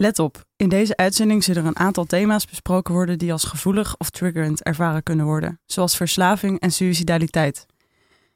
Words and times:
Let 0.00 0.18
op, 0.18 0.44
in 0.56 0.68
deze 0.68 0.96
uitzending 0.96 1.44
zullen 1.44 1.62
er 1.62 1.68
een 1.68 1.78
aantal 1.78 2.04
thema's 2.04 2.46
besproken 2.46 2.94
worden 2.94 3.18
die 3.18 3.32
als 3.32 3.44
gevoelig 3.44 3.96
of 3.96 4.10
triggerend 4.10 4.62
ervaren 4.62 5.02
kunnen 5.02 5.26
worden, 5.26 5.60
zoals 5.66 5.96
verslaving 5.96 6.60
en 6.60 6.70
suicidaliteit. 6.70 7.66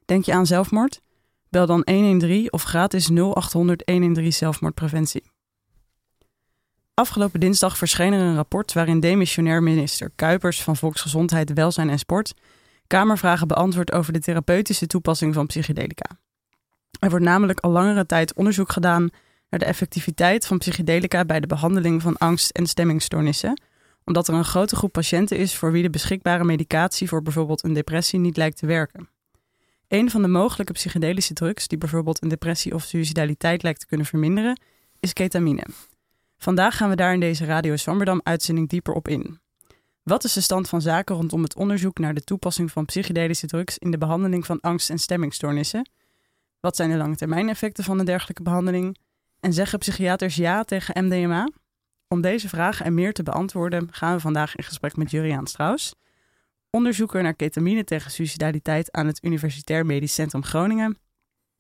Denk 0.05 0.25
je 0.25 0.33
aan 0.33 0.47
zelfmoord? 0.47 1.01
Bel 1.49 1.67
dan 1.67 1.83
113 1.85 2.53
of 2.53 2.63
gratis 2.63 3.09
0800 3.09 3.83
113 3.91 4.33
zelfmoordpreventie. 4.33 5.31
Afgelopen 6.95 7.41
dinsdag 7.41 7.77
verscheen 7.77 8.13
er 8.13 8.21
een 8.21 8.37
rapport 8.37 8.73
waarin 8.73 9.01
demissionair 9.01 9.63
minister 9.63 10.11
Kuipers 10.17 10.63
van 10.63 10.77
Volksgezondheid, 10.77 11.53
Welzijn 11.53 11.91
en 11.91 11.99
Sport 11.99 12.35
Kamervragen 12.87 13.49
beantwoordt 13.49 13.93
over 13.93 14.13
de 14.13 14.21
therapeutische 14.21 14.87
toepassing 14.87 15.35
van 15.35 15.47
psychedelica. 15.47 16.19
Er 17.01 17.11
wordt 17.11 17.25
namelijk 17.25 17.61
al 17.61 17.71
langere 17.71 18.07
tijd 18.07 18.35
onderzoek 18.35 18.73
gedaan 18.73 19.11
naar 19.55 19.63
de 19.63 19.73
effectiviteit 19.73 20.47
van 20.47 20.59
psychedelica 20.59 21.25
bij 21.25 21.41
de 21.41 21.47
behandeling 21.47 22.03
van 22.03 22.17
angst- 22.17 22.51
en 22.51 22.67
stemmingstoornissen, 22.67 23.61
omdat 24.05 24.29
er 24.29 24.35
een 24.35 24.45
grote 24.45 24.77
groep 24.77 24.93
patiënten 24.93 25.37
is 25.39 25.57
voor 25.57 25.73
wie 25.73 25.83
de 25.83 25.91
beschikbare 25.91 26.45
medicatie 26.45 27.09
voor 27.09 27.23
bijvoorbeeld 27.23 27.65
een 27.65 27.73
depressie 27.73 28.19
niet 28.19 28.37
lijkt 28.37 28.59
te 28.59 28.67
werken. 28.67 29.09
Een 29.89 30.11
van 30.11 30.23
de 30.23 30.29
mogelijke 30.29 30.73
psychedelische 30.73 31.35
drugs 31.35 31.69
die 31.69 31.79
bijvoorbeeld 31.79 32.23
een 32.23 32.29
depressie 32.29 32.75
of 32.75 32.83
suicidaliteit 32.83 33.63
lijkt 33.63 33.81
te 33.81 33.87
kunnen 33.87 34.07
verminderen, 34.07 34.61
is 35.01 35.13
ketamine. 35.13 35.67
Vandaag 36.39 36.77
gaan 36.77 36.89
we 36.89 36.97
daar 36.97 37.15
in 37.15 37.21
deze 37.21 37.45
Radio 37.45 37.77
Zwammerdam 37.77 38.21
uitzending 38.23 38.69
dieper 38.69 38.95
op 38.95 39.09
in. 39.09 39.39
Wat 40.03 40.25
is 40.25 40.33
de 40.33 40.41
stand 40.41 40.69
van 40.69 40.81
zaken 40.81 41.17
rondom 41.17 41.43
het 41.43 41.57
onderzoek 41.57 41.99
naar 41.99 42.15
de 42.15 42.25
toepassing 42.25 42.73
van 42.73 42.85
psychedelische 42.85 43.47
drugs 43.47 43.79
in 43.79 43.91
de 43.91 43.99
behandeling 43.99 44.47
van 44.47 44.61
angst- 44.61 44.91
en 44.91 44.99
stemmingstoornissen? 44.99 45.91
Wat 46.61 46.77
zijn 46.77 46.91
de 46.91 46.97
lange 46.97 47.17
termijn 47.17 47.49
effecten 47.49 47.85
van 47.85 47.99
een 47.99 48.05
dergelijke 48.05 48.43
behandeling? 48.43 48.97
En 49.45 49.53
zeggen 49.53 49.79
psychiaters 49.79 50.37
ja 50.37 50.63
tegen 50.63 51.05
MDMA? 51.05 51.51
Om 52.09 52.21
deze 52.21 52.49
vragen 52.49 52.87
en 52.87 52.95
meer 52.95 53.13
te 53.13 53.23
beantwoorden 53.23 53.89
gaan 53.91 54.15
we 54.15 54.21
vandaag 54.21 54.57
in 54.57 54.65
gesprek 54.65 54.97
met 54.97 55.11
Juriaan 55.11 55.47
Strauss, 55.47 55.95
onderzoeker 56.71 57.23
naar 57.23 57.35
ketamine 57.35 57.85
tegen 57.85 58.11
suicidaliteit 58.11 58.93
aan 58.93 59.07
het 59.07 59.25
Universitair 59.25 59.87
Medisch 59.87 60.15
Centrum 60.15 60.45
Groningen 60.45 60.99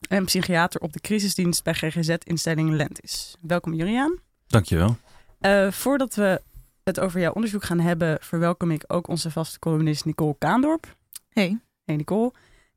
en 0.08 0.24
psychiater 0.24 0.80
op 0.80 0.92
de 0.92 1.00
crisisdienst 1.00 1.64
bij 1.64 1.74
GGZ-instelling 1.74 2.70
Lentis. 2.70 3.36
Welkom 3.40 3.74
Juriaan. 3.74 4.18
Dankjewel. 4.46 4.96
Uh, 5.40 5.70
voordat 5.70 6.14
we 6.14 6.42
het 6.84 7.00
over 7.00 7.20
jouw 7.20 7.32
onderzoek 7.32 7.64
gaan 7.64 7.80
hebben, 7.80 8.18
verwelkom 8.20 8.70
ik 8.70 8.84
ook 8.86 9.08
onze 9.08 9.30
vaste 9.30 9.58
columnist 9.58 10.04
Nicole 10.04 10.36
Kaandorp. 10.38 10.96
Hey. 11.28 11.58
Hey 11.84 11.96
Nicole. 11.96 12.32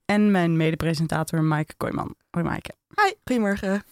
En 0.06 0.32
mijn 0.32 0.58
medepresentator 0.58 1.44
Maaike 1.44 1.74
Kooijman. 1.78 2.16
Hoi 2.30 2.46
Maaike. 2.46 2.74
Hi, 2.96 3.14
goedemorgen. 3.24 3.84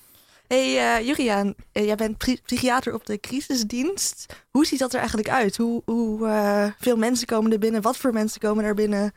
Hey 0.48 1.00
uh, 1.00 1.08
Juriaan, 1.08 1.54
jij 1.72 1.96
bent 1.96 2.18
psychiater 2.18 2.94
op 2.94 3.06
de 3.06 3.20
crisisdienst. 3.20 4.44
Hoe 4.52 4.66
ziet 4.66 4.80
dat 4.80 4.94
er 4.94 5.00
eigenlijk 5.00 5.30
uit? 5.30 5.58
Hoe, 5.58 5.82
hoe 5.86 6.28
uh, 6.28 6.66
veel 6.80 6.98
mensen 6.98 7.28
komen 7.28 7.52
er 7.52 7.60
binnen? 7.60 7.82
Wat 7.82 7.98
voor 7.98 8.14
mensen 8.14 8.40
komen 8.40 8.64
er 8.64 8.76
binnen? 8.76 9.14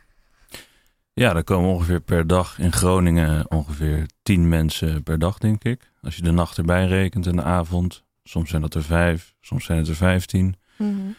Ja, 1.13 1.35
er 1.35 1.43
komen 1.43 1.69
ongeveer 1.69 1.99
per 1.99 2.27
dag 2.27 2.59
in 2.59 2.71
Groningen 2.71 3.51
ongeveer 3.51 4.05
tien 4.23 4.49
mensen 4.49 5.03
per 5.03 5.19
dag, 5.19 5.37
denk 5.37 5.63
ik. 5.63 5.91
Als 6.01 6.15
je 6.15 6.21
de 6.21 6.31
nacht 6.31 6.57
erbij 6.57 6.85
rekent 6.85 7.27
en 7.27 7.35
de 7.35 7.43
avond. 7.43 8.03
Soms 8.23 8.49
zijn 8.49 8.61
dat 8.61 8.73
er 8.73 8.83
vijf, 8.83 9.33
soms 9.41 9.65
zijn 9.65 9.77
het 9.77 9.87
er 9.87 9.95
vijftien. 9.95 10.55
Mm 10.77 10.95
-hmm. 10.95 11.15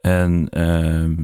En 0.00 0.48
ehm, 0.48 1.14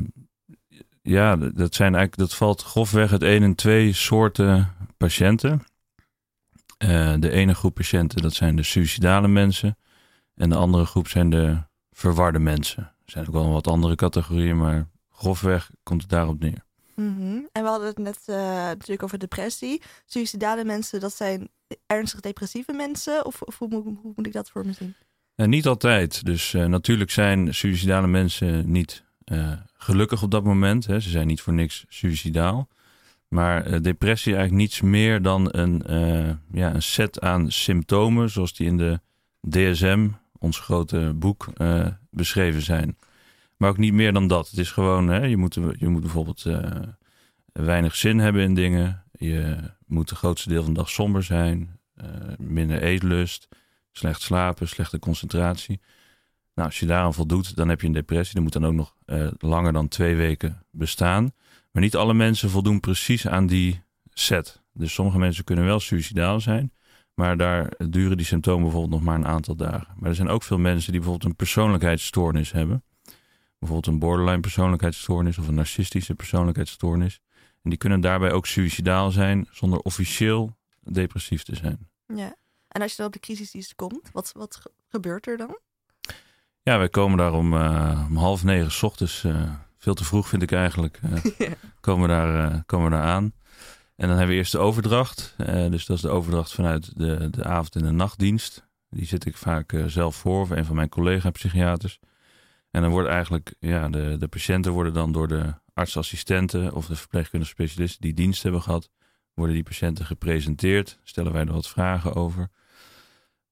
ja, 1.02 1.36
dat, 1.36 1.74
zijn 1.74 1.94
eigenlijk, 1.94 2.16
dat 2.16 2.34
valt 2.34 2.62
grofweg 2.62 3.10
het 3.10 3.22
één 3.22 3.42
en 3.42 3.54
twee 3.54 3.92
soorten 3.92 4.74
patiënten. 4.96 5.62
Uh, 6.82 7.14
de 7.18 7.30
ene 7.30 7.54
groep 7.54 7.74
patiënten, 7.74 8.22
dat 8.22 8.34
zijn 8.34 8.56
de 8.56 8.62
suicidale 8.62 9.28
mensen. 9.28 9.76
En 10.34 10.48
de 10.48 10.56
andere 10.56 10.84
groep 10.84 11.08
zijn 11.08 11.30
de 11.30 11.56
verwarde 11.90 12.38
mensen. 12.38 12.82
Er 12.82 13.10
zijn 13.10 13.26
ook 13.26 13.32
wel 13.32 13.52
wat 13.52 13.66
andere 13.66 13.94
categorieën, 13.94 14.56
maar 14.56 14.88
grofweg 15.10 15.70
komt 15.82 16.00
het 16.00 16.10
daarop 16.10 16.40
neer. 16.40 16.64
Mm 16.94 17.16
-hmm. 17.16 17.48
En 17.52 17.62
we 17.62 17.68
hadden 17.68 17.88
het 17.88 17.98
net 17.98 18.18
uh, 18.26 18.36
natuurlijk 18.36 19.02
over 19.02 19.18
depressie. 19.18 19.82
Suicidale 20.06 20.64
mensen, 20.64 21.00
dat 21.00 21.14
zijn 21.14 21.48
ernstig 21.86 22.20
depressieve 22.20 22.72
mensen? 22.72 23.26
Of, 23.26 23.42
of 23.42 23.58
hoe, 23.58 23.74
hoe, 23.74 23.82
hoe, 24.02 24.12
moet 24.16 24.26
ik 24.26 24.32
dat 24.32 24.50
voor 24.50 24.66
me 24.66 24.72
zien? 24.72 24.94
Uh, 25.36 25.46
niet 25.46 25.66
altijd. 25.66 26.24
Dus 26.24 26.52
natuurlijk 26.52 27.10
zijn 27.10 27.54
suicidale 27.54 28.06
mensen 28.06 28.70
niet 28.70 29.04
gelukkig 29.76 30.22
op 30.22 30.30
dat 30.30 30.44
moment. 30.44 30.86
Hè. 30.86 31.00
Ze 31.00 31.10
zijn 31.10 31.26
niet 31.26 31.40
voor 31.40 31.52
niks 31.52 31.84
suicidaal. 31.88 32.68
Maar 33.32 33.66
uh, 33.66 33.80
depressie 33.80 34.34
eigenlijk 34.34 34.62
niets 34.62 34.80
meer 34.80 35.22
dan 35.22 35.48
een, 35.50 35.82
uh, 35.90 36.30
ja, 36.52 36.74
een 36.74 36.82
set 36.82 37.20
aan 37.20 37.50
symptomen, 37.50 38.30
zoals 38.30 38.54
die 38.54 38.66
in 38.66 38.76
de 38.76 39.00
DSM, 39.48 40.08
ons 40.38 40.58
grote 40.58 41.12
boek, 41.16 41.48
uh, 41.56 41.86
beschreven 42.10 42.62
zijn. 42.62 42.98
Maar 43.56 43.70
ook 43.70 43.76
niet 43.76 43.92
meer 43.92 44.12
dan 44.12 44.26
dat. 44.26 44.50
Het 44.50 44.58
is 44.58 44.70
gewoon, 44.70 45.08
hè, 45.08 45.24
je, 45.24 45.36
moet, 45.36 45.54
je 45.54 45.88
moet 45.88 46.00
bijvoorbeeld 46.00 46.46
weinig 47.52 47.96
zin 47.96 48.18
hebben 48.18 48.42
in 48.42 48.54
dingen. 48.54 49.04
Je 49.12 49.56
moet 49.86 50.10
het 50.10 50.18
grootste 50.18 50.48
deel 50.48 50.62
van 50.62 50.72
de 50.72 50.78
dag 50.78 50.90
somber 50.90 51.22
zijn, 51.22 51.78
minder 52.38 52.82
eetlust, 52.82 53.48
slecht 53.92 54.20
slapen, 54.20 54.68
slechte 54.68 54.98
concentratie. 54.98 55.80
Nou, 56.54 56.68
als 56.68 56.80
je 56.80 56.86
daaraan 56.86 57.14
voldoet, 57.14 57.56
dan 57.56 57.68
heb 57.68 57.80
je 57.80 57.86
een 57.86 57.92
depressie. 57.92 58.34
Dat 58.34 58.42
moet 58.42 58.52
dan 58.52 58.66
ook 58.66 58.74
nog 58.74 58.94
langer 59.38 59.72
dan 59.72 59.88
twee 59.88 60.16
weken 60.16 60.62
bestaan. 60.70 61.32
Maar 61.72 61.82
niet 61.82 61.96
alle 61.96 62.14
mensen 62.14 62.50
voldoen 62.50 62.80
precies 62.80 63.26
aan 63.26 63.46
die 63.46 63.82
set. 64.10 64.62
Dus 64.72 64.94
sommige 64.94 65.18
mensen 65.18 65.44
kunnen 65.44 65.64
wel 65.64 65.80
suicidaal 65.80 66.40
zijn, 66.40 66.72
maar 67.14 67.36
daar 67.36 67.72
duren 67.88 68.16
die 68.16 68.26
symptomen 68.26 68.62
bijvoorbeeld 68.62 68.92
nog 68.92 69.02
maar 69.02 69.18
een 69.18 69.26
aantal 69.26 69.56
dagen. 69.56 69.94
Maar 69.96 70.08
er 70.08 70.14
zijn 70.14 70.28
ook 70.28 70.42
veel 70.42 70.58
mensen 70.58 70.92
die 70.92 71.00
bijvoorbeeld 71.00 71.30
een 71.30 71.36
persoonlijkheidsstoornis 71.36 72.52
hebben. 72.52 72.84
Bijvoorbeeld 73.58 73.94
een 73.94 73.98
borderline 73.98 74.40
persoonlijkheidsstoornis 74.40 75.38
of 75.38 75.48
een 75.48 75.54
narcistische 75.54 76.14
persoonlijkheidsstoornis. 76.14 77.20
En 77.62 77.70
die 77.70 77.78
kunnen 77.78 78.00
daarbij 78.00 78.32
ook 78.32 78.46
suicidaal 78.46 79.10
zijn 79.10 79.48
zonder 79.50 79.78
officieel 79.78 80.56
depressief 80.80 81.42
te 81.42 81.56
zijn. 81.56 81.88
Ja, 82.06 82.34
en 82.68 82.82
als 82.82 82.90
je 82.90 82.96
dan 82.96 83.06
op 83.06 83.12
de 83.12 83.18
crisisdienst 83.18 83.74
komt, 83.74 84.10
wat, 84.12 84.32
wat 84.36 84.62
gebeurt 84.88 85.26
er 85.26 85.36
dan? 85.36 85.58
Ja, 86.62 86.78
wij 86.78 86.88
komen 86.88 87.18
daar 87.18 87.32
om, 87.32 87.52
uh, 87.52 88.06
om 88.10 88.16
half 88.16 88.44
negen 88.44 88.72
s 88.72 88.82
ochtends 88.82 89.24
uh, 89.24 89.52
veel 89.82 89.94
te 89.94 90.04
vroeg 90.04 90.28
vind 90.28 90.42
ik 90.42 90.52
eigenlijk. 90.52 91.00
Uh, 91.04 91.24
ja. 91.48 91.54
komen, 91.80 92.08
we 92.08 92.14
daar, 92.14 92.52
uh, 92.52 92.58
komen 92.66 92.90
we 92.90 92.96
daar 92.96 93.06
aan. 93.06 93.32
En 93.96 94.08
dan 94.08 94.16
hebben 94.16 94.28
we 94.28 94.34
eerst 94.34 94.52
de 94.52 94.58
overdracht. 94.58 95.34
Uh, 95.38 95.70
dus 95.70 95.86
dat 95.86 95.96
is 95.96 96.02
de 96.02 96.08
overdracht 96.08 96.52
vanuit 96.52 96.98
de, 96.98 97.30
de 97.30 97.44
avond- 97.44 97.76
en 97.76 97.82
de 97.82 97.90
nachtdienst. 97.90 98.66
Die 98.88 99.06
zit 99.06 99.26
ik 99.26 99.36
vaak 99.36 99.74
zelf 99.86 100.16
voor, 100.16 100.40
of 100.40 100.50
een 100.50 100.64
van 100.64 100.76
mijn 100.76 100.88
collega-psychiaters. 100.88 101.98
En 102.70 102.82
dan 102.82 102.90
worden 102.90 103.12
eigenlijk, 103.12 103.54
ja, 103.58 103.88
de, 103.88 104.16
de 104.18 104.28
patiënten 104.28 104.72
worden 104.72 104.92
dan 104.92 105.12
door 105.12 105.28
de 105.28 105.54
artsassistenten 105.74 106.74
of 106.74 106.86
de 106.86 106.96
verpleegkundige 106.96 107.52
specialisten 107.52 108.00
die 108.00 108.14
dienst 108.14 108.42
hebben 108.42 108.62
gehad, 108.62 108.90
worden 109.34 109.54
die 109.54 109.64
patiënten 109.64 110.06
gepresenteerd. 110.06 110.98
Stellen 111.02 111.32
wij 111.32 111.44
er 111.44 111.52
wat 111.52 111.68
vragen 111.68 112.14
over. 112.14 112.48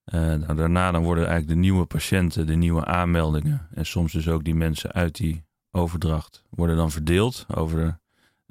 nou, 0.05 0.55
daarna 0.55 0.91
dan 0.91 1.03
worden 1.03 1.27
eigenlijk 1.27 1.55
de 1.55 1.61
nieuwe 1.61 1.87
patiënten, 1.87 2.47
de 2.47 2.57
nieuwe 2.57 2.85
aanmeldingen 2.85 3.69
en 3.75 3.87
soms 3.87 4.13
dus 4.13 4.29
ook 4.29 4.45
die 4.45 4.55
mensen 4.55 4.93
uit 4.93 5.17
die 5.17 5.49
overdracht 5.71 6.45
worden 6.49 6.77
dan 6.77 6.91
verdeeld 6.91 7.47
over, 7.55 8.01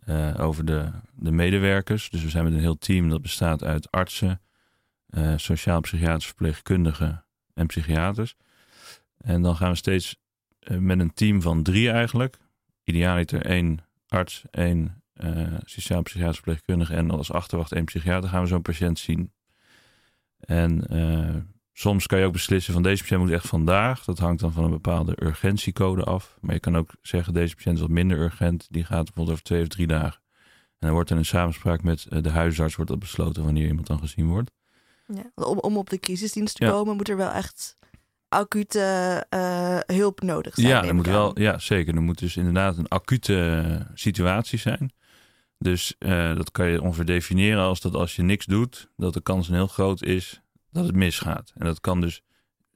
uh, 0.06 0.36
over 0.40 0.66
de, 0.66 0.92
de 1.14 1.32
medewerkers. 1.32 2.10
Dus 2.10 2.24
we 2.24 2.30
zijn 2.30 2.44
met 2.44 2.54
een 2.54 2.60
heel 2.60 2.78
team 2.78 3.10
dat 3.10 3.22
bestaat 3.22 3.64
uit 3.64 3.92
artsen, 3.92 4.42
uh, 5.10 5.34
sociaal-psychiatrische 5.36 6.28
verpleegkundigen 6.28 7.26
en 7.54 7.68
psychiaters. 7.68 8.36
En 9.18 9.42
dan 9.42 9.56
gaan 9.56 9.70
we 9.70 9.78
steeds 9.78 10.18
uh, 10.60 10.78
met 10.78 11.00
een 11.00 11.14
team 11.14 11.42
van 11.42 11.64
drie 11.64 11.92
eigenlijk. 11.92 12.38
Idealiter 12.84 13.46
één 13.46 13.80
arts, 14.08 14.44
één 14.52 15.04
sociaal-psychiatrische 15.64 16.44
verpleegkundige 16.44 16.96
en 16.96 17.12
als 17.12 17.32
achterwacht 17.32 17.72
één 17.72 17.86
psychiater 17.86 18.30
gaan 18.30 18.42
we 18.42 18.48
zo'n 18.48 18.62
patiënt 18.62 19.00
zien. 19.00 19.32
En 20.40 20.84
Soms 21.80 22.08
kan 22.08 22.20
je 22.20 22.26
ook 22.26 22.34
beslissen 22.34 22.74
van 22.74 22.84
deze 22.84 23.02
patiënt 23.02 23.22
moet 23.22 23.32
echt 23.32 23.48
vandaag. 23.48 24.04
Dat 24.04 24.20
hangt 24.20 24.42
dan 24.42 24.52
van 24.52 24.64
een 24.64 24.70
bepaalde 24.70 25.24
urgentiecode 25.24 26.04
af. 26.04 26.38
Maar 26.42 26.54
je 26.54 26.60
kan 26.60 26.78
ook 26.78 26.92
zeggen 27.02 27.34
deze 27.34 27.56
patiënt 27.56 27.76
is 27.76 27.82
wat 27.82 27.90
minder 27.90 28.18
urgent. 28.20 28.68
Die 28.70 28.84
gaat 28.84 29.04
bijvoorbeeld 29.06 29.30
over 29.30 29.44
twee 29.44 29.62
of 29.62 29.68
drie 29.68 29.88
dagen. 29.88 30.22
En 30.70 30.78
dan 30.80 30.92
wordt 30.92 31.10
er 31.10 31.18
in 31.18 31.26
samenspraak 31.26 31.84
met 31.84 32.06
de 32.10 32.30
huisarts 32.30 32.76
wordt 32.76 32.92
dat 32.92 33.00
besloten 33.00 33.44
wanneer 33.44 33.68
iemand 33.68 33.88
dan 33.88 34.00
gezien 34.00 34.28
wordt. 34.28 34.52
Ja, 35.08 35.46
om, 35.46 35.58
om 35.58 35.78
op 35.78 35.90
de 35.90 36.00
crisisdienst 36.00 36.56
te 36.56 36.66
ja. 36.66 36.72
komen 36.72 36.96
moet 36.96 37.10
er 37.10 37.18
wel 37.18 37.32
echt 37.32 37.78
acute 38.30 39.26
uh, 39.30 39.80
hulp 39.98 40.22
nodig 40.22 40.54
zijn. 40.56 40.86
Ja, 40.86 40.94
moet 40.94 41.08
wel, 41.08 41.40
ja, 41.40 41.58
zeker. 41.58 41.96
Er 41.96 42.02
moet 42.02 42.20
dus 42.20 42.38
inderdaad 42.38 42.78
een 42.78 42.88
acute 42.88 43.88
situatie 43.94 44.60
zijn. 44.60 44.94
Dus 45.58 45.96
uh, 46.00 46.36
dat 46.36 46.52
kan 46.52 46.68
je 46.68 46.82
ongeveer 46.82 47.06
definiëren 47.06 47.64
als 47.64 47.82
dat 47.82 47.96
als 47.96 48.16
je 48.16 48.22
niks 48.22 48.46
doet, 48.46 48.90
dat 48.96 49.14
de 49.14 49.22
kans 49.22 49.48
een 49.48 49.56
heel 49.56 49.68
groot 49.68 50.04
is 50.04 50.42
dat 50.72 50.86
het 50.86 50.96
misgaat. 50.96 51.54
En 51.56 51.66
dat 51.66 51.80
kan 51.80 52.02
dus 52.02 52.22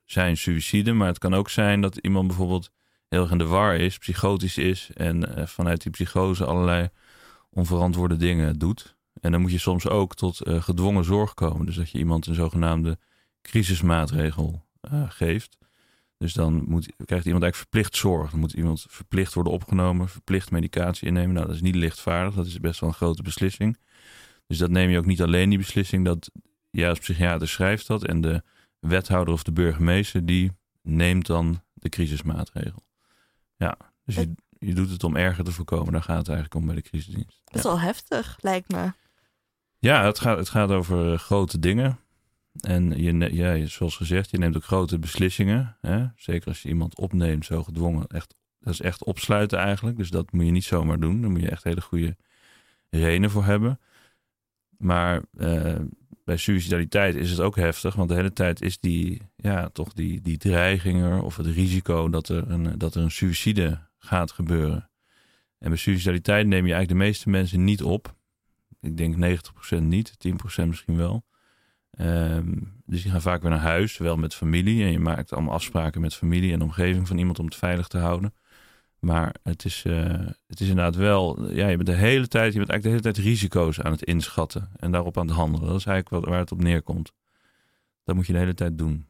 zijn 0.05 0.37
suïcide, 0.37 0.93
maar 0.93 1.07
het 1.07 1.17
kan 1.17 1.33
ook 1.33 1.49
zijn 1.49 1.81
dat 1.81 1.97
iemand 1.97 2.27
bijvoorbeeld 2.27 2.71
heel 3.09 3.21
erg 3.21 3.31
in 3.31 3.37
de 3.37 3.45
war 3.45 3.75
is, 3.75 3.97
psychotisch 3.97 4.57
is 4.57 4.89
en 4.93 5.39
uh, 5.39 5.45
vanuit 5.45 5.81
die 5.81 5.91
psychose 5.91 6.45
allerlei 6.45 6.89
onverantwoorde 7.49 8.17
dingen 8.17 8.57
doet. 8.59 8.95
En 9.21 9.31
dan 9.31 9.41
moet 9.41 9.51
je 9.51 9.57
soms 9.57 9.87
ook 9.87 10.15
tot 10.15 10.47
uh, 10.47 10.61
gedwongen 10.61 11.03
zorg 11.03 11.33
komen. 11.33 11.65
Dus 11.65 11.75
dat 11.75 11.89
je 11.89 11.97
iemand 11.97 12.27
een 12.27 12.35
zogenaamde 12.35 12.97
crisismaatregel 13.41 14.65
geeft. 15.07 15.57
Dus 16.17 16.33
dan 16.33 16.53
moet, 16.53 16.85
krijgt 17.05 17.25
iemand 17.25 17.43
eigenlijk 17.43 17.55
verplicht 17.55 17.95
zorg. 17.95 18.31
Dan 18.31 18.39
moet 18.39 18.53
iemand 18.53 18.85
verplicht 18.89 19.33
worden 19.33 19.53
opgenomen, 19.53 20.09
verplicht 20.09 20.51
medicatie 20.51 21.07
innemen. 21.07 21.33
Nou, 21.33 21.45
dat 21.45 21.55
is 21.55 21.61
niet 21.61 21.75
lichtvaardig. 21.75 22.35
Dat 22.35 22.45
is 22.45 22.59
best 22.59 22.79
wel 22.79 22.89
een 22.89 22.95
grote 22.95 23.23
beslissing. 23.23 23.77
Dus 24.47 24.57
dat 24.57 24.69
neem 24.69 24.89
je 24.89 24.97
ook 24.97 25.05
niet 25.05 25.21
alleen 25.21 25.49
die 25.49 25.57
beslissing. 25.57 26.05
Dat 26.05 26.31
jij 26.77 26.89
als 26.89 26.99
psychiater 26.99 27.47
schrijft 27.47 27.87
dat. 27.87 28.05
En 28.05 28.21
de 28.21 28.43
wethouder 28.79 29.33
of 29.33 29.43
de 29.43 29.51
burgemeester 29.51 30.25
die 30.25 30.51
neemt 30.81 31.25
dan 31.25 31.61
de 31.73 31.89
crisismaatregel. 31.89 32.83
Ja, 33.55 33.77
dus 34.05 34.15
je, 34.15 34.33
je 34.59 34.73
doet 34.73 34.89
het 34.89 35.03
om 35.03 35.15
erger 35.15 35.43
te 35.43 35.51
voorkomen. 35.51 35.93
Daar 35.93 36.01
gaat 36.01 36.17
het 36.17 36.27
eigenlijk 36.27 36.57
om 36.57 36.65
bij 36.65 36.75
de 36.75 36.81
crisisdienst. 36.81 37.41
Dat 37.43 37.55
is 37.55 37.63
wel 37.63 37.79
heftig, 37.79 38.37
lijkt 38.41 38.71
me. 38.71 38.91
Ja, 39.79 40.05
het 40.05 40.19
gaat, 40.19 40.37
het 40.37 40.49
gaat 40.49 40.69
over 40.69 41.13
eh, 41.13 41.19
grote 41.19 41.59
dingen. 41.59 41.99
En 42.59 43.01
je, 43.01 43.33
ja, 43.33 43.65
zoals 43.65 43.97
gezegd, 43.97 44.29
je 44.29 44.37
neemt 44.37 44.55
ook 44.55 44.63
grote 44.63 44.99
beslissingen. 44.99 45.77
Hè? 45.81 46.05
Zeker 46.15 46.47
als 46.47 46.61
je 46.61 46.69
iemand 46.69 46.97
opneemt, 46.97 47.45
zo 47.45 47.63
gedwongen. 47.63 48.07
Echt, 48.07 48.35
dat 48.59 48.73
is 48.73 48.81
echt 48.81 49.03
opsluiten 49.03 49.59
eigenlijk. 49.59 49.97
Dus 49.97 50.09
dat 50.09 50.31
moet 50.31 50.45
je 50.45 50.51
niet 50.51 50.63
zomaar 50.63 50.99
doen. 50.99 51.21
Daar 51.21 51.29
moet 51.29 51.41
je 51.41 51.49
echt 51.49 51.63
hele 51.63 51.81
goede 51.81 52.15
redenen 52.89 53.29
voor 53.29 53.43
hebben. 53.43 53.79
Maar 54.77 55.21
uh, 55.37 55.75
bij 56.23 56.37
suicidaliteit 56.37 57.15
is 57.15 57.29
het 57.29 57.39
ook 57.39 57.55
heftig. 57.55 57.95
Want 57.95 58.09
de 58.09 58.15
hele 58.15 58.33
tijd 58.33 58.61
is 58.61 58.79
die, 58.79 59.21
ja, 59.35 59.69
toch 59.69 59.93
die, 59.93 60.21
die 60.21 60.37
dreiging 60.37 61.01
er. 61.01 61.23
Of 61.23 61.37
het 61.37 61.45
risico 61.45 62.09
dat 62.09 62.29
er 62.29 62.49
een, 62.49 62.77
dat 62.77 62.95
er 62.95 63.01
een 63.01 63.11
suïcide 63.11 63.79
gaat 63.97 64.31
gebeuren. 64.31 64.89
En 65.57 65.69
bij 65.69 65.77
suicidaliteit 65.77 66.47
neem 66.47 66.65
je 66.65 66.73
eigenlijk 66.73 66.99
de 66.99 67.05
meeste 67.07 67.29
mensen 67.29 67.63
niet 67.63 67.83
op. 67.83 68.15
Ik 68.81 68.97
denk 68.97 69.39
90% 69.77 69.81
niet, 69.81 70.13
10% 70.61 70.67
misschien 70.67 70.97
wel. 70.97 71.25
Um, 71.99 72.81
dus 72.85 73.01
die 73.01 73.11
gaan 73.11 73.21
vaak 73.21 73.41
weer 73.41 73.51
naar 73.51 73.59
huis, 73.59 73.97
wel 73.97 74.17
met 74.17 74.35
familie. 74.35 74.83
En 74.83 74.91
je 74.91 74.99
maakt 74.99 75.33
allemaal 75.33 75.53
afspraken 75.53 76.01
met 76.01 76.15
familie 76.15 76.53
en 76.53 76.61
omgeving 76.61 77.07
van 77.07 77.17
iemand 77.17 77.39
om 77.39 77.45
het 77.45 77.55
veilig 77.55 77.87
te 77.87 77.97
houden. 77.97 78.33
Maar 79.03 79.35
het 79.43 79.65
is, 79.65 79.83
uh, 79.87 80.27
het 80.47 80.59
is 80.59 80.67
inderdaad 80.67 80.95
wel, 80.95 81.51
ja, 81.51 81.67
je 81.67 81.75
bent 81.75 81.87
de 81.87 81.95
hele 81.95 82.27
tijd, 82.27 82.53
je 82.53 82.59
bent 82.59 82.69
eigenlijk 82.69 82.83
de 82.83 82.89
hele 82.89 83.01
tijd 83.01 83.17
risico's 83.17 83.79
aan 83.79 83.91
het 83.91 84.03
inschatten 84.03 84.69
en 84.75 84.91
daarop 84.91 85.17
aan 85.17 85.27
het 85.27 85.35
handelen. 85.35 85.67
Dat 85.67 85.79
is 85.79 85.85
eigenlijk 85.85 86.23
wat, 86.23 86.33
waar 86.33 86.41
het 86.41 86.51
op 86.51 86.61
neerkomt. 86.61 87.13
Dat 88.03 88.15
moet 88.15 88.25
je 88.27 88.33
de 88.33 88.39
hele 88.39 88.53
tijd 88.53 88.77
doen. 88.77 89.07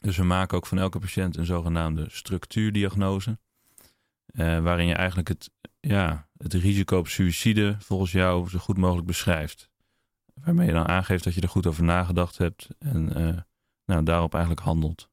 Dus 0.00 0.16
we 0.16 0.24
maken 0.24 0.56
ook 0.56 0.66
van 0.66 0.78
elke 0.78 0.98
patiënt 0.98 1.36
een 1.36 1.44
zogenaamde 1.44 2.06
structuurdiagnose. 2.08 3.38
Uh, 4.32 4.58
waarin 4.60 4.86
je 4.86 4.94
eigenlijk 4.94 5.28
het, 5.28 5.50
ja, 5.80 6.28
het 6.36 6.54
risico 6.54 6.98
op 6.98 7.08
suïcide 7.08 7.76
volgens 7.78 8.12
jou 8.12 8.48
zo 8.48 8.58
goed 8.58 8.76
mogelijk 8.76 9.06
beschrijft 9.06 9.70
waarmee 10.44 10.66
je 10.66 10.72
dan 10.72 10.88
aangeeft 10.88 11.24
dat 11.24 11.34
je 11.34 11.40
er 11.40 11.48
goed 11.48 11.66
over 11.66 11.84
nagedacht 11.84 12.38
hebt 12.38 12.68
en 12.78 13.20
uh, 13.20 13.36
nou, 13.84 14.02
daarop 14.02 14.34
eigenlijk 14.34 14.64
handelt. 14.64 15.08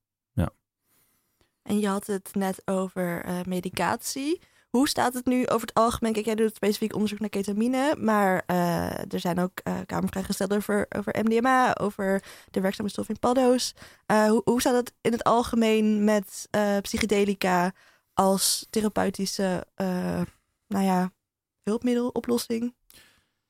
En 1.63 1.79
je 1.79 1.87
had 1.87 2.07
het 2.07 2.29
net 2.33 2.61
over 2.65 3.25
uh, 3.25 3.39
medicatie. 3.45 4.41
Hoe 4.69 4.87
staat 4.87 5.13
het 5.13 5.25
nu 5.25 5.47
over 5.47 5.67
het 5.67 5.73
algemeen? 5.73 6.13
Kijk, 6.13 6.25
jij 6.25 6.35
doet 6.35 6.55
specifiek 6.55 6.93
onderzoek 6.93 7.19
naar 7.19 7.29
ketamine, 7.29 7.95
maar 7.99 8.43
uh, 8.47 9.13
er 9.13 9.19
zijn 9.19 9.39
ook 9.39 9.61
kamervrijgestelde 9.85 10.55
over, 10.55 10.85
over 10.89 11.15
MDMA, 11.23 11.75
over 11.75 12.23
de 12.51 12.61
werkzame 12.61 12.89
stof 12.89 13.09
in 13.09 13.19
paddo's. 13.19 13.73
Hoe, 14.05 14.41
hoe, 14.43 14.59
staat 14.59 14.75
het 14.75 14.93
in 15.01 15.11
het 15.11 15.23
algemeen 15.23 16.03
met 16.03 16.47
psychedelica 16.81 17.73
als 18.13 18.67
therapeutische 18.69 19.67
nou 20.67 20.85
ja, 20.85 21.11
hulpmiddeloplossing? 21.63 22.73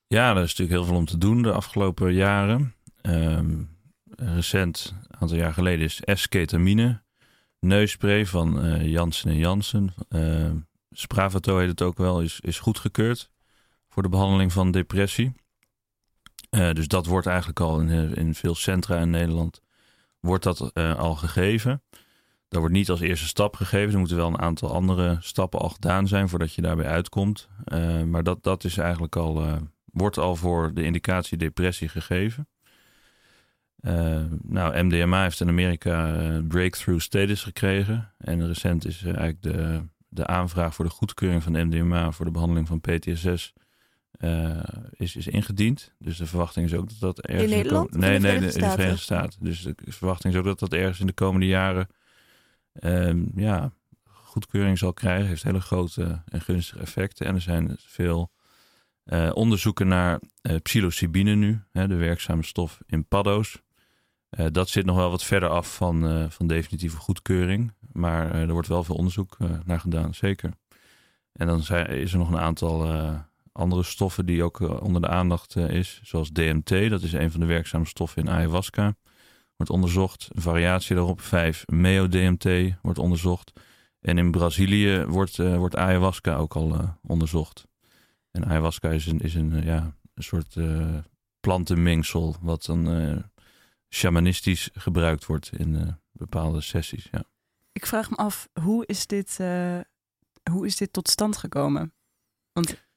Ja, 0.07 0.29
er 0.29 0.43
is 0.43 0.55
natuurlijk 0.55 0.69
heel 0.69 0.85
veel 0.85 0.95
om 0.95 1.05
te 1.05 1.17
doen 1.17 1.41
de 1.41 1.51
afgelopen 1.51 2.13
jaren. 2.13 2.75
Um, 3.01 3.77
recent, 4.15 4.95
een 5.07 5.19
aantal 5.19 5.37
jaar 5.37 5.53
geleden, 5.53 5.85
is 5.85 6.01
S-ketamine. 6.05 7.02
Neusspray 7.63 8.25
van 8.25 8.65
uh, 8.65 8.87
Janssen 8.87 9.29
en 9.29 9.37
Janssen. 9.37 9.93
Uh, 10.09 10.51
Spravato 10.91 11.57
heet 11.57 11.69
het 11.69 11.81
ook 11.81 11.97
wel, 11.97 12.21
is, 12.21 12.39
is 12.39 12.59
goedgekeurd 12.59 13.29
voor 13.89 14.03
de 14.03 14.09
behandeling 14.09 14.53
van 14.53 14.71
depressie. 14.71 15.33
Uh, 16.49 16.71
dus 16.71 16.87
dat 16.87 17.05
wordt 17.05 17.27
eigenlijk 17.27 17.59
al 17.59 17.79
in, 17.79 18.15
in 18.15 18.35
veel 18.35 18.55
centra 18.55 18.99
in 18.99 19.09
Nederland 19.09 19.61
wordt 20.19 20.43
dat 20.43 20.73
al 20.73 21.15
gegeven. 21.15 21.83
Dat 22.47 22.59
wordt 22.59 22.75
niet 22.75 22.89
als 22.89 22.99
eerste 22.99 23.27
stap 23.27 23.55
gegeven. 23.55 23.93
Er 23.93 23.99
moeten 23.99 24.17
wel 24.17 24.27
een 24.27 24.39
aantal 24.39 24.73
andere 24.73 25.17
stappen 25.19 25.59
al 25.59 25.69
gedaan 25.69 26.07
zijn 26.07 26.29
voordat 26.29 26.53
je 26.53 26.61
daarbij 26.61 26.85
uitkomt. 26.85 27.47
maar 28.05 28.23
dat, 28.23 28.43
dat 28.43 28.63
is 28.63 28.77
eigenlijk 28.77 29.15
al 29.15 29.61
wordt 29.93 30.17
al 30.17 30.35
voor 30.35 30.73
de 30.73 30.83
indicatie 30.83 31.37
depressie 31.37 31.89
gegeven. 31.89 32.47
Uh, 33.87 34.21
nou, 34.41 34.83
MDMA 34.83 35.21
heeft 35.21 35.39
in 35.39 35.47
Amerika 35.47 36.21
uh, 36.21 36.47
breakthrough 36.47 37.01
status 37.01 37.43
gekregen. 37.43 38.13
En 38.17 38.47
recent 38.47 38.85
is 38.85 39.01
uh, 39.01 39.05
eigenlijk 39.05 39.41
de, 39.41 39.81
de 40.07 40.27
aanvraag 40.27 40.75
voor 40.75 40.85
de 40.85 40.91
goedkeuring 40.91 41.43
van 41.43 41.67
MDMA 41.67 42.11
voor 42.11 42.25
de 42.25 42.31
behandeling 42.31 42.67
van 42.67 42.81
PTSS 42.81 43.53
is, 44.91 45.15
is 45.15 45.27
ingediend. 45.27 45.93
Dus 45.99 46.17
de 46.17 46.25
verwachting 46.25 46.65
is 46.65 46.73
ook 46.73 46.89
dat 46.89 46.99
dat 46.99 47.19
ergens... 47.25 47.51
In 47.51 47.57
Nederland? 47.57 47.91
De 47.91 47.97
nee, 47.97 48.19
nee, 48.19 48.35
in 48.35 48.41
de 48.41 48.51
Verenigde 48.51 48.97
Staten. 48.97 49.43
Dus 49.43 49.61
de 49.61 49.75
verwachting 49.87 50.33
is 50.33 50.39
ook 50.39 50.45
dat 50.45 50.59
dat 50.59 50.73
ergens 50.73 50.99
in 50.99 51.07
de 51.07 51.13
komende 51.13 51.47
jaren 51.47 51.87
ehm, 52.73 53.23
ja, 53.35 53.71
goedkeuring 54.03 54.77
zal 54.77 54.93
krijgen. 54.93 55.27
Heeft 55.27 55.43
hele 55.43 55.61
grote 55.61 56.21
en 56.25 56.41
gunstige 56.41 56.79
effecten. 56.79 57.25
En 57.25 57.35
er 57.35 57.41
zijn 57.41 57.75
veel 57.77 58.31
uh, 59.05 59.31
onderzoeken 59.33 59.87
naar 59.87 60.19
uh, 60.41 60.55
psilocybine 60.61 61.35
nu, 61.35 61.61
hè, 61.71 61.87
de 61.87 61.95
werkzame 61.95 62.43
stof 62.43 62.79
in 62.85 63.07
paddo's. 63.07 63.61
Uh, 64.37 64.45
dat 64.51 64.69
zit 64.69 64.85
nog 64.85 64.95
wel 64.95 65.09
wat 65.09 65.23
verder 65.23 65.49
af 65.49 65.75
van, 65.75 66.27
van 66.31 66.47
definitieve 66.47 66.97
goedkeuring. 66.97 67.73
Maar 67.91 68.31
er 68.31 68.51
wordt 68.51 68.67
wel 68.67 68.83
veel 68.83 68.95
onderzoek 68.95 69.37
naar 69.65 69.79
gedaan, 69.79 70.13
zeker. 70.13 70.51
En 71.33 71.47
dan 71.47 71.61
zijn, 71.61 71.87
is 71.87 72.11
er 72.11 72.17
nog 72.17 72.31
een 72.31 72.39
aantal 72.39 72.87
andere 73.51 73.83
stoffen 73.83 74.25
die 74.25 74.43
ook 74.43 74.81
onder 74.81 75.01
de 75.01 75.07
aandacht 75.07 75.55
is. 75.55 75.99
Zoals 76.03 76.31
DMT, 76.31 76.89
dat 76.89 77.01
is 77.01 77.13
een 77.13 77.31
van 77.31 77.39
de 77.39 77.45
werkzame 77.45 77.85
stoffen 77.85 78.23
in 78.23 78.29
ayahuasca. 78.29 78.95
Wordt 79.55 79.71
onderzocht. 79.71 80.29
Een 80.33 80.41
variatie 80.41 80.95
daarop, 80.95 81.21
5-MeO-DMT, 81.21 82.75
wordt 82.81 82.99
onderzocht. 82.99 83.51
En 83.99 84.17
in 84.17 84.31
Brazilië 84.31 85.05
wordt, 85.05 85.37
wordt 85.37 85.75
ayahuasca 85.75 86.35
ook 86.35 86.55
al 86.55 86.97
onderzocht. 87.01 87.67
En 88.31 88.45
ayahuasca 88.45 88.89
is 88.89 89.05
een, 89.05 89.19
is 89.19 89.35
een, 89.35 89.63
ja, 89.63 89.95
een 90.13 90.23
soort 90.23 90.55
plantenmengsel 91.39 92.35
wat 92.41 92.65
dan 92.65 92.87
shamanistisch 93.93 94.69
gebruikt 94.73 95.25
wordt 95.25 95.51
in 95.57 95.73
uh, 95.73 95.87
bepaalde 96.11 96.61
sessies. 96.61 97.07
Ja. 97.11 97.23
Ik 97.71 97.85
vraag 97.85 98.09
me 98.09 98.15
af, 98.15 98.49
hoe 98.61 98.85
is 98.85 99.07
dit, 99.07 99.37
hoe 100.51 100.65
is 100.65 100.75
dit 100.75 100.93
tot 100.93 101.09
stand 101.09 101.37
gekomen? 101.37 101.93
Want 102.51 102.87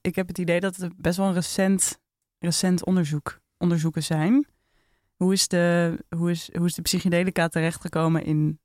ik 0.00 0.14
heb 0.14 0.28
het 0.28 0.38
idee 0.38 0.60
dat 0.60 0.76
het 0.76 0.96
best 0.96 1.16
wel 1.16 1.26
een 1.26 1.34
recent, 1.34 2.00
recent 2.38 2.84
onderzoek, 2.84 3.40
onderzoeken 3.58 4.02
zijn. 4.02 4.46
Hoe 5.16 5.32
is 5.32 5.48
de, 5.48 5.98
hoe 6.16 6.30
is, 6.30 6.50
hoe 6.56 6.66
is 6.66 6.74
de 6.74 6.82
psychedelica 6.82 7.48
terechtgekomen 7.48 8.24
in 8.24 8.60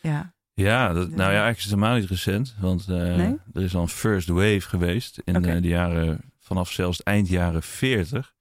ja, 0.00 0.36
ja, 0.62 0.92
dat, 0.92 1.08
nou 1.08 1.20
ja, 1.20 1.26
eigenlijk 1.26 1.56
is 1.56 1.64
het 1.64 1.72
helemaal 1.72 1.98
niet 1.98 2.08
recent. 2.08 2.54
Want 2.60 2.86
uh, 2.88 3.18
er 3.28 3.62
is 3.62 3.74
al 3.74 3.82
een 3.82 3.88
first 3.88 4.28
wave 4.28 4.60
geweest 4.60 5.20
in 5.24 5.36
okay. 5.36 5.60
de 5.60 5.68
jaren, 5.68 6.32
vanaf 6.38 6.70
zelfs 6.70 7.02
eind 7.02 7.28
jaren 7.28 7.62
40. 7.62 8.34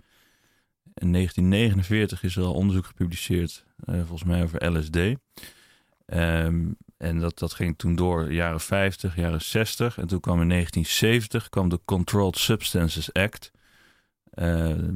In 0.95 1.11
1949 1.11 2.23
is 2.23 2.35
er 2.35 2.43
al 2.43 2.53
onderzoek 2.53 2.85
gepubliceerd, 2.85 3.65
uh, 3.85 3.95
volgens 3.95 4.23
mij 4.23 4.43
over 4.43 4.77
LSD. 4.77 4.95
Um, 6.05 6.77
en 6.97 7.19
dat, 7.19 7.39
dat 7.39 7.53
ging 7.53 7.77
toen 7.77 7.95
door 7.95 8.33
jaren 8.33 8.59
50, 8.59 9.15
jaren 9.15 9.41
60. 9.41 9.97
En 9.97 10.07
toen 10.07 10.19
kwam 10.19 10.41
in 10.41 10.49
1970 10.49 11.49
kwam 11.49 11.69
de 11.69 11.79
Controlled 11.85 12.37
Substances 12.37 13.13
Act. 13.13 13.51
Ehm, 14.31 14.93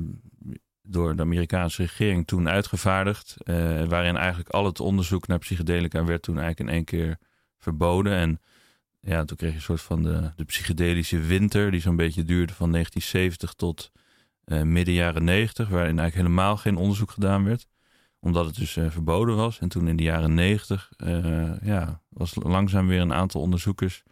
door 0.82 1.16
de 1.16 1.22
Amerikaanse 1.22 1.82
regering 1.82 2.28
toen 2.28 2.50
uitgevaardigd. 2.50 3.36
Uh, 3.44 3.84
waarin 3.84 4.18
eigenlijk 4.18 4.50
al 4.50 4.66
het 4.66 4.80
onderzoek 4.80 5.28
naar 5.28 5.40
psychedelica 5.40 6.06
werd 6.06 6.22
toen 6.22 6.40
eigenlijk 6.40 6.70
in 6.70 6.76
één 6.76 6.86
keer 6.86 7.18
verboden. 7.58 8.14
En 8.14 8.42
ja, 9.00 9.26
toen 9.26 9.38
kreeg 9.38 9.50
je 9.50 9.56
een 9.56 9.62
soort 9.62 9.82
van 9.82 10.04
de, 10.04 10.32
de 10.36 10.44
psychedelische 10.44 11.20
winter, 11.20 11.72
die 11.72 11.82
zo'n 11.82 11.96
beetje 11.96 12.24
duurde 12.24 12.54
van 12.54 12.72
1970 12.72 13.54
tot 13.54 13.92
midden 14.64 14.94
jaren 14.94 15.24
90, 15.24 15.70
waarin 15.70 16.00
eigenlijk 16.00 16.28
helemaal 16.28 16.58
geen 16.58 16.76
onderzoek 16.78 17.12
gedaan 17.12 17.44
werd 17.44 17.68
omdat 18.20 18.46
het 18.46 18.56
dus 18.56 18.76
uh, 18.76 18.90
verboden 18.90 19.36
was. 19.36 19.60
En 19.60 19.70
toen 19.70 19.88
in 19.88 19.96
de 19.96 20.04
jaren 20.04 20.34
90 20.34 20.92
uh, 20.98 21.62
ja, 21.62 22.02
was 22.10 22.36
langzaam 22.36 22.88
weer 22.88 23.02
een 23.02 23.14
aantal 23.14 23.42
onderzoekers 23.42 24.04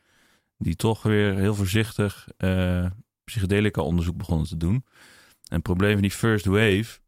die 0.58 0.76
toch 0.76 1.04
weer 1.04 1.36
heel 1.36 1.56
voorzichtig 1.56 2.28
uh, 2.38 2.86
psychedelica 3.24 3.82
onderzoek 3.82 4.18
begonnen 4.18 4.48
te 4.48 4.58
doen. 4.58 4.86
En 5.44 5.56
het 5.56 5.64
probleem 5.64 5.94
van 5.94 6.02
die 6.02 6.12
first 6.12 6.46
wave, 6.46 7.00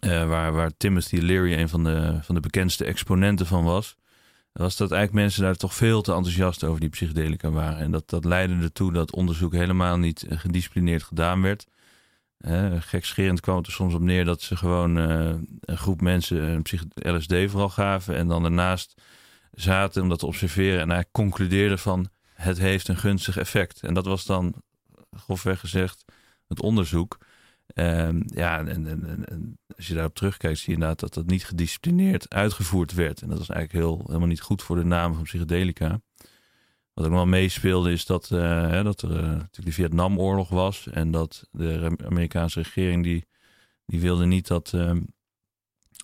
waar, 0.00 0.52
waar 0.52 0.76
Timothy 0.76 1.16
Leary 1.16 1.52
een 1.52 1.68
van 1.68 1.84
de, 1.84 2.18
van 2.22 2.34
de 2.34 2.40
bekendste 2.40 2.84
exponenten 2.84 3.46
van 3.46 3.64
was, 3.64 3.96
was 4.52 4.76
dat 4.76 4.92
eigenlijk 4.92 5.22
mensen 5.22 5.42
daar 5.42 5.56
toch 5.56 5.74
veel 5.74 6.02
te 6.02 6.12
enthousiast 6.12 6.64
over 6.64 6.80
die 6.80 6.88
psychedelica 6.88 7.50
waren. 7.50 7.78
En 7.78 7.90
dat, 7.90 8.08
dat 8.08 8.24
leidde 8.24 8.62
ertoe 8.62 8.92
dat 8.92 9.12
onderzoek 9.12 9.52
helemaal 9.52 9.96
niet 9.98 10.26
gedisciplineerd 10.28 11.02
gedaan 11.02 11.42
werd. 11.42 11.66
Gekscherend 12.80 13.40
kwam 13.40 13.56
het 13.56 13.66
er 13.66 13.72
soms 13.72 13.94
op 13.94 14.00
neer 14.00 14.24
dat 14.24 14.42
ze 14.42 14.56
gewoon 14.56 14.98
eh, 14.98 15.34
een 15.60 15.78
groep 15.78 16.00
mensen 16.00 16.64
een 17.02 17.16
LSD 17.16 17.34
vooral 17.46 17.68
gaven. 17.68 18.16
En 18.16 18.28
dan 18.28 18.42
daarnaast 18.42 19.02
zaten 19.52 20.02
om 20.02 20.08
dat 20.08 20.18
te 20.18 20.26
observeren. 20.26 20.80
En 20.80 20.90
hij 20.90 21.04
concludeerde 21.12 21.78
van 21.78 22.08
het 22.34 22.58
heeft 22.58 22.88
een 22.88 22.96
gunstig 22.96 23.36
effect. 23.36 23.82
En 23.82 23.94
dat 23.94 24.04
was 24.04 24.24
dan 24.24 24.54
grofweg 25.16 25.60
gezegd 25.60 26.04
het 26.48 26.60
onderzoek. 26.62 27.18
Um, 27.74 28.22
ja, 28.26 28.58
en, 28.58 28.86
en, 28.86 29.26
en, 29.28 29.58
als 29.76 29.86
je 29.86 29.94
daarop 29.94 30.14
terugkijkt, 30.14 30.58
zie 30.58 30.68
je 30.68 30.74
inderdaad 30.74 31.00
dat 31.00 31.14
dat 31.14 31.26
niet 31.26 31.44
gedisciplineerd 31.44 32.34
uitgevoerd 32.34 32.92
werd. 32.92 33.22
En 33.22 33.28
dat 33.28 33.38
was 33.38 33.48
eigenlijk 33.48 33.84
heel, 33.84 34.02
helemaal 34.06 34.28
niet 34.28 34.40
goed 34.40 34.62
voor 34.62 34.76
de 34.76 34.84
naam 34.84 35.14
van 35.14 35.22
psychedelica. 35.22 36.00
Wat 37.00 37.08
ook 37.08 37.14
wel 37.14 37.26
meespeelde 37.26 37.92
is 37.92 38.06
dat, 38.06 38.30
uh, 38.32 38.82
dat 38.82 39.02
er 39.02 39.10
uh, 39.10 39.16
natuurlijk 39.16 39.64
de 39.64 39.72
Vietnamoorlog 39.72 40.48
was. 40.48 40.86
En 40.86 41.10
dat 41.10 41.48
de 41.50 41.96
Amerikaanse 42.04 42.62
regering 42.62 43.02
die, 43.02 43.26
die 43.86 44.00
wilde 44.00 44.26
niet 44.26 44.46
dat, 44.46 44.72
uh, 44.74 44.96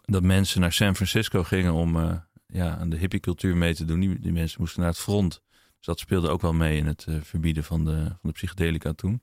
dat 0.05 0.23
mensen 0.23 0.61
naar 0.61 0.73
San 0.73 0.95
Francisco 0.95 1.43
gingen 1.43 1.73
om 1.73 1.97
uh, 1.97 2.17
ja, 2.47 2.77
aan 2.77 2.89
de 2.89 2.97
hippiecultuur 2.97 3.57
mee 3.57 3.75
te 3.75 3.85
doen. 3.85 4.01
Die, 4.01 4.21
die 4.21 4.33
mensen 4.33 4.61
moesten 4.61 4.81
naar 4.81 4.91
het 4.91 4.99
front. 4.99 5.43
Dus 5.51 5.87
dat 5.87 5.99
speelde 5.99 6.29
ook 6.29 6.41
wel 6.41 6.53
mee 6.53 6.77
in 6.77 6.87
het 6.87 7.07
verbieden 7.21 7.65
van 7.65 7.85
de, 7.85 7.97
van 7.97 8.19
de 8.23 8.33
psychedelica 8.33 8.93
toen. 8.93 9.23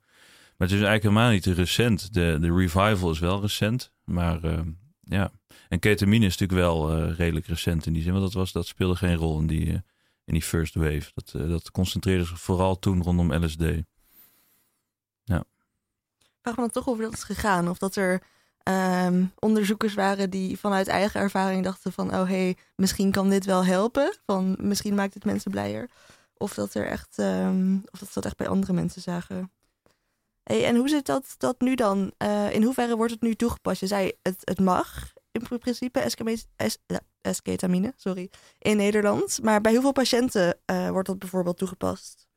Maar 0.57 0.67
het 0.67 0.77
is 0.77 0.83
eigenlijk 0.83 1.03
helemaal 1.03 1.31
niet 1.31 1.45
recent. 1.45 2.13
De, 2.13 2.37
de 2.41 2.55
revival 2.55 3.11
is 3.11 3.19
wel 3.19 3.41
recent. 3.41 3.91
Maar 4.03 4.45
uh, 4.45 4.59
ja. 5.01 5.31
En 5.69 5.79
ketamine 5.79 6.25
is 6.25 6.37
natuurlijk 6.37 6.67
wel 6.67 7.07
redelijk 7.11 7.45
recent 7.47 7.85
in 7.85 7.93
die 7.93 8.01
zin. 8.01 8.11
Want 8.11 8.23
dat, 8.23 8.33
was, 8.33 8.51
dat 8.51 8.67
speelde 8.67 8.95
geen 8.95 9.15
rol 9.15 9.39
in 9.39 9.47
die, 9.47 9.81
in 10.25 10.33
die 10.33 10.43
first 10.43 10.75
wave. 10.75 11.11
Dat, 11.13 11.31
dat 11.31 11.71
concentreerde 11.71 12.25
zich 12.25 12.39
vooral 12.39 12.79
toen 12.79 13.03
rondom 13.03 13.33
LSD. 13.33 13.63
Ja. 15.23 15.43
me 16.43 16.53
dan 16.55 16.69
toch 16.69 16.87
over 16.87 17.03
dat 17.03 17.13
is 17.13 17.23
gegaan. 17.23 17.69
Of 17.69 17.77
dat 17.77 17.95
er 17.95 18.21
um, 18.63 19.31
onderzoekers 19.39 19.93
waren 19.93 20.29
die 20.29 20.59
vanuit 20.59 20.87
eigen 20.87 21.19
ervaring 21.19 21.63
dachten 21.63 21.91
van... 21.91 22.15
oh 22.15 22.27
hey, 22.27 22.57
misschien 22.75 23.11
kan 23.11 23.29
dit 23.29 23.45
wel 23.45 23.65
helpen. 23.65 24.17
Van, 24.25 24.57
misschien 24.59 24.95
maakt 24.95 25.13
het 25.13 25.25
mensen 25.25 25.51
blijer. 25.51 25.89
Of 26.37 26.53
dat, 26.53 26.73
er 26.73 26.87
echt, 26.87 27.17
um, 27.17 27.83
of 27.91 27.99
dat 27.99 28.07
ze 28.07 28.13
dat 28.13 28.25
echt 28.25 28.37
bij 28.37 28.47
andere 28.47 28.73
mensen 28.73 29.01
zagen. 29.01 29.51
En 30.43 30.75
hoe 30.75 30.89
zit 30.89 31.05
dat, 31.05 31.35
dat 31.37 31.61
nu 31.61 31.75
dan? 31.75 32.11
Uh, 32.17 32.53
in 32.53 32.63
hoeverre 32.63 32.95
wordt 32.95 33.11
het 33.11 33.21
nu 33.21 33.35
toegepast? 33.35 33.79
Je 33.79 33.87
zei 33.87 34.11
het, 34.21 34.37
het 34.39 34.59
mag 34.59 35.13
in 35.33 35.59
principe 35.59 35.99
esketamine, 37.21 37.93
sorry, 37.95 38.29
in 38.59 38.77
Nederland. 38.77 39.39
Maar 39.43 39.61
bij 39.61 39.73
hoeveel 39.73 39.91
patiënten 39.91 40.57
uh, 40.65 40.89
wordt 40.89 41.07
dat 41.07 41.19
bijvoorbeeld 41.19 41.57
toegepast? 41.57 42.27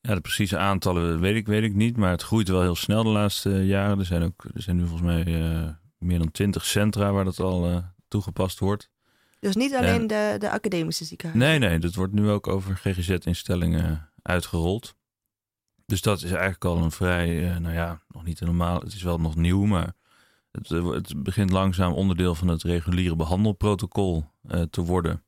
Ja, 0.00 0.14
de 0.14 0.20
precieze 0.20 0.58
aantallen 0.58 1.20
weet 1.20 1.36
ik, 1.36 1.46
weet 1.46 1.62
ik 1.62 1.74
niet. 1.74 1.96
Maar 1.96 2.10
het 2.10 2.22
groeit 2.22 2.48
wel 2.48 2.62
heel 2.62 2.74
snel 2.74 3.02
de 3.02 3.08
laatste 3.08 3.50
jaren. 3.50 3.98
Er 3.98 4.04
zijn, 4.04 4.22
ook, 4.22 4.44
er 4.54 4.62
zijn 4.62 4.76
nu 4.76 4.86
volgens 4.86 5.08
mij 5.08 5.26
uh, 5.26 5.68
meer 5.98 6.18
dan 6.18 6.30
twintig 6.30 6.64
centra 6.64 7.12
waar 7.12 7.24
dat 7.24 7.40
al 7.40 7.84
toegepast 8.08 8.58
wordt. 8.58 8.90
Dus 9.40 9.54
niet 9.54 9.74
alleen 9.74 10.06
de, 10.06 10.36
de 10.38 10.50
academische 10.50 11.04
ziekenhuizen? 11.04 11.50
Nee, 11.50 11.68
nee. 11.68 11.78
Dat 11.78 11.94
wordt 11.94 12.12
nu 12.12 12.28
ook 12.30 12.46
over 12.46 12.76
GGZ-instellingen 12.76 14.10
uitgerold. 14.22 14.96
Dus 15.86 16.02
dat 16.02 16.22
is 16.22 16.30
eigenlijk 16.30 16.64
al 16.64 16.76
een 16.76 16.90
vrij, 16.90 17.58
nou 17.58 17.74
ja, 17.74 18.02
nog 18.08 18.24
niet 18.24 18.40
normaal. 18.40 18.80
Het 18.80 18.92
is 18.92 19.02
wel 19.02 19.18
nog 19.18 19.36
nieuw, 19.36 19.64
maar 19.64 19.92
het, 20.56 20.70
eh, 20.70 20.90
het 20.90 21.22
begint 21.22 21.50
langzaam 21.50 21.92
onderdeel 21.92 22.34
van 22.34 22.48
het 22.48 22.62
reguliere 22.62 23.16
behandelprotocol 23.16 24.24
uh, 24.50 24.62
te 24.62 24.80
worden. 24.80 25.22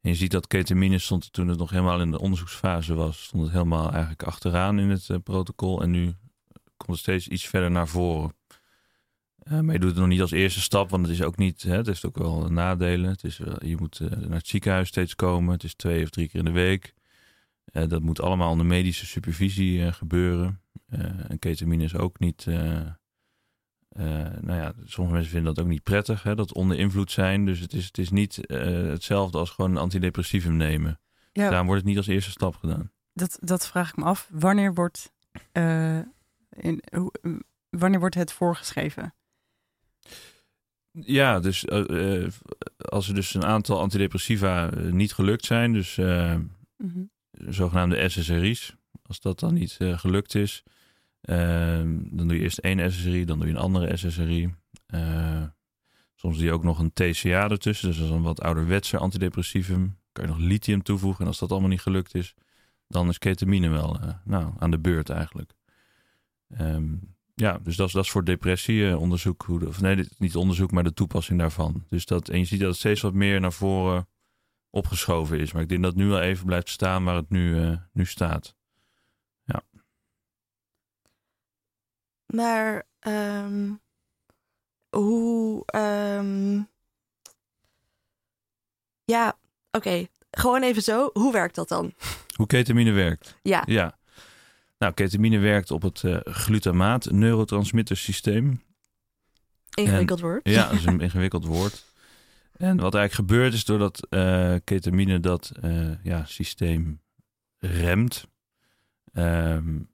En 0.00 0.12
je 0.12 0.14
ziet 0.14 0.30
dat 0.30 0.46
ketamine 0.46 0.98
stond 0.98 1.32
toen 1.32 1.48
het 1.48 1.58
nog 1.58 1.70
helemaal 1.70 2.00
in 2.00 2.10
de 2.10 2.20
onderzoeksfase 2.20 2.94
was, 2.94 3.22
stond 3.22 3.42
het 3.42 3.52
helemaal 3.52 3.90
eigenlijk 3.90 4.22
achteraan 4.22 4.78
in 4.78 4.90
het 4.90 5.08
uh, 5.08 5.16
protocol. 5.22 5.82
En 5.82 5.90
nu 5.90 6.14
komt 6.76 6.90
het 6.90 6.98
steeds 6.98 7.28
iets 7.28 7.46
verder 7.46 7.70
naar 7.70 7.88
voren. 7.88 8.34
maar 9.44 9.72
je 9.72 9.78
doet 9.78 9.90
het 9.90 9.98
nog 9.98 10.08
niet 10.08 10.20
als 10.20 10.30
eerste 10.30 10.60
stap, 10.60 10.90
want 10.90 11.06
het 11.06 11.14
is 11.14 11.22
ook 11.22 11.36
niet, 11.36 11.62
hè, 11.62 11.76
het 11.76 11.86
heeft 11.86 12.06
ook 12.06 12.18
wel 12.18 12.48
nadelen. 12.50 13.10
Het 13.10 13.24
is, 13.24 13.36
je 13.58 13.76
moet 13.78 14.00
naar 14.00 14.38
het 14.38 14.48
ziekenhuis 14.48 14.88
steeds 14.88 15.14
komen. 15.14 15.52
Het 15.52 15.64
is 15.64 15.74
twee 15.74 16.02
of 16.02 16.10
drie 16.10 16.28
keer 16.28 16.38
in 16.38 16.44
de 16.44 16.50
week. 16.50 16.94
Dat 17.64 18.02
moet 18.02 18.20
allemaal 18.20 18.50
onder 18.50 18.66
medische 18.66 19.06
supervisie 19.06 19.92
gebeuren. 19.92 20.60
En 21.28 21.38
ketamine 21.38 21.84
is 21.84 21.96
ook 21.96 22.18
niet. 22.18 22.46
Nou 24.40 24.60
ja, 24.60 24.72
sommige 24.84 25.14
mensen 25.14 25.32
vinden 25.32 25.54
dat 25.54 25.64
ook 25.64 25.70
niet 25.70 25.82
prettig, 25.82 26.22
hè, 26.22 26.34
dat 26.34 26.52
onder 26.52 26.78
invloed 26.78 27.10
zijn. 27.10 27.44
Dus 27.44 27.60
het 27.60 27.72
is, 27.72 27.86
het 27.86 27.98
is 27.98 28.10
niet 28.10 28.40
hetzelfde 28.46 29.38
als 29.38 29.50
gewoon 29.50 29.70
een 29.70 29.76
antidepressivum 29.76 30.56
nemen. 30.56 31.00
Ja, 31.32 31.48
Daarom 31.48 31.66
wordt 31.66 31.80
het 31.80 31.90
niet 31.90 31.98
als 31.98 32.06
eerste 32.06 32.30
stap 32.30 32.56
gedaan. 32.56 32.90
Dat, 33.12 33.38
dat 33.40 33.66
vraag 33.66 33.88
ik 33.88 33.96
me 33.96 34.04
af. 34.04 34.28
Wanneer 34.30 34.74
wordt, 34.74 35.12
in, 36.50 36.82
wanneer 37.70 38.00
wordt 38.00 38.14
het 38.14 38.32
voorgeschreven? 38.32 39.14
Ja, 40.90 41.40
dus 41.40 41.70
als 42.78 43.08
er 43.08 43.14
dus 43.14 43.34
een 43.34 43.44
aantal 43.44 43.80
antidepressiva 43.80 44.70
niet 44.74 45.12
gelukt 45.12 45.44
zijn, 45.44 45.72
dus 45.72 45.96
mm 45.96 46.50
-hmm 46.76 47.10
zogenaamde 47.30 48.08
SSRI's. 48.08 48.74
Als 49.02 49.20
dat 49.20 49.40
dan 49.40 49.54
niet 49.54 49.76
uh, 49.78 49.98
gelukt 49.98 50.34
is, 50.34 50.62
dan 51.26 52.28
doe 52.28 52.36
je 52.36 52.42
eerst 52.42 52.58
één 52.58 52.92
SSRI, 52.92 53.24
dan 53.24 53.38
doe 53.38 53.48
je 53.48 53.54
een 53.54 53.60
andere 53.60 53.96
SSRI. 53.96 54.54
Uh, 54.94 55.42
soms 56.14 56.36
doe 56.36 56.46
je 56.46 56.52
ook 56.52 56.62
nog 56.62 56.78
een 56.78 56.92
TCA 56.92 57.50
ertussen, 57.50 57.88
dus 57.88 57.98
dat 57.98 58.06
is 58.06 58.12
een 58.12 58.22
wat 58.22 58.40
ouderwetse 58.40 58.98
antidepressivum. 58.98 59.98
Kan 60.12 60.24
je 60.24 60.30
nog 60.30 60.40
lithium 60.40 60.82
toevoegen 60.82 61.20
en 61.20 61.26
als 61.26 61.38
dat 61.38 61.50
allemaal 61.50 61.68
niet 61.68 61.80
gelukt 61.80 62.14
is, 62.14 62.34
dan 62.88 63.08
is 63.08 63.18
ketamine 63.18 63.68
wel 63.68 64.00
eh, 64.00 64.08
nou, 64.24 64.52
aan 64.58 64.70
de 64.70 64.78
beurt 64.78 65.10
eigenlijk. 65.10 65.52
Um, 66.60 67.14
ja, 67.34 67.58
dus 67.62 67.76
dat 67.76 67.86
is, 67.86 67.92
dat 67.92 68.04
is 68.04 68.10
voor 68.10 68.24
depressie 68.24 68.98
onderzoek. 68.98 69.42
Hoe 69.42 69.58
de, 69.58 69.68
of 69.68 69.80
nee, 69.80 70.08
niet 70.18 70.36
onderzoek, 70.36 70.70
maar 70.70 70.84
de 70.84 70.94
toepassing 70.94 71.38
daarvan. 71.38 71.84
Dus 71.88 72.06
dat, 72.06 72.28
en 72.28 72.38
je 72.38 72.44
ziet 72.44 72.60
dat 72.60 72.68
het 72.68 72.78
steeds 72.78 73.00
wat 73.00 73.14
meer 73.14 73.40
naar 73.40 73.52
voren 73.52 74.08
opgeschoven 74.70 75.38
is. 75.38 75.52
Maar 75.52 75.62
ik 75.62 75.68
denk 75.68 75.82
dat 75.82 75.92
het 75.92 76.02
nu 76.02 76.08
wel 76.08 76.20
even 76.20 76.46
blijft 76.46 76.68
staan 76.68 77.04
waar 77.04 77.16
het 77.16 77.30
nu, 77.30 77.76
nu 77.92 78.04
staat. 78.04 78.56
Maar 82.26 82.86
um, 83.00 83.80
hoe. 84.90 85.64
Um, 85.76 86.68
ja, 89.04 89.28
oké. 89.70 89.88
Okay. 89.88 90.08
Gewoon 90.30 90.62
even 90.62 90.82
zo. 90.82 91.10
Hoe 91.12 91.32
werkt 91.32 91.54
dat 91.54 91.68
dan? 91.68 91.94
Hoe 92.36 92.46
ketamine 92.46 92.90
werkt? 92.92 93.38
Ja. 93.42 93.62
Ja. 93.66 93.98
Nou, 94.78 94.92
ketamine 94.92 95.38
werkt 95.38 95.70
op 95.70 95.82
het 95.82 96.02
uh, 96.02 96.18
glutamaat 96.22 97.10
neurotransmittersysteem. 97.10 98.62
Ingewikkeld 99.74 100.20
woord. 100.20 100.48
Ja, 100.48 100.68
dat 100.68 100.78
is 100.78 100.84
een 100.84 101.00
ingewikkeld 101.08 101.44
woord. 101.44 101.84
En 102.56 102.76
wat 102.76 102.94
eigenlijk 102.94 103.30
gebeurt 103.30 103.52
is 103.52 103.64
doordat 103.64 104.06
uh, 104.10 104.54
ketamine 104.64 105.20
dat 105.20 105.52
uh, 105.64 105.90
ja, 106.02 106.24
systeem 106.24 107.00
remt. 107.58 108.26
Um, 109.12 109.88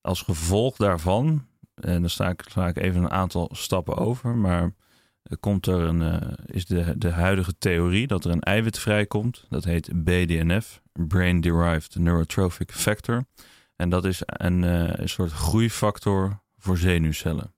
als 0.00 0.22
gevolg 0.22 0.76
daarvan, 0.76 1.46
en 1.74 2.00
dan 2.00 2.10
sta 2.10 2.28
ik, 2.28 2.44
sla 2.48 2.72
even 2.72 3.02
een 3.02 3.10
aantal 3.10 3.48
stappen 3.52 3.96
over, 3.96 4.36
maar 4.36 4.72
komt 5.40 5.66
er 5.66 5.80
een, 5.80 6.00
uh, 6.00 6.32
is 6.46 6.66
de, 6.66 6.98
de 6.98 7.10
huidige 7.10 7.58
theorie 7.58 8.06
dat 8.06 8.24
er 8.24 8.30
een 8.30 8.40
eiwit 8.40 8.78
vrijkomt. 8.78 9.46
Dat 9.48 9.64
heet 9.64 10.04
BDNF, 10.04 10.82
Brain 10.92 11.40
Derived 11.40 11.94
Neurotrophic 11.94 12.72
Factor. 12.72 13.24
En 13.76 13.88
dat 13.88 14.04
is 14.04 14.20
een, 14.24 14.62
een 14.62 15.08
soort 15.08 15.32
groeifactor 15.32 16.42
voor 16.58 16.78
zenuwcellen. 16.78 17.54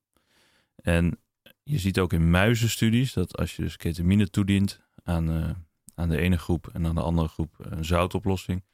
En 0.76 1.18
je 1.62 1.78
ziet 1.78 1.98
ook 1.98 2.12
in 2.12 2.30
muizenstudies 2.30 3.12
dat 3.12 3.36
als 3.36 3.56
je 3.56 3.62
dus 3.62 3.76
ketamine 3.76 4.30
toedient 4.30 4.80
aan, 5.04 5.56
aan 5.94 6.08
de 6.08 6.18
ene 6.18 6.38
groep 6.38 6.68
en 6.72 6.86
aan 6.86 6.94
de 6.94 7.02
andere 7.02 7.28
groep 7.28 7.54
een 7.58 7.84
zoutoplossing, 7.84 8.64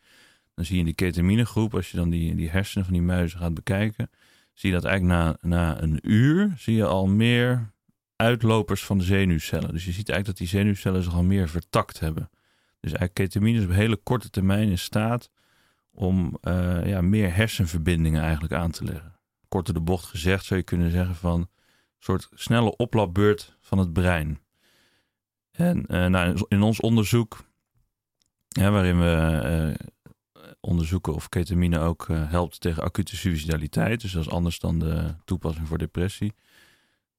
dan 0.59 0.67
zie 0.67 0.75
je 0.75 0.81
in 0.81 0.87
die 0.87 1.07
ketaminegroep, 1.07 1.75
als 1.75 1.91
je 1.91 1.97
dan 1.97 2.11
die, 2.11 2.35
die 2.35 2.50
hersenen 2.50 2.85
van 2.85 2.95
die 2.95 3.03
muizen 3.03 3.38
gaat 3.38 3.55
bekijken, 3.55 4.11
zie 4.55 4.71
je 4.71 4.75
dat 4.75 4.85
eigenlijk 4.85 5.21
na, 5.21 5.49
na 5.49 5.83
een 5.83 5.99
uur 6.03 6.53
zie 6.57 6.77
je 6.77 6.85
al 6.85 7.07
meer 7.07 7.73
uitlopers 8.17 8.85
van 8.85 8.99
de 8.99 9.05
zenuwcellen. 9.05 9.73
Dus 9.73 9.85
je 9.85 9.93
ziet 9.93 10.09
eigenlijk 10.09 10.27
dat 10.27 10.37
die 10.37 10.59
zenuwcellen 10.59 11.03
zich 11.03 11.15
al 11.15 11.23
meer 11.23 11.49
vertakt 11.49 12.00
hebben. 12.00 12.31
Dus 12.81 12.93
eigenlijk 12.93 13.15
ketamine 13.15 13.59
is 13.59 13.65
op 13.65 13.71
hele 13.71 13.97
korte 13.97 14.31
termijn 14.31 14.69
in 14.69 14.79
staat 14.79 15.31
om 15.91 16.38
uh, 16.43 16.87
ja, 16.87 17.00
meer 17.00 17.35
hersenverbindingen 17.35 18.23
eigenlijk 18.23 18.53
aan 18.53 18.71
te 18.71 18.85
leggen. 18.85 19.19
Korter 19.49 19.75
de 19.75 19.81
bocht 19.81 20.05
gezegd 20.05 20.45
zou 20.45 20.61
je 20.61 20.67
kunnen 20.67 20.91
zeggen 20.91 21.15
van 21.15 21.49
soort 21.99 22.29
snelle 22.35 22.77
oplapbeurt 22.77 23.57
van 23.61 23.79
het 23.79 23.93
brein. 23.93 24.41
En 25.50 25.85
uh, 25.88 26.07
nou, 26.07 26.45
in 26.49 26.62
ons 26.62 26.81
onderzoek, 26.81 27.47
waarin 28.49 28.99
we 28.99 29.41
uh, 29.81 29.87
onderzoeken 30.61 31.15
of 31.15 31.29
ketamine 31.29 31.79
ook 31.79 32.09
uh, 32.09 32.31
helpt 32.31 32.61
tegen 32.61 32.83
acute 32.83 33.17
suicidaliteit, 33.17 34.00
dus 34.00 34.12
dat 34.12 34.23
is 34.23 34.31
anders 34.31 34.59
dan 34.59 34.79
de 34.79 35.15
toepassing 35.25 35.69
voor 35.69 35.79
depressie, 35.79 36.35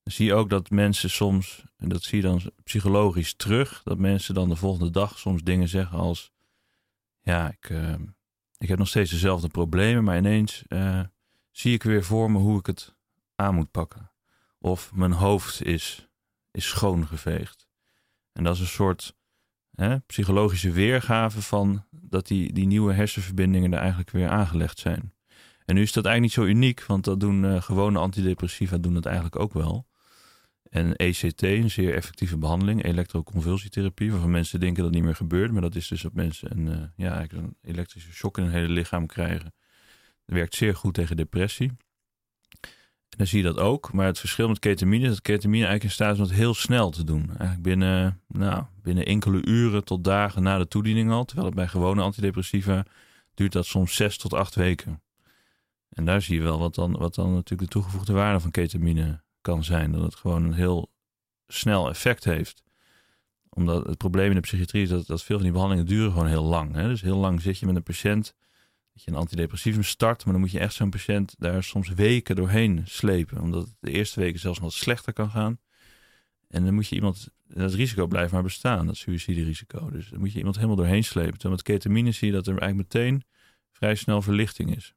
dan 0.04 0.14
zie 0.14 0.26
je 0.26 0.34
ook 0.34 0.50
dat 0.50 0.70
mensen 0.70 1.10
soms, 1.10 1.64
en 1.78 1.90
dat 1.90 2.04
zie 2.04 2.22
je 2.22 2.28
dan 2.28 2.42
psychologisch 2.64 3.34
terug, 3.34 3.82
dat 3.84 3.98
mensen 3.98 4.34
dan 4.34 4.50
de 4.50 4.56
volgende 4.56 4.92
dag 4.92 5.20
soms 5.20 5.44
dingen 5.44 5.68
zeggen 5.68 5.98
als, 5.98 6.32
ja, 7.22 7.50
ik, 7.50 7.70
ik 8.58 8.68
heb 8.68 8.78
nog 8.78 8.88
steeds 8.88 9.12
dezelfde 9.12 9.48
problemen, 9.48 10.04
maar 10.04 10.18
ineens 10.18 10.64
zie 11.52 11.74
ik 11.74 11.84
weer 11.84 12.04
voor 12.04 12.32
me 12.32 12.38
hoe 12.38 12.60
ik 12.60 12.66
het 12.66 12.96
aan 13.36 13.56
moet 13.56 13.72
pakken. 13.72 14.12
Of 14.60 14.94
mijn 14.94 15.12
hoofd 15.12 15.64
is, 15.64 16.10
is 16.52 16.68
schoongeveegd. 16.68 17.68
En 18.34 18.44
dat 18.44 18.56
is 18.56 18.60
een 18.60 18.68
soort 18.68 19.18
psychologische 20.06 20.72
weergave 20.72 21.42
van 21.42 21.86
dat 21.92 22.28
die, 22.28 22.54
die 22.54 22.68
nieuwe 22.68 22.94
hersenverbindingen 22.94 23.74
er 23.74 23.80
eigenlijk 23.80 24.10
weer 24.10 24.30
aangelegd 24.30 24.80
zijn. 24.80 25.14
En 25.66 25.76
nu 25.76 25.82
is 25.82 25.92
dat 25.92 26.06
eigenlijk 26.06 26.36
niet 26.36 26.46
zo 26.46 26.54
uniek, 26.54 26.84
want 26.86 27.04
dat 27.04 27.20
doen 27.20 27.44
uh, 27.44 27.62
gewone 27.62 28.00
antidepressiva 28.00 28.78
doen 28.78 28.94
dat 28.94 29.06
eigenlijk 29.06 29.40
ook 29.40 29.54
wel. 29.54 29.88
En 30.70 30.96
ECT, 30.96 31.42
een 31.42 31.70
zeer 31.70 31.94
effectieve 31.94 32.38
behandeling, 32.38 32.84
elektroconvulsietherapie, 32.84 34.12
waarvan 34.12 34.32
mensen 34.32 34.60
denken 34.60 34.78
dat 34.78 34.86
het 34.86 34.96
niet 34.96 35.04
meer 35.04 35.16
gebeurt. 35.16 35.52
Maar 35.52 35.62
dat 35.62 35.76
is 35.76 35.88
dus 35.88 36.02
dat 36.02 36.14
mensen 36.14 36.52
een, 36.52 36.66
uh, 36.66 36.84
ja, 36.96 37.26
een 37.28 37.56
elektrische 37.62 38.12
shock 38.12 38.38
in 38.38 38.44
hun 38.44 38.54
hele 38.54 38.70
lichaam 38.70 39.06
krijgen. 39.06 39.54
Dat 40.26 40.36
werkt 40.36 40.56
zeer 40.56 40.76
goed 40.76 40.94
tegen 40.94 41.18
depressie. 41.18 41.72
Dan 43.10 43.28
zie 43.28 43.38
je 43.38 43.54
dat 43.54 43.58
ook. 43.58 43.94
Maar 43.94 44.06
het 44.06 44.20
verschil 44.20 44.48
met 44.48 44.60
ketamine 44.60 45.04
is 45.04 45.10
dat 45.10 45.22
ketamine 45.22 45.66
eigenlijk 45.66 45.84
in 45.84 45.92
staat 45.92 46.14
is 46.14 46.20
om 46.20 46.28
het 46.28 46.34
heel 46.34 46.54
snel 46.54 46.90
te 46.90 47.04
doen. 47.04 47.28
Eigenlijk 47.28 47.62
binnen, 47.62 48.22
nou, 48.28 48.64
binnen 48.82 49.06
enkele 49.06 49.46
uren 49.46 49.84
tot 49.84 50.04
dagen 50.04 50.44
na 50.44 50.58
de 50.58 50.68
toediening 50.68 51.12
al. 51.12 51.26
Terwijl 51.26 51.48
het 51.48 51.56
bij 51.56 51.68
gewone 51.68 52.02
antidepressiva 52.02 52.86
duurt 53.34 53.52
dat 53.52 53.66
soms 53.66 53.96
zes 53.96 54.18
tot 54.18 54.34
acht 54.34 54.56
weken. 54.56 55.02
En 55.90 56.06
daar 56.06 56.22
zie 56.22 56.36
je 56.36 56.42
wel 56.42 56.60
wat 56.60 56.76
dan, 56.76 56.98
wat 56.98 57.16
dan 57.16 57.34
natuurlijk 57.34 57.72
de 57.72 57.80
toegevoegde 57.80 58.14
waarde 58.14 58.40
van 58.40 58.52
ketamine 58.52 59.22
kan 59.42 59.64
zijn. 59.64 59.92
Dat 59.92 60.02
het 60.02 60.16
gewoon 60.16 60.44
een 60.44 60.54
heel 60.54 60.92
snel 61.48 61.90
effect 61.90 62.24
heeft. 62.24 62.64
Omdat 63.50 63.86
het 63.86 63.98
probleem 63.98 64.30
in 64.30 64.36
de 64.36 64.42
psychiatrie 64.42 64.84
is 64.84 64.90
dat, 64.90 65.08
dat 65.08 65.24
veel 65.24 65.36
van 65.36 65.44
die 65.44 65.54
behandelingen 65.54 65.90
duren 65.90 66.12
gewoon 66.12 66.28
heel 66.28 66.44
lang. 66.44 66.76
Hè? 66.76 66.88
Dus 66.88 67.02
heel 67.02 67.18
lang 67.18 67.42
zit 67.42 67.60
je 67.60 67.66
met 67.66 67.76
een 67.76 67.84
patiënt 67.84 68.36
dat 69.00 69.08
je 69.08 69.14
een 69.14 69.26
antidepressivum 69.28 69.84
start, 69.84 70.24
maar 70.24 70.34
dan 70.34 70.42
moet 70.42 70.52
je 70.52 70.60
echt 70.60 70.74
zo'n 70.74 70.90
patiënt 70.90 71.36
daar 71.38 71.64
soms 71.64 71.90
weken 71.90 72.36
doorheen 72.36 72.82
slepen. 72.86 73.42
Omdat 73.42 73.76
de 73.80 73.92
eerste 73.92 74.20
weken 74.20 74.40
zelfs 74.40 74.60
wat 74.60 74.74
slechter 74.74 75.14
kan 75.14 75.30
gaan. 75.30 75.60
En 76.48 76.64
dan 76.66 76.74
moet 76.74 76.88
je 76.88 76.96
iemand, 76.96 77.30
dat 77.48 77.74
risico 77.74 78.08
blijft 78.08 78.32
maar 78.32 78.44
bestaan, 78.44 78.86
dat 78.86 78.98
suïciderisico. 78.98 79.90
Dus 79.90 80.10
dan 80.10 80.20
moet 80.20 80.32
je 80.32 80.38
iemand 80.38 80.56
helemaal 80.56 80.76
doorheen 80.76 81.04
slepen. 81.04 81.32
Terwijl 81.32 81.54
met 81.54 81.64
ketamine 81.64 82.12
zie 82.12 82.28
je 82.28 82.34
dat 82.34 82.48
er 82.48 82.58
eigenlijk 82.58 82.94
meteen 82.94 83.24
vrij 83.72 83.96
snel 83.96 84.22
verlichting 84.22 84.76
is. 84.76 84.94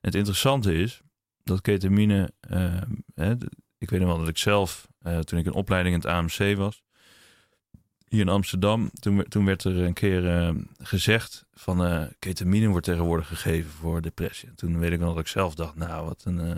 Het 0.00 0.14
interessante 0.14 0.74
is 0.74 1.02
dat 1.42 1.60
ketamine, 1.60 2.32
uh, 2.50 2.82
hè, 3.14 3.32
ik 3.78 3.90
weet 3.90 4.00
nog 4.00 4.08
wel 4.08 4.18
dat 4.18 4.28
ik 4.28 4.38
zelf, 4.38 4.88
uh, 5.02 5.18
toen 5.18 5.38
ik 5.38 5.46
een 5.46 5.52
opleiding 5.52 5.94
in 5.94 6.00
het 6.00 6.10
AMC 6.10 6.56
was, 6.56 6.82
hier 8.08 8.20
in 8.20 8.28
Amsterdam, 8.28 8.90
toen, 9.00 9.24
toen 9.28 9.44
werd 9.44 9.64
er 9.64 9.78
een 9.78 9.92
keer 9.92 10.24
uh, 10.24 10.50
gezegd 10.78 11.44
van 11.54 11.86
uh, 11.86 12.02
ketamine 12.18 12.68
wordt 12.68 12.86
tegenwoordig 12.86 13.28
gegeven 13.28 13.70
voor 13.70 14.02
depressie. 14.02 14.48
En 14.48 14.54
toen 14.54 14.78
weet 14.78 14.92
ik 14.92 14.98
nog 14.98 15.08
dat 15.08 15.18
ik 15.18 15.28
zelf 15.28 15.54
dacht, 15.54 15.74
nou 15.76 16.04
wat 16.04 16.22
een, 16.24 16.40
uh, 16.40 16.56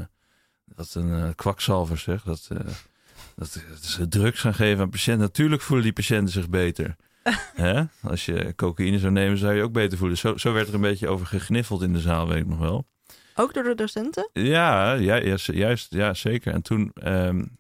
wat 0.75 0.95
een 0.95 1.35
kwakzalver 1.35 1.99
zeg. 1.99 2.23
Dat, 2.23 2.49
dat, 2.49 3.62
dat 3.69 3.85
ze 3.85 4.09
drugs 4.09 4.40
gaan 4.40 4.55
geven 4.55 4.83
aan 4.83 4.90
patiënten. 4.90 5.23
Natuurlijk 5.23 5.62
voelen 5.62 5.85
die 5.85 5.95
patiënten 5.95 6.33
zich 6.33 6.49
beter. 6.49 6.97
Hè? 7.55 7.83
Als 8.02 8.26
je 8.26 8.52
cocaïne 8.57 8.99
zou 8.99 9.12
nemen, 9.12 9.38
zou 9.38 9.55
je 9.55 9.62
ook 9.62 9.73
beter 9.73 9.99
voelen. 9.99 10.19
Zo, 10.19 10.37
zo 10.37 10.52
werd 10.52 10.69
er 10.69 10.75
een 10.75 10.81
beetje 10.81 11.09
over 11.09 11.26
gegniffeld 11.26 11.83
in 11.83 11.93
de 11.93 12.00
zaal, 12.00 12.28
weet 12.28 12.40
ik 12.40 12.47
nog 12.47 12.59
wel. 12.59 12.87
Ook 13.35 13.55
door 13.55 13.62
de 13.62 13.75
docenten? 13.75 14.31
Ja, 14.33 14.93
ja 14.93 15.23
juist, 15.37 15.93
ja, 15.93 16.14
zeker. 16.14 16.52
En 16.52 16.62
toen, 16.62 16.93
um, 17.05 17.57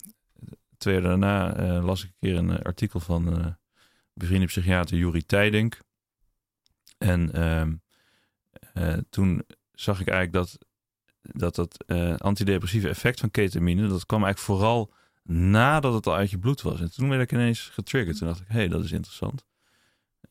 twee 0.78 0.94
jaar 0.94 1.02
daarna, 1.02 1.52
las 1.82 2.02
ik 2.02 2.08
een 2.08 2.28
keer 2.28 2.36
een 2.38 2.62
artikel 2.62 3.00
van 3.00 3.56
bevriende 4.18 4.46
psychiater 4.46 4.96
Juri 4.96 5.26
Tijdink. 5.26 5.78
En 6.98 7.30
uh, 7.34 7.66
uh, 8.74 8.98
toen 9.10 9.44
zag 9.72 10.00
ik 10.00 10.08
eigenlijk 10.08 10.32
dat 10.32 10.58
dat, 11.32 11.54
dat 11.54 11.84
uh, 11.86 12.16
antidepressieve 12.16 12.88
effect 12.88 13.20
van 13.20 13.30
ketamine, 13.30 13.88
dat 13.88 14.06
kwam 14.06 14.24
eigenlijk 14.24 14.60
vooral 14.60 14.92
nadat 15.22 15.94
het 15.94 16.06
al 16.06 16.14
uit 16.14 16.30
je 16.30 16.38
bloed 16.38 16.62
was. 16.62 16.80
En 16.80 16.92
toen 16.92 17.08
werd 17.08 17.22
ik 17.22 17.32
ineens 17.32 17.60
getriggerd. 17.60 18.18
Toen 18.18 18.26
dacht 18.26 18.40
ik, 18.40 18.46
hé, 18.48 18.54
hey, 18.54 18.68
dat 18.68 18.84
is 18.84 18.92
interessant. 18.92 19.44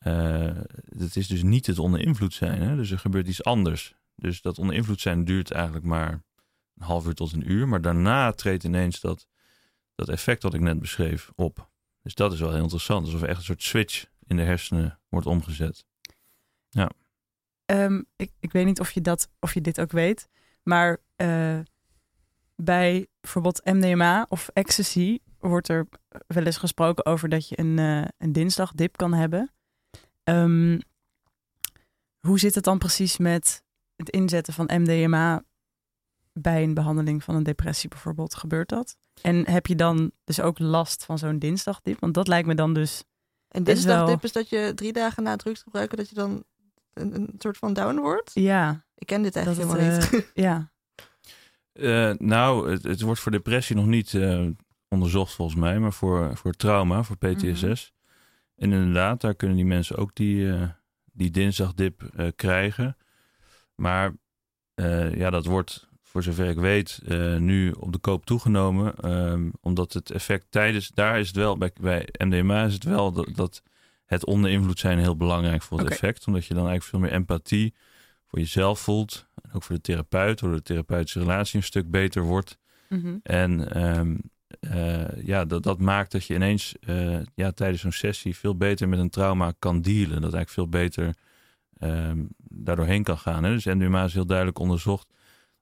Uh, 0.02 0.56
het 0.98 1.16
is 1.16 1.26
dus 1.26 1.42
niet 1.42 1.66
het 1.66 1.78
onder 1.78 2.00
invloed 2.00 2.34
zijn. 2.34 2.62
Hè? 2.62 2.76
Dus 2.76 2.90
er 2.90 2.98
gebeurt 2.98 3.28
iets 3.28 3.44
anders. 3.44 3.94
Dus 4.14 4.40
dat 4.40 4.58
onder 4.58 4.74
invloed 4.74 5.00
zijn 5.00 5.24
duurt 5.24 5.50
eigenlijk 5.50 5.84
maar 5.84 6.12
een 6.12 6.84
half 6.84 7.06
uur 7.06 7.14
tot 7.14 7.32
een 7.32 7.50
uur. 7.50 7.68
Maar 7.68 7.80
daarna 7.80 8.32
treedt 8.32 8.64
ineens 8.64 9.00
dat, 9.00 9.26
dat 9.94 10.08
effect 10.08 10.42
dat 10.42 10.54
ik 10.54 10.60
net 10.60 10.78
beschreef 10.78 11.30
op. 11.34 11.67
Dus 12.08 12.16
dat 12.16 12.32
is 12.32 12.40
wel 12.40 12.52
heel 12.52 12.62
interessant. 12.62 13.04
Alsof 13.04 13.22
er 13.22 13.28
echt 13.28 13.38
een 13.38 13.44
soort 13.44 13.62
switch 13.62 14.06
in 14.26 14.36
de 14.36 14.42
hersenen 14.42 14.98
wordt 15.08 15.26
omgezet. 15.26 15.84
Ja. 16.68 16.90
Um, 17.66 18.06
ik, 18.16 18.30
ik 18.40 18.52
weet 18.52 18.64
niet 18.64 18.80
of 18.80 18.90
je, 18.90 19.00
dat, 19.00 19.28
of 19.40 19.54
je 19.54 19.60
dit 19.60 19.80
ook 19.80 19.92
weet. 19.92 20.28
Maar 20.62 20.98
uh, 21.16 21.58
bij 22.56 23.06
bijvoorbeeld 23.20 23.64
MDMA 23.64 24.26
of 24.28 24.48
ecstasy 24.52 25.18
wordt 25.38 25.68
er 25.68 25.88
wel 26.26 26.44
eens 26.44 26.56
gesproken 26.56 27.06
over 27.06 27.28
dat 27.28 27.48
je 27.48 27.58
een, 27.58 27.78
uh, 27.78 28.04
een 28.18 28.32
dinsdagdip 28.32 28.96
kan 28.96 29.12
hebben. 29.14 29.52
Um, 30.24 30.80
hoe 32.20 32.38
zit 32.38 32.54
het 32.54 32.64
dan 32.64 32.78
precies 32.78 33.18
met 33.18 33.62
het 33.96 34.10
inzetten 34.10 34.52
van 34.54 34.70
MDMA 34.74 35.44
bij 36.40 36.62
een 36.62 36.74
behandeling 36.74 37.24
van 37.24 37.34
een 37.34 37.42
depressie 37.42 37.88
bijvoorbeeld? 37.88 38.34
Gebeurt 38.34 38.68
dat? 38.68 38.96
En 39.22 39.48
heb 39.50 39.66
je 39.66 39.74
dan 39.74 40.10
dus 40.24 40.40
ook 40.40 40.58
last 40.58 41.04
van 41.04 41.18
zo'n 41.18 41.38
dinsdagdip? 41.38 42.00
Want 42.00 42.14
dat 42.14 42.28
lijkt 42.28 42.46
me 42.46 42.54
dan 42.54 42.74
dus. 42.74 43.04
En 43.48 43.64
dinsdagdip 43.64 44.06
wel... 44.06 44.18
is 44.22 44.32
dat 44.32 44.48
je 44.48 44.72
drie 44.74 44.92
dagen 44.92 45.22
na 45.22 45.36
drugs 45.36 45.62
gebruiken, 45.62 45.96
dat 45.96 46.08
je 46.08 46.14
dan 46.14 46.44
een, 46.92 47.14
een 47.14 47.34
soort 47.38 47.56
van 47.56 47.72
down 47.72 48.00
wordt? 48.00 48.30
Ja. 48.34 48.84
Ik 48.94 49.06
ken 49.06 49.22
dit 49.22 49.36
echt 49.36 49.46
helemaal 49.46 49.76
het, 49.76 50.12
niet. 50.12 50.20
Uh, 50.20 50.26
ja. 50.44 50.70
Uh, 51.72 52.12
nou, 52.18 52.70
het, 52.70 52.82
het, 52.82 53.00
wordt 53.00 53.20
voor 53.20 53.32
depressie 53.32 53.76
nog 53.76 53.86
niet 53.86 54.12
uh, 54.12 54.46
onderzocht 54.88 55.34
volgens 55.34 55.60
mij, 55.60 55.78
maar 55.78 55.92
voor, 55.92 56.36
voor 56.36 56.52
trauma, 56.52 57.02
voor 57.02 57.16
PTSS. 57.16 57.62
Mm 57.62 57.68
-hmm. 57.68 57.96
En 58.56 58.72
inderdaad, 58.72 59.20
daar 59.20 59.34
kunnen 59.34 59.56
die 59.56 59.66
mensen 59.66 59.96
ook 59.96 60.14
die, 60.14 60.52
die 61.04 61.30
dinsdagdip 61.30 62.10
krijgen. 62.36 62.96
Maar 63.74 64.12
ja, 65.14 65.30
dat 65.30 65.44
wordt 65.44 65.87
voor 66.22 66.34
zover 66.34 66.50
ik 66.50 66.58
weet, 66.58 67.00
uh, 67.08 67.36
nu 67.36 67.70
op 67.70 67.92
de 67.92 67.98
koop 67.98 68.26
toegenomen. 68.26 69.12
Um, 69.12 69.52
omdat 69.60 69.92
het 69.92 70.10
effect 70.10 70.46
tijdens, 70.50 70.90
daar 70.94 71.18
is 71.18 71.26
het 71.26 71.36
wel, 71.36 71.58
bij, 71.58 71.70
bij 71.80 72.08
MDMA 72.18 72.64
is 72.64 72.72
het 72.72 72.84
wel 72.84 73.12
dat, 73.12 73.28
dat 73.34 73.62
het 74.06 74.24
onder 74.24 74.50
invloed 74.50 74.78
zijn 74.78 74.98
heel 74.98 75.16
belangrijk 75.16 75.62
voor 75.62 75.78
het 75.78 75.86
okay. 75.86 75.98
effect. 75.98 76.26
Omdat 76.26 76.46
je 76.46 76.54
dan 76.54 76.68
eigenlijk 76.68 76.90
veel 76.90 76.98
meer 76.98 77.18
empathie 77.18 77.74
voor 78.26 78.38
jezelf 78.38 78.80
voelt. 78.80 79.26
En 79.42 79.50
ook 79.52 79.62
voor 79.62 79.74
de 79.74 79.80
therapeut, 79.80 80.40
waardoor 80.40 80.58
de 80.58 80.64
therapeutische 80.64 81.18
relatie 81.18 81.56
een 81.56 81.64
stuk 81.64 81.90
beter 81.90 82.22
wordt. 82.22 82.58
Mm 82.88 83.00
-hmm. 83.00 83.20
En 83.22 83.82
um, 83.98 84.20
uh, 84.60 85.24
ja, 85.24 85.44
dat, 85.44 85.62
dat 85.62 85.78
maakt 85.78 86.12
dat 86.12 86.24
je 86.24 86.34
ineens 86.34 86.74
uh, 86.80 87.18
ja, 87.34 87.50
tijdens 87.50 87.80
zo'n 87.80 87.92
sessie 87.92 88.36
veel 88.36 88.56
beter 88.56 88.88
met 88.88 88.98
een 88.98 89.10
trauma 89.10 89.52
kan 89.58 89.80
dealen. 89.80 90.20
Dat 90.20 90.34
eigenlijk 90.34 90.50
veel 90.50 90.68
beter 90.68 91.14
um, 91.80 92.28
daardoorheen 92.38 93.02
kan 93.02 93.18
gaan. 93.18 93.44
Hè? 93.44 93.50
Dus 93.50 93.64
MDMA 93.64 94.04
is 94.04 94.14
heel 94.14 94.26
duidelijk 94.26 94.58
onderzocht 94.58 95.16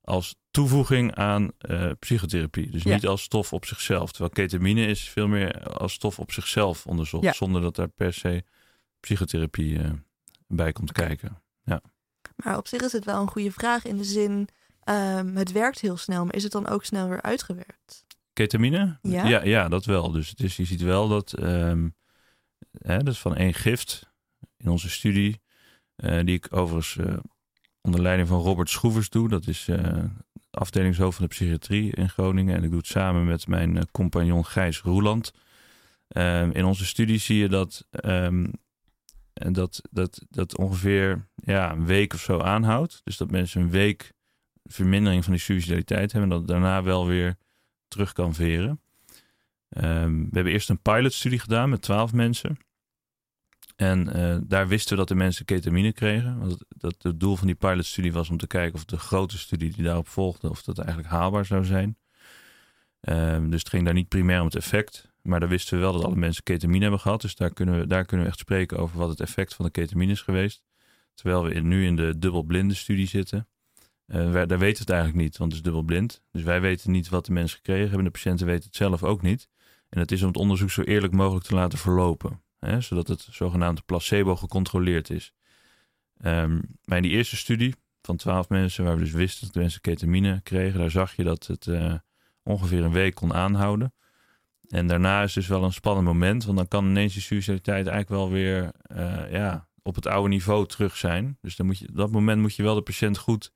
als 0.06 0.36
toevoeging 0.50 1.14
aan 1.14 1.50
uh, 1.60 1.90
psychotherapie. 1.98 2.70
Dus 2.70 2.82
ja. 2.82 2.94
niet 2.94 3.06
als 3.06 3.22
stof 3.22 3.52
op 3.52 3.64
zichzelf. 3.64 4.10
Terwijl 4.10 4.30
ketamine 4.30 4.86
is 4.86 5.08
veel 5.08 5.28
meer 5.28 5.62
als 5.68 5.92
stof 5.92 6.18
op 6.18 6.32
zichzelf 6.32 6.86
onderzocht. 6.86 7.24
Ja. 7.24 7.32
Zonder 7.32 7.62
dat 7.62 7.76
daar 7.76 7.88
per 7.88 8.12
se 8.12 8.44
psychotherapie 9.00 9.78
uh, 9.78 9.90
bij 10.46 10.72
komt 10.72 10.92
kijken. 10.92 11.42
Ja. 11.64 11.80
Maar 12.36 12.56
op 12.56 12.68
zich 12.68 12.80
is 12.80 12.92
het 12.92 13.04
wel 13.04 13.20
een 13.20 13.30
goede 13.30 13.52
vraag 13.52 13.84
in 13.84 13.96
de 13.96 14.04
zin... 14.04 14.48
Um, 14.88 15.36
het 15.36 15.52
werkt 15.52 15.80
heel 15.80 15.96
snel, 15.96 16.24
maar 16.24 16.34
is 16.34 16.42
het 16.42 16.52
dan 16.52 16.68
ook 16.68 16.84
snel 16.84 17.08
weer 17.08 17.22
uitgewerkt? 17.22 18.04
Ketamine? 18.32 18.98
Ja, 19.02 19.26
ja, 19.26 19.44
ja 19.44 19.68
dat 19.68 19.84
wel. 19.84 20.10
Dus 20.10 20.28
het 20.28 20.40
is, 20.40 20.56
je 20.56 20.64
ziet 20.64 20.80
wel 20.80 21.08
dat... 21.08 21.38
Um, 21.40 21.94
hè, 22.78 22.98
dat 22.98 23.14
is 23.14 23.20
van 23.20 23.36
één 23.36 23.54
gift 23.54 24.12
in 24.56 24.68
onze 24.68 24.90
studie... 24.90 25.40
Uh, 25.96 26.24
die 26.24 26.34
ik 26.34 26.46
overigens 26.50 26.96
onder 27.86 28.02
leiding 28.02 28.28
van 28.28 28.40
Robert 28.40 28.70
Schroevers 28.70 29.10
doe. 29.10 29.28
Dat 29.28 29.46
is 29.46 29.68
uh, 29.68 30.04
afdelingshoofd 30.50 31.16
van 31.16 31.24
de 31.26 31.34
psychiatrie 31.34 31.94
in 31.94 32.08
Groningen. 32.08 32.56
En 32.56 32.64
ik 32.64 32.70
doe 32.70 32.78
het 32.78 32.86
samen 32.86 33.24
met 33.24 33.46
mijn 33.46 33.76
uh, 33.76 33.82
compagnon 33.92 34.46
Gijs 34.46 34.80
Roeland. 34.80 35.32
Um, 36.08 36.50
in 36.50 36.64
onze 36.64 36.86
studie 36.86 37.18
zie 37.18 37.38
je 37.38 37.48
dat, 37.48 37.86
um, 38.04 38.52
dat, 39.32 39.82
dat, 39.90 40.22
dat 40.30 40.56
ongeveer 40.56 41.28
ja, 41.34 41.72
een 41.72 41.86
week 41.86 42.14
of 42.14 42.20
zo 42.20 42.40
aanhoudt. 42.40 43.00
Dus 43.04 43.16
dat 43.16 43.30
mensen 43.30 43.60
een 43.60 43.70
week 43.70 44.12
vermindering 44.64 45.24
van 45.24 45.32
die 45.32 45.42
suicidaliteit 45.42 46.12
hebben. 46.12 46.30
En 46.30 46.38
dat 46.38 46.48
daarna 46.48 46.82
wel 46.82 47.06
weer 47.06 47.36
terug 47.88 48.12
kan 48.12 48.34
veren. 48.34 48.80
Um, 49.68 50.22
we 50.22 50.30
hebben 50.32 50.52
eerst 50.52 50.68
een 50.68 50.82
pilotstudie 50.82 51.38
gedaan 51.38 51.68
met 51.68 51.82
twaalf 51.82 52.12
mensen. 52.12 52.58
En 53.76 54.18
uh, 54.18 54.36
daar 54.42 54.68
wisten 54.68 54.90
we 54.90 54.96
dat 54.96 55.08
de 55.08 55.14
mensen 55.14 55.44
ketamine 55.44 55.92
kregen. 55.92 56.38
Want 56.38 56.64
dat 56.68 56.94
het 56.98 57.20
doel 57.20 57.36
van 57.36 57.46
die 57.46 57.56
pilotstudie 57.56 58.12
was 58.12 58.30
om 58.30 58.36
te 58.36 58.46
kijken 58.46 58.74
of 58.74 58.84
de 58.84 58.98
grote 58.98 59.38
studie 59.38 59.72
die 59.72 59.84
daarop 59.84 60.08
volgde, 60.08 60.50
of 60.50 60.62
dat 60.62 60.78
eigenlijk 60.78 61.08
haalbaar 61.08 61.44
zou 61.44 61.64
zijn. 61.64 61.96
Uh, 63.00 63.38
dus 63.50 63.58
het 63.58 63.68
ging 63.68 63.84
daar 63.84 63.94
niet 63.94 64.08
primair 64.08 64.40
om 64.40 64.46
het 64.46 64.56
effect. 64.56 65.14
Maar 65.22 65.40
daar 65.40 65.48
wisten 65.48 65.76
we 65.76 65.82
wel 65.82 65.92
dat 65.92 66.04
alle 66.04 66.16
mensen 66.16 66.42
ketamine 66.42 66.82
hebben 66.82 67.00
gehad. 67.00 67.20
Dus 67.20 67.34
daar 67.34 67.52
kunnen 67.52 67.78
we, 67.78 67.86
daar 67.86 68.04
kunnen 68.04 68.26
we 68.26 68.32
echt 68.32 68.40
spreken 68.40 68.78
over 68.78 68.98
wat 68.98 69.08
het 69.08 69.20
effect 69.20 69.54
van 69.54 69.64
de 69.64 69.70
ketamine 69.70 70.12
is 70.12 70.22
geweest. 70.22 70.64
Terwijl 71.14 71.44
we 71.44 71.60
nu 71.60 71.86
in 71.86 71.96
de 71.96 72.18
dubbelblinde 72.18 72.74
studie 72.74 73.06
zitten. 73.06 73.48
Uh, 74.06 74.32
daar 74.32 74.46
weten 74.46 74.58
we 74.58 74.66
het 74.66 74.90
eigenlijk 74.90 75.22
niet, 75.22 75.36
want 75.36 75.52
het 75.52 75.60
is 75.60 75.66
dubbelblind. 75.66 76.22
Dus 76.30 76.42
wij 76.42 76.60
weten 76.60 76.90
niet 76.90 77.08
wat 77.08 77.26
de 77.26 77.32
mensen 77.32 77.56
gekregen 77.56 77.86
hebben. 77.86 78.04
De 78.04 78.10
patiënten 78.10 78.46
weten 78.46 78.64
het 78.64 78.76
zelf 78.76 79.02
ook 79.02 79.22
niet. 79.22 79.48
En 79.88 79.98
het 79.98 80.12
is 80.12 80.20
om 80.20 80.28
het 80.28 80.36
onderzoek 80.36 80.70
zo 80.70 80.82
eerlijk 80.82 81.12
mogelijk 81.12 81.46
te 81.46 81.54
laten 81.54 81.78
verlopen. 81.78 82.40
Hè, 82.58 82.80
zodat 82.80 83.08
het 83.08 83.28
zogenaamde 83.30 83.82
placebo 83.86 84.36
gecontroleerd 84.36 85.10
is. 85.10 85.32
Maar 86.84 86.96
in 86.96 87.02
die 87.02 87.10
eerste 87.10 87.36
studie 87.36 87.74
van 88.06 88.16
12 88.16 88.48
mensen, 88.48 88.84
waar 88.84 88.94
we 88.94 89.02
dus 89.02 89.12
wisten 89.12 89.46
dat 89.46 89.54
mensen 89.54 89.80
ketamine 89.80 90.40
kregen, 90.42 90.80
daar 90.80 90.90
zag 90.90 91.16
je 91.16 91.24
dat 91.24 91.46
het 91.46 91.66
uh, 91.66 91.94
ongeveer 92.42 92.84
een 92.84 92.92
week 92.92 93.14
kon 93.14 93.34
aanhouden. 93.34 93.94
En 94.68 94.86
daarna 94.86 95.22
is 95.22 95.32
dus 95.32 95.46
wel 95.46 95.64
een 95.64 95.72
spannend 95.72 96.06
moment, 96.06 96.44
want 96.44 96.56
dan 96.56 96.68
kan 96.68 96.86
ineens 96.86 97.26
suicidaliteit 97.26 97.86
eigenlijk 97.86 98.08
wel 98.08 98.30
weer 98.30 98.72
uh, 98.96 99.32
ja, 99.32 99.68
op 99.82 99.94
het 99.94 100.06
oude 100.06 100.28
niveau 100.28 100.66
terug 100.66 100.96
zijn. 100.96 101.38
Dus 101.40 101.56
dan 101.56 101.66
moet 101.66 101.78
je, 101.78 101.88
op 101.88 101.96
dat 101.96 102.10
moment 102.10 102.40
moet 102.40 102.54
je 102.54 102.62
wel 102.62 102.74
de 102.74 102.82
patiënt 102.82 103.18
goed 103.18 103.52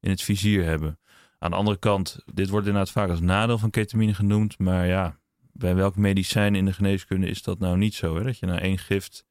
in 0.00 0.10
het 0.10 0.22
vizier 0.22 0.64
hebben. 0.64 0.98
Aan 1.38 1.50
de 1.50 1.56
andere 1.56 1.78
kant, 1.78 2.22
dit 2.24 2.48
wordt 2.48 2.66
inderdaad 2.66 2.92
vaak 2.92 3.08
als 3.08 3.20
nadeel 3.20 3.58
van 3.58 3.70
ketamine 3.70 4.14
genoemd, 4.14 4.58
maar 4.58 4.86
ja, 4.86 5.18
bij 5.58 5.74
welk 5.74 5.96
medicijn 5.96 6.54
in 6.54 6.64
de 6.64 6.72
geneeskunde 6.72 7.26
is 7.26 7.42
dat 7.42 7.58
nou 7.58 7.76
niet 7.76 7.94
zo? 7.94 8.16
Hè? 8.16 8.22
Dat 8.22 8.38
je 8.38 8.46
na 8.46 8.60
één 8.60 8.78
gift 8.78 9.26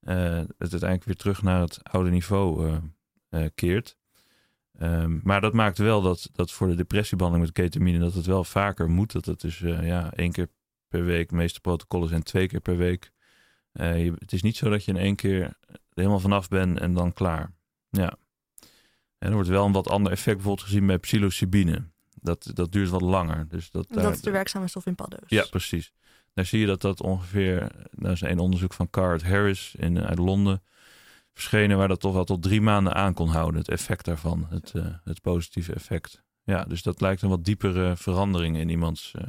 uh, 0.00 0.14
het 0.36 0.56
uiteindelijk 0.58 1.04
weer 1.04 1.16
terug 1.16 1.42
naar 1.42 1.60
het 1.60 1.80
oude 1.82 2.10
niveau 2.10 2.66
uh, 2.66 2.76
uh, 3.30 3.46
keert. 3.54 3.96
Um, 4.80 5.20
maar 5.22 5.40
dat 5.40 5.52
maakt 5.52 5.78
wel 5.78 6.02
dat, 6.02 6.30
dat 6.32 6.52
voor 6.52 6.66
de 6.66 6.74
depressiebehandeling 6.74 7.50
met 7.54 7.64
ketamine 7.64 7.98
dat 7.98 8.14
het 8.14 8.26
wel 8.26 8.44
vaker 8.44 8.90
moet. 8.90 9.12
Dat 9.12 9.24
het 9.24 9.40
dus 9.40 9.58
ja, 9.58 10.12
één 10.12 10.32
keer 10.32 10.48
per 10.88 11.04
week, 11.04 11.28
de 11.28 11.36
meeste 11.36 11.60
protocollen 11.60 12.08
zijn 12.08 12.22
twee 12.22 12.46
keer 12.46 12.60
per 12.60 12.76
week. 12.76 13.10
Het 13.72 14.32
is 14.32 14.42
niet 14.42 14.56
zo 14.56 14.70
dat 14.70 14.84
je 14.84 14.92
in 14.92 14.98
één 14.98 15.16
keer 15.16 15.42
er 15.42 15.78
helemaal 15.94 16.20
vanaf 16.20 16.48
bent 16.48 16.78
en 16.78 16.92
dan 16.94 17.12
klaar. 17.12 17.52
Ja. 17.90 18.16
En 19.18 19.28
er 19.28 19.34
wordt 19.34 19.48
wel 19.48 19.66
een 19.66 19.72
wat 19.72 19.88
ander 19.88 20.12
effect 20.12 20.36
bijvoorbeeld 20.36 20.66
gezien 20.66 20.86
bij 20.86 20.98
psilocybine 20.98 21.84
dat, 22.22 22.50
dat 22.54 22.72
duurt 22.72 22.88
wat 22.88 23.00
langer. 23.00 23.48
Dus 23.48 23.70
dat, 23.70 23.86
dat 23.88 24.14
is 24.14 24.20
de 24.20 24.30
werkzame 24.30 24.68
stof 24.68 24.86
in 24.86 24.94
paddo's. 24.94 25.20
Ja, 25.26 25.46
precies. 25.50 25.92
Daar 26.34 26.46
zie 26.46 26.60
je 26.60 26.66
dat 26.66 26.80
dat 26.80 27.00
ongeveer, 27.00 27.72
daar 27.90 28.12
is 28.12 28.20
een 28.20 28.38
onderzoek 28.38 28.72
van 28.72 28.90
Card 28.90 29.22
Harris 29.22 29.74
in, 29.74 30.04
uit 30.04 30.18
Londen 30.18 30.62
verschenen, 31.32 31.76
waar 31.76 31.88
dat 31.88 32.00
toch 32.00 32.12
wel 32.12 32.24
tot 32.24 32.42
drie 32.42 32.60
maanden 32.60 32.94
aan 32.94 33.14
kon 33.14 33.28
houden, 33.28 33.60
het 33.60 33.68
effect 33.68 34.04
daarvan, 34.04 34.46
het, 34.50 34.72
uh, 34.76 34.86
het 35.04 35.20
positieve 35.20 35.74
effect. 35.74 36.22
Ja, 36.42 36.64
dus 36.64 36.82
dat 36.82 37.00
lijkt 37.00 37.22
een 37.22 37.28
wat 37.28 37.44
diepere 37.44 37.96
verandering 37.96 38.56
in 38.56 38.68
iemands 38.68 39.12
uh, 39.16 39.22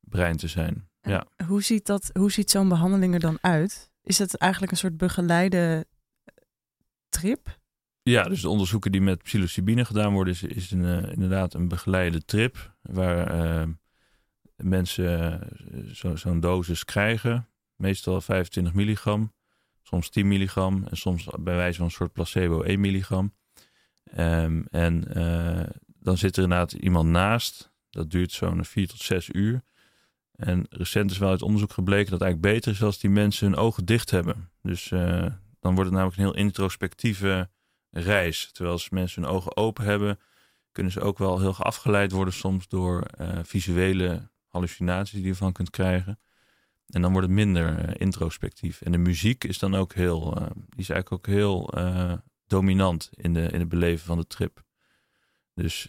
brein 0.00 0.36
te 0.36 0.48
zijn. 0.48 0.88
ja. 1.00 1.26
Hoe 1.46 1.62
ziet, 1.62 1.86
dat, 1.86 2.10
hoe 2.12 2.32
ziet 2.32 2.50
zo'n 2.50 2.68
behandeling 2.68 3.14
er 3.14 3.20
dan 3.20 3.38
uit? 3.40 3.90
Is 4.02 4.18
het 4.18 4.36
eigenlijk 4.36 4.72
een 4.72 4.78
soort 4.78 4.96
begeleide 4.96 5.86
trip? 7.08 7.60
Ja, 8.04 8.22
dus 8.22 8.40
de 8.40 8.48
onderzoeken 8.48 8.92
die 8.92 9.00
met 9.00 9.22
psilocybine 9.22 9.84
gedaan 9.84 10.12
worden, 10.12 10.32
is, 10.32 10.42
is 10.42 10.70
een, 10.70 10.82
uh, 10.82 11.12
inderdaad 11.12 11.54
een 11.54 11.68
begeleide 11.68 12.24
trip. 12.24 12.74
Waar 12.82 13.34
uh, 13.34 13.68
mensen 14.56 15.40
uh, 16.04 16.14
zo'n 16.14 16.40
dosis 16.40 16.84
krijgen. 16.84 17.48
Meestal 17.76 18.20
25 18.20 18.74
milligram, 18.74 19.32
soms 19.82 20.08
10 20.08 20.28
milligram 20.28 20.84
en 20.90 20.96
soms 20.96 21.28
bij 21.40 21.56
wijze 21.56 21.76
van 21.76 21.86
een 21.86 21.92
soort 21.92 22.12
placebo 22.12 22.62
1 22.62 22.80
milligram. 22.80 23.34
Um, 24.18 24.66
en 24.70 25.00
dan 25.98 26.16
zit 26.18 26.36
er 26.36 26.42
inderdaad 26.42 26.72
iemand 26.72 27.08
naast. 27.08 27.72
Dat 27.90 28.10
duurt 28.10 28.32
zo'n 28.32 28.64
4 28.64 28.88
tot 28.88 29.00
6 29.00 29.28
uur. 29.32 29.62
En 30.36 30.66
recent 30.70 31.10
is 31.10 31.18
wel 31.18 31.30
uit 31.30 31.42
onderzoek 31.42 31.72
gebleken 31.72 32.10
dat 32.10 32.20
het 32.20 32.28
eigenlijk 32.28 32.54
beter 32.54 32.72
is 32.72 32.82
als 32.82 32.98
die 32.98 33.10
mensen 33.10 33.46
hun 33.46 33.56
ogen 33.56 33.84
dicht 33.84 34.10
hebben. 34.10 34.50
Dus 34.62 34.88
dan 35.60 35.74
wordt 35.74 35.90
het 35.90 35.92
namelijk 35.92 36.16
een 36.16 36.24
heel 36.24 36.34
introspectieve 36.34 37.48
reis. 37.92 38.50
Terwijl 38.52 38.74
als 38.74 38.90
mensen 38.90 39.22
hun 39.22 39.30
ogen 39.30 39.56
open 39.56 39.84
hebben, 39.84 40.18
kunnen 40.72 40.92
ze 40.92 41.00
ook 41.00 41.18
wel 41.18 41.40
heel 41.40 41.56
afgeleid 41.56 42.12
worden 42.12 42.34
soms 42.34 42.68
door 42.68 43.06
uh, 43.20 43.38
visuele 43.42 44.30
hallucinaties 44.46 45.12
die 45.12 45.22
je 45.22 45.30
ervan 45.30 45.52
kunt 45.52 45.70
krijgen. 45.70 46.18
En 46.88 47.02
dan 47.02 47.12
wordt 47.12 47.26
het 47.26 47.36
minder 47.36 47.88
uh, 47.88 47.94
introspectief. 47.96 48.80
En 48.80 48.92
de 48.92 48.98
muziek 48.98 49.44
is 49.44 49.58
dan 49.58 49.74
ook 49.74 49.92
heel, 49.92 50.38
uh, 50.38 50.46
die 50.54 50.80
is 50.80 50.90
eigenlijk 50.90 51.12
ook 51.12 51.34
heel 51.34 51.70
dominant 52.46 53.10
in, 53.14 53.34
de, 53.34 53.48
in 53.48 53.60
het 53.60 53.68
beleven 53.68 54.06
van 54.06 54.18
de 54.18 54.26
trip. 54.26 54.62
Dus 55.54 55.88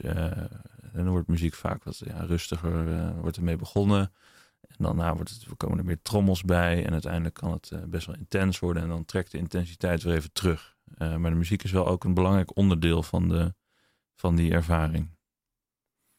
dan 0.93 1.09
wordt 1.09 1.27
muziek 1.27 1.53
vaak 1.53 1.83
wat 1.83 2.01
ja, 2.05 2.23
rustiger, 2.25 3.13
wordt 3.21 3.37
ermee 3.37 3.55
begonnen. 3.55 4.13
En 4.61 4.75
daarna 4.77 5.15
wordt 5.15 5.29
het, 5.29 5.57
komen 5.57 5.77
er 5.77 5.85
meer 5.85 6.01
trommels 6.01 6.41
bij. 6.41 6.85
En 6.85 6.91
uiteindelijk 6.91 7.35
kan 7.35 7.51
het 7.51 7.89
best 7.89 8.05
wel 8.05 8.15
intens 8.15 8.59
worden. 8.59 8.83
En 8.83 8.89
dan 8.89 9.05
trekt 9.05 9.31
de 9.31 9.37
intensiteit 9.37 10.03
weer 10.03 10.15
even 10.15 10.31
terug. 10.31 10.75
Uh, 10.97 11.15
maar 11.15 11.31
de 11.31 11.37
muziek 11.37 11.63
is 11.63 11.71
wel 11.71 11.87
ook 11.87 12.03
een 12.03 12.13
belangrijk 12.13 12.57
onderdeel 12.57 13.03
van, 13.03 13.27
de, 13.27 13.53
van 14.15 14.35
die 14.35 14.51
ervaring. 14.51 15.09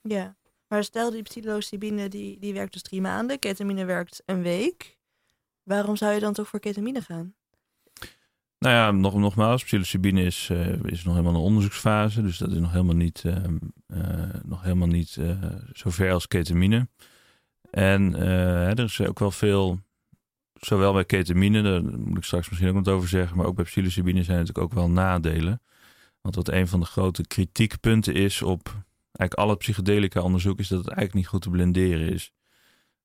Ja, 0.00 0.36
maar 0.68 0.84
stel 0.84 1.10
die 1.10 1.22
psilocybine 1.22 2.08
die, 2.08 2.38
die 2.38 2.52
werkt 2.52 2.72
dus 2.72 2.82
drie 2.82 3.00
maanden, 3.00 3.38
ketamine 3.38 3.84
werkt 3.84 4.22
een 4.26 4.42
week. 4.42 4.98
Waarom 5.62 5.96
zou 5.96 6.14
je 6.14 6.20
dan 6.20 6.32
toch 6.32 6.48
voor 6.48 6.60
ketamine 6.60 7.00
gaan? 7.00 7.34
Nou 8.58 8.74
ja, 8.74 8.90
nog, 8.90 9.14
nogmaals, 9.14 9.64
psilocybine 9.64 10.22
is, 10.22 10.48
uh, 10.52 10.82
is 10.82 11.04
nog 11.04 11.14
helemaal 11.14 11.34
een 11.34 11.46
onderzoeksfase. 11.46 12.22
Dus 12.22 12.38
dat 12.38 12.50
is 12.50 12.58
nog 12.58 12.72
helemaal 12.72 12.94
niet, 12.94 13.22
uh, 13.26 13.36
uh, 13.86 14.34
nog 14.42 14.62
helemaal 14.62 14.88
niet 14.88 15.18
zo 15.72 15.90
ver 15.90 16.12
als 16.12 16.26
ketamine. 16.26 16.88
En 17.70 18.14
er 18.14 18.78
is 18.78 19.00
ook 19.00 19.18
wel 19.18 19.30
veel 19.30 19.80
zowel 20.66 20.92
bij 20.92 21.04
ketamine, 21.04 21.62
daar 21.62 21.82
moet 21.82 22.16
ik 22.16 22.24
straks 22.24 22.48
misschien 22.48 22.68
ook 22.68 22.74
wat 22.74 22.88
over 22.88 23.08
zeggen, 23.08 23.36
maar 23.36 23.46
ook 23.46 23.56
bij 23.56 23.64
psilocybine 23.64 24.22
zijn 24.22 24.38
natuurlijk 24.38 24.66
ook 24.66 24.72
wel 24.72 24.90
nadelen. 24.90 25.60
Want 26.20 26.34
wat 26.34 26.48
een 26.48 26.68
van 26.68 26.80
de 26.80 26.86
grote 26.86 27.26
kritiekpunten 27.26 28.14
is 28.14 28.42
op 28.42 28.84
eigenlijk 29.16 29.34
alle 29.34 29.56
psychedelica 29.56 30.20
onderzoek, 30.20 30.58
is 30.58 30.68
dat 30.68 30.78
het 30.78 30.88
eigenlijk 30.88 31.16
niet 31.16 31.26
goed 31.26 31.42
te 31.42 31.50
blinderen 31.50 32.08
is. 32.08 32.32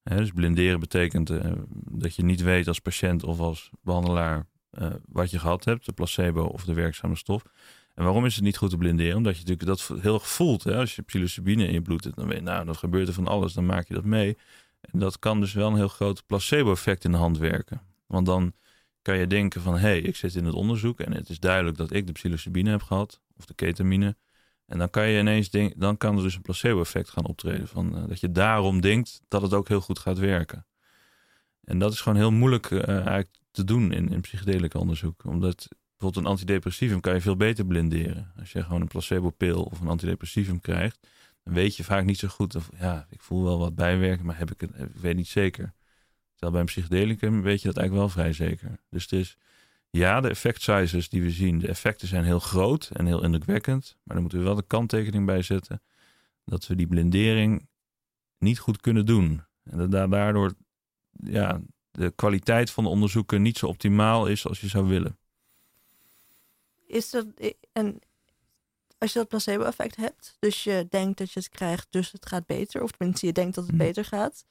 dus 0.03 0.31
blinderen 0.31 0.79
betekent 0.79 1.29
uh, 1.29 1.51
dat 1.89 2.15
je 2.15 2.23
niet 2.23 2.41
weet 2.41 2.67
als 2.67 2.79
patiënt 2.79 3.23
of 3.23 3.39
als 3.39 3.69
behandelaar 3.81 4.45
uh, 4.79 4.89
wat 5.05 5.31
je 5.31 5.39
gehad 5.39 5.65
hebt, 5.65 5.85
de 5.85 5.91
placebo 5.91 6.43
of 6.43 6.65
de 6.65 6.73
werkzame 6.73 7.15
stof. 7.15 7.43
En 7.95 8.03
waarom 8.03 8.25
is 8.25 8.35
het 8.35 8.43
niet 8.43 8.57
goed 8.57 8.69
te 8.69 8.77
blinderen? 8.77 9.15
Omdat 9.15 9.37
je 9.37 9.43
natuurlijk 9.45 9.67
dat 9.67 10.01
heel 10.01 10.13
erg 10.13 10.27
voelt. 10.27 10.63
Hè? 10.63 10.75
Als 10.75 10.95
je 10.95 11.01
psilocybine 11.01 11.67
in 11.67 11.73
je 11.73 11.81
bloed 11.81 12.03
hebt, 12.03 12.15
dan 12.15 12.27
weet 12.27 12.37
je, 12.37 12.43
nou, 12.43 12.65
dat 12.65 12.77
gebeurt 12.77 13.07
er 13.07 13.13
van 13.13 13.27
alles, 13.27 13.53
dan 13.53 13.65
maak 13.65 13.87
je 13.87 13.93
dat 13.93 14.03
mee. 14.03 14.37
Dat 14.81 15.19
kan 15.19 15.39
dus 15.39 15.53
wel 15.53 15.67
een 15.67 15.75
heel 15.75 15.87
groot 15.87 16.25
placebo-effect 16.25 17.03
in 17.03 17.11
de 17.11 17.17
hand 17.17 17.37
werken. 17.37 17.81
Want 18.05 18.25
dan 18.25 18.53
kan 19.01 19.17
je 19.17 19.27
denken 19.27 19.61
van, 19.61 19.73
hé, 19.73 19.79
hey, 19.79 19.99
ik 19.99 20.15
zit 20.15 20.35
in 20.35 20.45
het 20.45 20.53
onderzoek 20.53 20.99
en 20.99 21.13
het 21.13 21.29
is 21.29 21.39
duidelijk 21.39 21.77
dat 21.77 21.93
ik 21.93 22.07
de 22.07 22.11
psilocybine 22.11 22.69
heb 22.69 22.81
gehad, 22.81 23.21
of 23.37 23.45
de 23.45 23.53
ketamine. 23.53 24.15
En 24.65 24.77
dan 24.77 24.89
kan 24.89 25.07
je 25.07 25.19
ineens 25.19 25.49
dan 25.75 25.97
kan 25.97 26.17
er 26.17 26.23
dus 26.23 26.35
een 26.35 26.41
placebo-effect 26.41 27.09
gaan 27.09 27.25
optreden. 27.25 27.67
Van, 27.67 27.97
uh, 27.97 28.07
dat 28.07 28.19
je 28.19 28.31
daarom 28.31 28.81
denkt 28.81 29.21
dat 29.27 29.41
het 29.41 29.53
ook 29.53 29.67
heel 29.67 29.81
goed 29.81 29.99
gaat 29.99 30.17
werken. 30.17 30.65
En 31.63 31.79
dat 31.79 31.93
is 31.93 32.01
gewoon 32.01 32.17
heel 32.17 32.31
moeilijk 32.31 32.69
uh, 32.69 32.87
eigenlijk 32.87 33.37
te 33.51 33.63
doen 33.63 33.91
in, 33.91 34.09
in 34.09 34.73
onderzoek. 34.73 35.23
Omdat 35.25 35.67
bijvoorbeeld 35.97 36.25
een 36.25 36.31
antidepressivum 36.31 36.99
kan 36.99 37.13
je 37.13 37.21
veel 37.21 37.35
beter 37.35 37.65
blinderen. 37.65 38.31
Als 38.39 38.51
je 38.51 38.63
gewoon 38.63 38.81
een 38.81 38.87
placebo-pil 38.87 39.63
of 39.63 39.79
een 39.79 39.87
antidepressivum 39.87 40.61
krijgt, 40.61 41.07
weet 41.49 41.75
je 41.75 41.83
vaak 41.83 42.05
niet 42.05 42.17
zo 42.17 42.27
goed. 42.27 42.55
Of, 42.55 42.69
ja, 42.79 43.07
ik 43.09 43.21
voel 43.21 43.43
wel 43.43 43.59
wat 43.59 43.75
bijwerken, 43.75 44.25
maar 44.25 44.37
heb 44.37 44.51
ik 44.51 44.61
het, 44.61 45.01
weet 45.01 45.15
niet 45.15 45.27
zeker. 45.27 45.73
Terwijl 46.31 46.51
bij 46.51 46.61
een 46.61 46.65
psychedelicum 46.65 47.41
weet 47.41 47.61
je 47.61 47.67
dat 47.67 47.77
eigenlijk 47.77 48.07
wel 48.07 48.23
vrij 48.23 48.33
zeker. 48.33 48.79
Dus 48.89 49.03
het 49.03 49.11
is, 49.11 49.37
ja, 49.89 50.21
de 50.21 50.29
effect 50.29 50.61
sizes 50.61 51.09
die 51.09 51.21
we 51.21 51.29
zien, 51.29 51.59
de 51.59 51.67
effecten 51.67 52.07
zijn 52.07 52.23
heel 52.23 52.39
groot 52.39 52.89
en 52.93 53.05
heel 53.05 53.23
indrukwekkend. 53.23 53.97
Maar 54.03 54.13
dan 54.13 54.21
moeten 54.21 54.39
we 54.39 54.45
wel 54.45 54.55
de 54.55 54.67
kanttekening 54.67 55.25
bij 55.25 55.41
zetten 55.41 55.81
dat 56.45 56.67
we 56.67 56.75
die 56.75 56.87
blindering 56.87 57.67
niet 58.37 58.59
goed 58.59 58.81
kunnen 58.81 59.05
doen. 59.05 59.43
En 59.63 59.89
dat 59.89 60.11
daardoor 60.11 60.53
ja, 61.11 61.61
de 61.91 62.11
kwaliteit 62.15 62.71
van 62.71 62.83
de 62.83 62.89
onderzoeken 62.89 63.41
niet 63.41 63.57
zo 63.57 63.65
optimaal 63.65 64.27
is 64.27 64.47
als 64.47 64.61
je 64.61 64.67
zou 64.67 64.87
willen. 64.87 65.17
Is 66.87 67.09
dat, 67.09 67.25
en 67.71 67.99
als 68.99 69.13
je 69.13 69.19
dat 69.19 69.27
placebo-effect 69.27 69.95
hebt, 69.95 70.35
dus 70.39 70.63
je 70.63 70.87
denkt 70.89 71.17
dat 71.17 71.31
je 71.31 71.39
het 71.39 71.49
krijgt, 71.49 71.87
dus 71.89 72.11
het 72.11 72.25
gaat 72.25 72.45
beter, 72.45 72.83
of 72.83 72.91
tenminste 72.91 73.25
je 73.25 73.31
denkt 73.31 73.55
dat 73.55 73.63
het 73.63 73.75
mhm. 73.75 73.83
beter 73.83 74.05
gaat, 74.05 74.45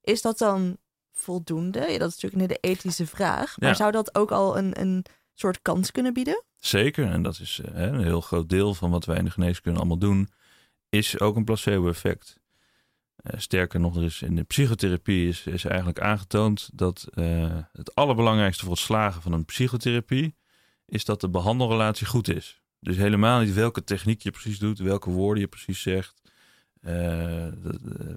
is 0.00 0.22
dat 0.22 0.38
dan 0.38 0.76
voldoende? 1.12 1.78
Ja, 1.78 1.98
dat 1.98 2.08
is 2.08 2.20
natuurlijk 2.20 2.34
een 2.34 2.40
hele 2.40 2.74
ethische 2.74 3.06
vraag, 3.06 3.58
maar 3.58 3.76
zou 3.76 3.92
dat 3.92 4.14
ook 4.14 4.30
al 4.30 4.58
een, 4.58 4.80
een 4.80 5.04
soort 5.34 5.62
kans 5.62 5.90
kunnen 5.90 6.12
bieden? 6.12 6.44
Zeker, 6.58 7.10
en 7.10 7.22
dat 7.22 7.38
is 7.38 7.60
hè, 7.72 7.86
een 7.86 8.04
heel 8.04 8.20
groot 8.20 8.48
deel 8.48 8.74
van 8.74 8.90
wat 8.90 9.04
wij 9.04 9.16
in 9.16 9.24
de 9.24 9.30
geneeskunde 9.30 9.78
allemaal 9.78 9.98
doen, 9.98 10.30
is 10.88 11.20
ook 11.20 11.36
een 11.36 11.44
placebo-effect. 11.44 12.38
Uh, 13.22 13.40
sterker 13.40 13.80
nog, 13.80 13.96
er 13.96 14.02
is 14.02 14.22
in 14.22 14.36
de 14.36 14.42
psychotherapie 14.42 15.28
is, 15.28 15.46
is 15.46 15.64
eigenlijk 15.64 16.00
aangetoond 16.00 16.70
dat 16.72 17.06
uh, 17.14 17.58
het 17.72 17.94
allerbelangrijkste 17.94 18.64
voor 18.64 18.72
het 18.72 18.82
slagen 18.82 19.22
van 19.22 19.32
een 19.32 19.44
psychotherapie 19.44 20.36
is 20.86 21.04
dat 21.04 21.20
de 21.20 21.28
behandelrelatie 21.28 22.06
goed 22.06 22.28
is. 22.28 22.60
Dus 22.80 22.96
helemaal 22.96 23.40
niet 23.40 23.54
welke 23.54 23.84
techniek 23.84 24.22
je 24.22 24.30
precies 24.30 24.58
doet, 24.58 24.78
welke 24.78 25.10
woorden 25.10 25.42
je 25.42 25.48
precies 25.48 25.82
zegt, 25.82 26.22
uh, 26.82 27.46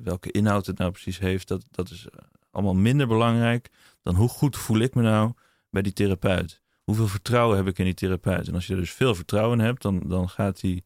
welke 0.04 0.32
inhoud 0.32 0.66
het 0.66 0.78
nou 0.78 0.92
precies 0.92 1.20
heeft. 1.20 1.48
Dat, 1.48 1.66
dat 1.72 1.90
is 1.90 2.08
allemaal 2.52 2.76
minder 2.76 3.08
belangrijk 3.08 3.70
dan 4.02 4.16
hoe 4.16 4.30
goed 4.30 4.58
voel 4.58 4.80
ik 4.80 4.96
me 4.96 5.02
nou 5.02 5.34
bij 5.70 5.82
die 5.82 5.94
therapeut. 5.94 6.62
Hoeveel 6.84 7.08
vertrouwen 7.08 7.58
heb 7.58 7.68
ik 7.68 7.80
in 7.80 7.86
die 7.86 7.94
therapeut? 7.94 8.48
En 8.48 8.54
als 8.54 8.68
je 8.68 8.74
er 8.74 8.80
dus 8.80 8.94
veel 8.94 9.16
vertrouwen 9.16 9.60
in 9.60 9.66
hebt, 9.66 9.82
dan, 9.82 10.04
dan 10.08 10.30
gaat 10.30 10.60
die 10.60 10.84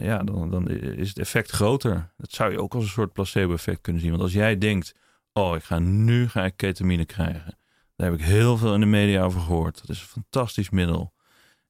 ja, 0.00 0.18
dan, 0.22 0.50
dan 0.50 0.68
is 0.68 1.08
het 1.08 1.18
effect 1.18 1.50
groter. 1.50 2.12
Dat 2.16 2.32
zou 2.32 2.52
je 2.52 2.60
ook 2.60 2.74
als 2.74 2.84
een 2.84 2.90
soort 2.90 3.12
placebo-effect 3.12 3.80
kunnen 3.80 4.02
zien. 4.02 4.10
Want 4.10 4.22
als 4.22 4.32
jij 4.32 4.58
denkt, 4.58 4.94
oh, 5.32 5.56
ik 5.56 5.62
ga 5.62 5.78
nu 5.78 6.28
ga 6.28 6.44
ik 6.44 6.56
ketamine 6.56 7.04
krijgen. 7.04 7.58
Daar 7.96 8.10
heb 8.10 8.18
ik 8.18 8.24
heel 8.24 8.56
veel 8.56 8.74
in 8.74 8.80
de 8.80 8.86
media 8.86 9.22
over 9.22 9.40
gehoord. 9.40 9.80
Dat 9.80 9.96
is 9.96 10.00
een 10.00 10.06
fantastisch 10.06 10.70
middel. 10.70 11.12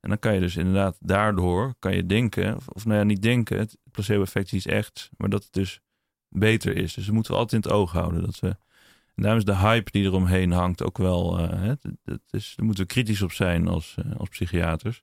En 0.01 0.09
dan 0.09 0.19
kan 0.19 0.35
je 0.35 0.41
dus 0.41 0.57
inderdaad 0.57 0.97
daardoor 1.01 1.75
kan 1.79 1.95
je 1.95 2.07
denken, 2.07 2.57
of, 2.57 2.69
of 2.69 2.85
nou 2.85 2.99
ja, 2.99 3.05
niet 3.05 3.23
denken, 3.23 3.59
het 3.59 3.79
placebo-effect 3.91 4.47
is 4.47 4.53
iets 4.53 4.67
echt, 4.67 5.11
maar 5.17 5.29
dat 5.29 5.45
het 5.45 5.53
dus 5.53 5.81
beter 6.29 6.77
is. 6.77 6.95
Dus 6.95 7.05
dat 7.05 7.15
moeten 7.15 7.33
we 7.33 7.39
altijd 7.39 7.65
in 7.65 7.71
het 7.71 7.79
oog 7.81 7.93
houden. 7.93 8.23
Dat 8.23 8.41
we, 8.41 8.49
en 8.49 9.23
daarom 9.23 9.39
is 9.39 9.45
de 9.45 9.57
hype 9.57 9.91
die 9.91 10.05
eromheen 10.05 10.51
hangt 10.51 10.83
ook 10.83 10.99
wel, 10.99 11.41
uh, 11.41 11.49
hè, 11.51 11.75
dat 12.05 12.21
is, 12.31 12.55
daar 12.57 12.67
moeten 12.67 12.85
we 12.85 12.93
kritisch 12.93 13.23
op 13.23 13.33
zijn 13.33 13.69
als, 13.69 13.97
uh, 14.05 14.17
als 14.17 14.29
psychiaters. 14.29 15.03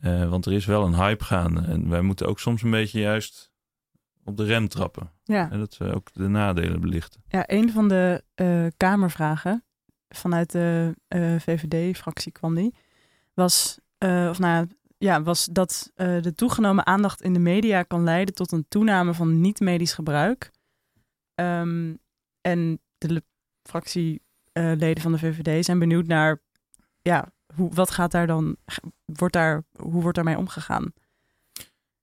Uh, 0.00 0.28
want 0.28 0.46
er 0.46 0.52
is 0.52 0.64
wel 0.64 0.84
een 0.84 0.94
hype 0.94 1.24
gaande 1.24 1.60
en 1.60 1.88
wij 1.88 2.00
moeten 2.00 2.26
ook 2.26 2.40
soms 2.40 2.62
een 2.62 2.70
beetje 2.70 3.00
juist 3.00 3.50
op 4.24 4.36
de 4.36 4.44
rem 4.44 4.68
trappen. 4.68 5.10
Ja. 5.24 5.50
En 5.50 5.58
dat 5.58 5.76
we 5.76 5.94
ook 5.94 6.12
de 6.12 6.28
nadelen 6.28 6.80
belichten. 6.80 7.22
Ja, 7.28 7.44
een 7.46 7.72
van 7.72 7.88
de 7.88 8.22
Kamervragen 8.76 9.64
vanuit 10.08 10.50
de 10.50 10.94
VVD-fractie 11.38 12.32
kwam 12.32 12.54
die, 12.54 12.74
was, 13.34 13.78
of 14.02 14.38
nou 14.38 14.66
ja, 14.98 15.22
was 15.22 15.44
dat 15.44 15.90
de 15.94 16.32
toegenomen 16.34 16.86
aandacht 16.86 17.22
in 17.22 17.32
de 17.32 17.38
media 17.38 17.82
kan 17.82 18.04
leiden 18.04 18.34
tot 18.34 18.52
een 18.52 18.66
toename 18.68 19.14
van 19.14 19.40
niet-medisch 19.40 19.92
gebruik. 19.92 20.50
Um, 21.34 21.98
en 22.40 22.80
de 22.98 23.22
fractieleden 23.62 25.02
van 25.02 25.12
de 25.12 25.18
VVD 25.18 25.64
zijn 25.64 25.78
benieuwd 25.78 26.06
naar, 26.06 26.40
ja, 27.02 27.32
hoe, 27.54 27.74
wat 27.74 27.90
gaat 27.90 28.10
daar 28.10 28.26
dan, 28.26 28.56
wordt 29.04 29.34
daar, 29.34 29.64
hoe 29.76 30.02
wordt 30.02 30.16
daarmee 30.16 30.38
omgegaan? 30.38 30.92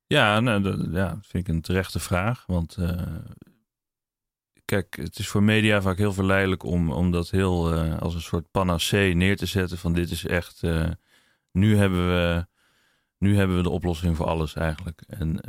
Ja, 0.07 0.39
nou, 0.39 0.62
dat, 0.62 0.88
ja, 0.91 1.19
vind 1.21 1.47
ik 1.47 1.53
een 1.53 1.62
terechte 1.62 1.99
vraag. 1.99 2.45
Want 2.45 2.77
kijk, 4.65 4.95
het 4.95 5.19
is 5.19 5.27
voor 5.27 5.43
media 5.43 5.81
vaak 5.81 5.97
heel 5.97 6.13
verleidelijk 6.13 6.63
om, 6.63 6.91
om 6.91 7.12
dat 7.12 7.29
heel 7.29 7.73
als 7.99 8.13
een 8.13 8.21
soort 8.21 8.51
panacee 8.51 9.13
neer 9.13 9.38
te 9.38 9.45
zetten. 9.45 9.77
Van 9.77 9.93
dit 9.93 10.12
is 10.12 10.25
echt, 10.25 10.62
nu, 11.51 11.77
hebben 11.77 12.07
we, 12.07 12.47
nu 13.17 13.38
hebben 13.38 13.57
we 13.57 13.63
de 13.63 13.69
oplossing 13.69 14.15
voor 14.15 14.25
alles 14.25 14.55
eigenlijk. 14.55 15.01
En 15.07 15.39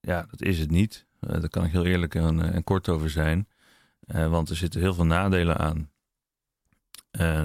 ja, 0.00 0.26
dat 0.30 0.42
is 0.42 0.58
het 0.58 0.70
niet. 0.70 1.06
daar 1.20 1.48
kan 1.48 1.64
ik 1.64 1.72
heel 1.72 1.86
eerlijk 1.86 2.14
en, 2.14 2.52
en 2.52 2.64
kort 2.64 2.88
over 2.88 3.10
zijn. 3.10 3.48
Want 4.06 4.50
er 4.50 4.56
zitten 4.56 4.80
heel 4.80 4.94
veel 4.94 5.06
nadelen 5.06 5.56
aan. 5.56 5.90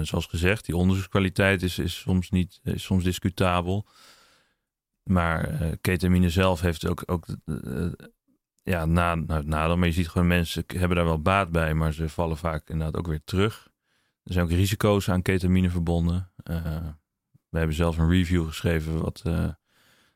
Zoals 0.04 0.26
gezegd, 0.26 0.64
die 0.64 0.76
onderzoekskwaliteit 0.76 1.62
is, 1.62 1.78
is, 1.78 1.98
soms, 1.98 2.30
niet, 2.30 2.60
is 2.62 2.82
soms 2.82 3.04
discutabel. 3.04 3.86
Maar 5.02 5.76
ketamine 5.80 6.30
zelf 6.30 6.60
heeft 6.60 6.86
ook, 6.86 7.02
ook 7.06 7.26
ja, 8.62 8.84
na, 8.84 9.14
nou, 9.14 9.44
nadeel. 9.44 9.76
Maar 9.76 9.88
je 9.88 9.94
ziet 9.94 10.08
gewoon 10.08 10.26
mensen 10.26 10.64
hebben 10.66 10.96
daar 10.96 11.06
wel 11.06 11.22
baat 11.22 11.50
bij, 11.50 11.74
maar 11.74 11.92
ze 11.92 12.08
vallen 12.08 12.36
vaak 12.36 12.68
inderdaad 12.68 12.96
ook 12.96 13.06
weer 13.06 13.24
terug. 13.24 13.70
Er 14.22 14.32
zijn 14.32 14.44
ook 14.44 14.50
risico's 14.50 15.08
aan 15.08 15.22
ketamine 15.22 15.70
verbonden. 15.70 16.30
We 17.52 17.58
hebben 17.58 17.76
zelf 17.76 17.98
een 17.98 18.10
review 18.10 18.46
geschreven 18.46 19.00
wat 19.00 19.22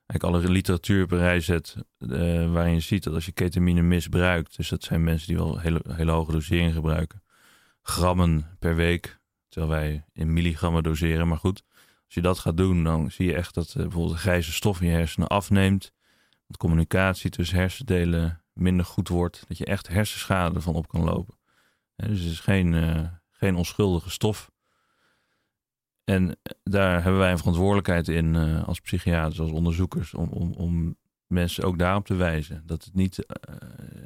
eigenlijk 0.07 0.23
alle 0.23 0.53
literatuur 0.53 1.05
op 1.05 1.11
een 1.11 1.19
rij 1.19 1.41
zet 1.41 1.77
uh, 1.99 2.53
waarin 2.53 2.75
je 2.75 2.81
ziet 2.81 3.03
dat 3.03 3.15
als 3.15 3.27
je 3.27 3.33
ketamine 3.33 3.83
misbruikt, 3.83 4.57
dus 4.57 4.69
dat 4.69 4.83
zijn 4.83 5.05
mensen 5.05 5.29
die 5.29 5.37
wel 5.37 5.59
hele, 5.59 5.81
hele 5.89 6.11
hoge 6.11 6.33
doseringen 6.33 6.73
gebruiken, 6.73 7.23
grammen 7.83 8.57
per 8.59 8.77
week, 8.77 9.21
terwijl 9.49 9.73
wij 9.73 10.05
in 10.13 10.33
milligrammen 10.33 10.83
doseren. 10.83 11.29
Maar 11.29 11.39
goed, 11.39 11.63
als 12.05 12.15
je 12.15 12.21
dat 12.21 12.39
gaat 12.39 12.57
doen, 12.57 12.85
dan 12.85 13.11
zie 13.11 13.27
je 13.27 13.35
echt 13.35 13.55
dat 13.55 13.69
uh, 13.69 13.75
bijvoorbeeld 13.75 14.15
de 14.15 14.21
grijze 14.21 14.53
stof 14.53 14.81
in 14.81 14.89
je 14.89 14.95
hersenen 14.95 15.29
afneemt, 15.29 15.93
dat 16.47 16.57
communicatie 16.57 17.31
tussen 17.31 17.59
hersendelen 17.59 18.43
minder 18.53 18.87
goed 18.87 19.09
wordt, 19.09 19.45
dat 19.49 19.59
je 19.59 19.65
echt 19.65 19.89
hersenschade 19.89 20.61
van 20.61 20.75
op 20.75 20.89
kan 20.89 21.05
lopen. 21.05 21.39
dus 21.97 22.21
het 22.21 22.31
is 22.31 22.41
geen, 22.41 23.11
geen 23.31 23.57
onschuldige 23.57 24.11
stof. 24.11 24.51
En 26.07 26.39
daar 26.63 27.03
hebben 27.03 27.21
wij 27.21 27.31
een 27.31 27.39
verantwoordelijkheid 27.39 28.09
in 28.09 28.35
uh, 28.35 28.65
als 28.65 28.81
psychiaters, 28.81 29.41
als 29.41 29.51
onderzoekers, 29.51 30.15
om, 30.15 30.29
om, 30.29 30.53
om 30.53 30.97
mensen 31.27 31.65
ook 31.65 31.79
daarop 31.79 32.07
te 32.07 32.15
wijzen. 32.15 32.63
Dat 32.67 32.85
het 32.85 32.95
niet, 32.95 33.19
uh, 33.19 33.57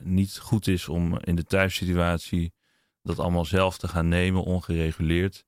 niet 0.02 0.38
goed 0.38 0.66
is 0.66 0.88
om 0.88 1.18
in 1.18 1.36
de 1.36 1.44
thuissituatie 1.44 2.52
dat 3.02 3.18
allemaal 3.18 3.44
zelf 3.44 3.78
te 3.78 3.88
gaan 3.88 4.08
nemen, 4.08 4.44
ongereguleerd. 4.44 5.44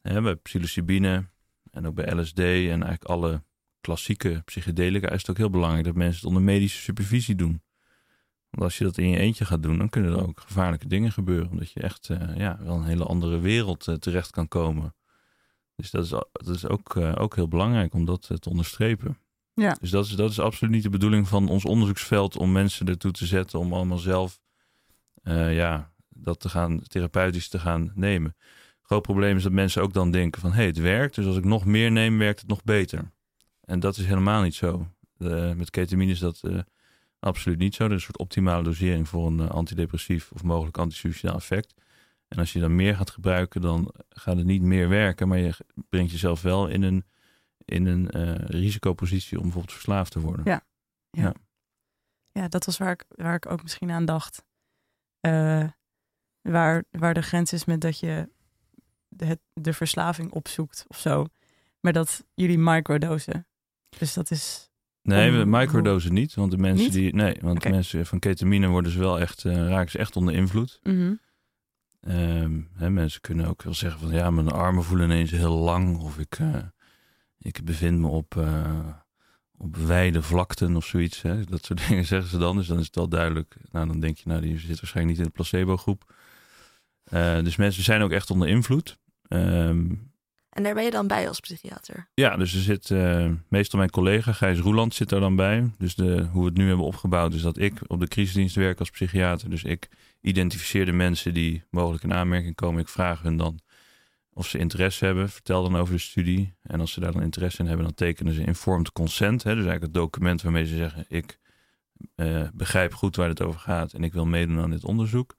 Hè, 0.00 0.20
bij 0.22 0.34
psilocybine 0.34 1.26
en 1.70 1.86
ook 1.86 1.94
bij 1.94 2.14
LSD 2.14 2.38
en 2.38 2.68
eigenlijk 2.68 3.04
alle 3.04 3.42
klassieke 3.80 4.42
psychedelica 4.44 5.10
is 5.10 5.20
het 5.20 5.30
ook 5.30 5.36
heel 5.36 5.50
belangrijk 5.50 5.84
dat 5.84 5.94
mensen 5.94 6.16
het 6.16 6.28
onder 6.28 6.42
medische 6.42 6.80
supervisie 6.80 7.34
doen. 7.34 7.62
Want 8.50 8.62
als 8.62 8.78
je 8.78 8.84
dat 8.84 8.98
in 8.98 9.08
je 9.08 9.18
eentje 9.18 9.44
gaat 9.44 9.62
doen, 9.62 9.78
dan 9.78 9.88
kunnen 9.88 10.12
er 10.12 10.26
ook 10.26 10.40
gevaarlijke 10.40 10.88
dingen 10.88 11.12
gebeuren. 11.12 11.50
Omdat 11.50 11.70
je 11.70 11.80
echt 11.80 12.06
ja, 12.36 12.58
wel 12.62 12.76
een 12.76 12.84
hele 12.84 13.04
andere 13.04 13.38
wereld 13.38 13.96
terecht 13.98 14.30
kan 14.30 14.48
komen. 14.48 14.94
Dus 15.76 15.90
dat 15.90 16.04
is, 16.04 16.08
dat 16.32 16.54
is 16.54 16.68
ook, 16.68 16.94
uh, 16.94 17.12
ook 17.18 17.34
heel 17.34 17.48
belangrijk 17.48 17.94
om 17.94 18.04
dat 18.04 18.28
uh, 18.32 18.38
te 18.38 18.50
onderstrepen. 18.50 19.18
Ja. 19.54 19.76
Dus 19.80 19.90
dat 19.90 20.04
is, 20.04 20.10
dat 20.10 20.30
is 20.30 20.40
absoluut 20.40 20.74
niet 20.74 20.82
de 20.82 20.90
bedoeling 20.90 21.28
van 21.28 21.48
ons 21.48 21.64
onderzoeksveld 21.64 22.36
om 22.36 22.52
mensen 22.52 22.86
ertoe 22.88 23.10
te 23.10 23.26
zetten 23.26 23.58
om 23.58 23.72
allemaal 23.72 23.98
zelf 23.98 24.40
uh, 25.22 25.56
ja, 25.56 25.92
dat 26.08 26.40
te 26.40 26.48
gaan, 26.48 26.82
therapeutisch 26.82 27.48
te 27.48 27.58
gaan 27.58 27.92
nemen. 27.94 28.36
Groot 28.82 29.02
probleem 29.02 29.36
is 29.36 29.42
dat 29.42 29.52
mensen 29.52 29.82
ook 29.82 29.92
dan 29.92 30.10
denken 30.10 30.40
van 30.40 30.50
hé, 30.50 30.56
hey, 30.56 30.66
het 30.66 30.78
werkt, 30.78 31.14
dus 31.14 31.26
als 31.26 31.36
ik 31.36 31.44
nog 31.44 31.64
meer 31.64 31.92
neem, 31.92 32.18
werkt 32.18 32.40
het 32.40 32.48
nog 32.48 32.64
beter. 32.64 33.12
En 33.60 33.80
dat 33.80 33.96
is 33.96 34.06
helemaal 34.06 34.42
niet 34.42 34.54
zo. 34.54 34.88
met 35.56 35.70
ketamine 35.70 36.12
is 36.12 36.18
dat 36.18 36.42
absoluut 37.18 37.58
niet 37.58 37.74
zo. 37.74 37.84
Er 37.84 37.90
is 37.90 37.96
een 37.96 38.00
soort 38.00 38.18
optimale 38.18 38.62
dosering 38.62 39.08
voor 39.08 39.26
een 39.26 39.48
antidepressief 39.48 40.30
of 40.32 40.42
mogelijk 40.42 40.78
antisuicidaal 40.78 41.36
effect. 41.36 41.74
En 42.34 42.40
als 42.40 42.52
je 42.52 42.60
dan 42.60 42.76
meer 42.76 42.96
gaat 42.96 43.10
gebruiken, 43.10 43.60
dan 43.60 43.94
gaat 44.08 44.36
het 44.36 44.46
niet 44.46 44.62
meer 44.62 44.88
werken, 44.88 45.28
maar 45.28 45.38
je 45.38 45.54
brengt 45.88 46.10
jezelf 46.10 46.42
wel 46.42 46.68
in 46.68 46.82
een, 46.82 47.04
in 47.64 47.86
een 47.86 48.08
uh, 48.16 48.34
risicopositie 48.34 49.36
om 49.36 49.42
bijvoorbeeld 49.42 49.72
verslaafd 49.72 50.12
te 50.12 50.20
worden. 50.20 50.44
Ja, 50.44 50.66
ja. 51.10 51.22
ja. 51.22 51.34
ja 52.32 52.48
dat 52.48 52.64
was 52.64 52.78
waar 52.78 52.92
ik, 52.92 53.04
waar 53.08 53.34
ik 53.34 53.50
ook 53.50 53.62
misschien 53.62 53.90
aan 53.90 54.04
dacht. 54.04 54.44
Uh, 55.26 55.68
waar, 56.40 56.84
waar 56.90 57.14
de 57.14 57.22
grens 57.22 57.52
is 57.52 57.64
met 57.64 57.80
dat 57.80 57.98
je 57.98 58.28
de, 59.08 59.38
de 59.52 59.72
verslaving 59.72 60.32
opzoekt 60.32 60.84
of 60.88 60.98
zo. 60.98 61.26
Maar 61.80 61.92
dat 61.92 62.24
jullie 62.34 62.58
microdosen. 62.58 63.46
Dus 63.98 64.14
dat 64.14 64.30
is. 64.30 64.70
Nee, 65.02 65.30
we 65.30 65.44
microdosen 65.44 66.12
niet. 66.12 66.34
Want 66.34 66.50
de 66.50 66.58
mensen 66.58 66.84
niet? 66.84 66.92
die. 66.92 67.14
Nee, 67.14 67.36
want 67.40 67.56
okay. 67.56 67.72
mensen 67.72 68.06
van 68.06 68.18
ketamine 68.18 68.68
worden 68.68 68.92
ze 68.92 68.98
wel 68.98 69.20
echt, 69.20 69.44
uh, 69.44 69.68
raken 69.68 69.90
ze 69.90 69.98
echt 69.98 70.16
onder 70.16 70.34
invloed. 70.34 70.80
Mm 70.82 70.96
-hmm. 70.96 71.20
Um, 72.08 72.68
hè, 72.74 72.90
mensen 72.90 73.20
kunnen 73.20 73.46
ook 73.46 73.62
wel 73.62 73.74
zeggen 73.74 74.00
van 74.00 74.10
ja, 74.10 74.30
mijn 74.30 74.50
armen 74.50 74.84
voelen 74.84 75.10
ineens 75.10 75.30
heel 75.30 75.56
lang. 75.56 75.98
Of 75.98 76.18
ik, 76.18 76.38
uh, 76.38 76.56
ik 77.38 77.64
bevind 77.64 77.98
me 77.98 78.06
op, 78.06 78.34
uh, 78.34 78.88
op 79.56 79.76
wijde 79.76 80.22
vlakten 80.22 80.76
of 80.76 80.86
zoiets. 80.86 81.22
Hè. 81.22 81.44
Dat 81.44 81.64
soort 81.64 81.82
dingen 81.88 82.04
zeggen 82.04 82.30
ze 82.30 82.38
dan. 82.38 82.56
Dus 82.56 82.66
dan 82.66 82.78
is 82.78 82.86
het 82.86 82.94
wel 82.94 83.08
duidelijk. 83.08 83.56
Nou, 83.70 83.86
dan 83.86 84.00
denk 84.00 84.16
je, 84.16 84.28
nou, 84.28 84.40
die 84.40 84.58
zit 84.58 84.80
waarschijnlijk 84.80 85.16
niet 85.16 85.26
in 85.26 85.32
de 85.32 85.42
placebo-groep. 85.42 86.14
Uh, 87.12 87.38
dus 87.38 87.56
mensen 87.56 87.82
zijn 87.82 88.02
ook 88.02 88.10
echt 88.10 88.30
onder 88.30 88.48
invloed. 88.48 88.98
Um, 89.28 90.12
en 90.50 90.62
daar 90.62 90.74
ben 90.74 90.84
je 90.84 90.90
dan 90.90 91.06
bij 91.06 91.28
als 91.28 91.40
psychiater? 91.40 92.08
Ja, 92.14 92.36
dus 92.36 92.54
er 92.54 92.60
zit 92.60 92.90
meestal 93.48 93.78
mijn 93.78 93.90
collega 93.90 94.32
Gijs 94.32 94.58
Roeland 94.58 94.94
zit 94.94 95.08
daar 95.08 95.20
dan 95.20 95.36
bij. 95.36 95.70
Dus 95.78 95.94
de, 95.94 96.26
hoe 96.32 96.42
we 96.42 96.48
het 96.48 96.56
nu 96.56 96.68
hebben 96.68 96.86
opgebouwd 96.86 97.34
is 97.34 97.42
dat 97.42 97.58
ik 97.58 97.80
op 97.86 98.00
de 98.00 98.08
crisisdienst 98.08 98.56
werk 98.56 98.78
als 98.78 98.90
psychiater. 98.90 99.50
Dus 99.50 99.64
ik 99.64 99.88
identificeer 100.24 100.84
de 100.84 100.92
mensen 100.92 101.34
die 101.34 101.62
mogelijk 101.70 102.02
in 102.02 102.12
aanmerking 102.12 102.54
komen. 102.54 102.80
Ik 102.80 102.88
vraag 102.88 103.22
hun 103.22 103.36
dan 103.36 103.60
of 104.32 104.46
ze 104.46 104.58
interesse 104.58 105.04
hebben. 105.04 105.28
Vertel 105.28 105.62
dan 105.62 105.76
over 105.76 105.94
de 105.94 106.00
studie. 106.00 106.54
En 106.62 106.80
als 106.80 106.92
ze 106.92 107.00
daar 107.00 107.12
dan 107.12 107.22
interesse 107.22 107.60
in 107.60 107.66
hebben, 107.66 107.84
dan 107.84 107.94
tekenen 107.94 108.34
ze 108.34 108.44
informed 108.44 108.92
consent. 108.92 109.42
Hè? 109.42 109.54
Dus 109.54 109.64
eigenlijk 109.64 109.82
het 109.82 110.02
document 110.02 110.42
waarmee 110.42 110.66
ze 110.66 110.76
zeggen: 110.76 111.04
Ik 111.08 111.38
uh, 112.16 112.48
begrijp 112.54 112.94
goed 112.94 113.16
waar 113.16 113.28
het 113.28 113.42
over 113.42 113.60
gaat 113.60 113.92
en 113.92 114.04
ik 114.04 114.12
wil 114.12 114.26
meedoen 114.26 114.60
aan 114.60 114.70
dit 114.70 114.84
onderzoek. 114.84 115.36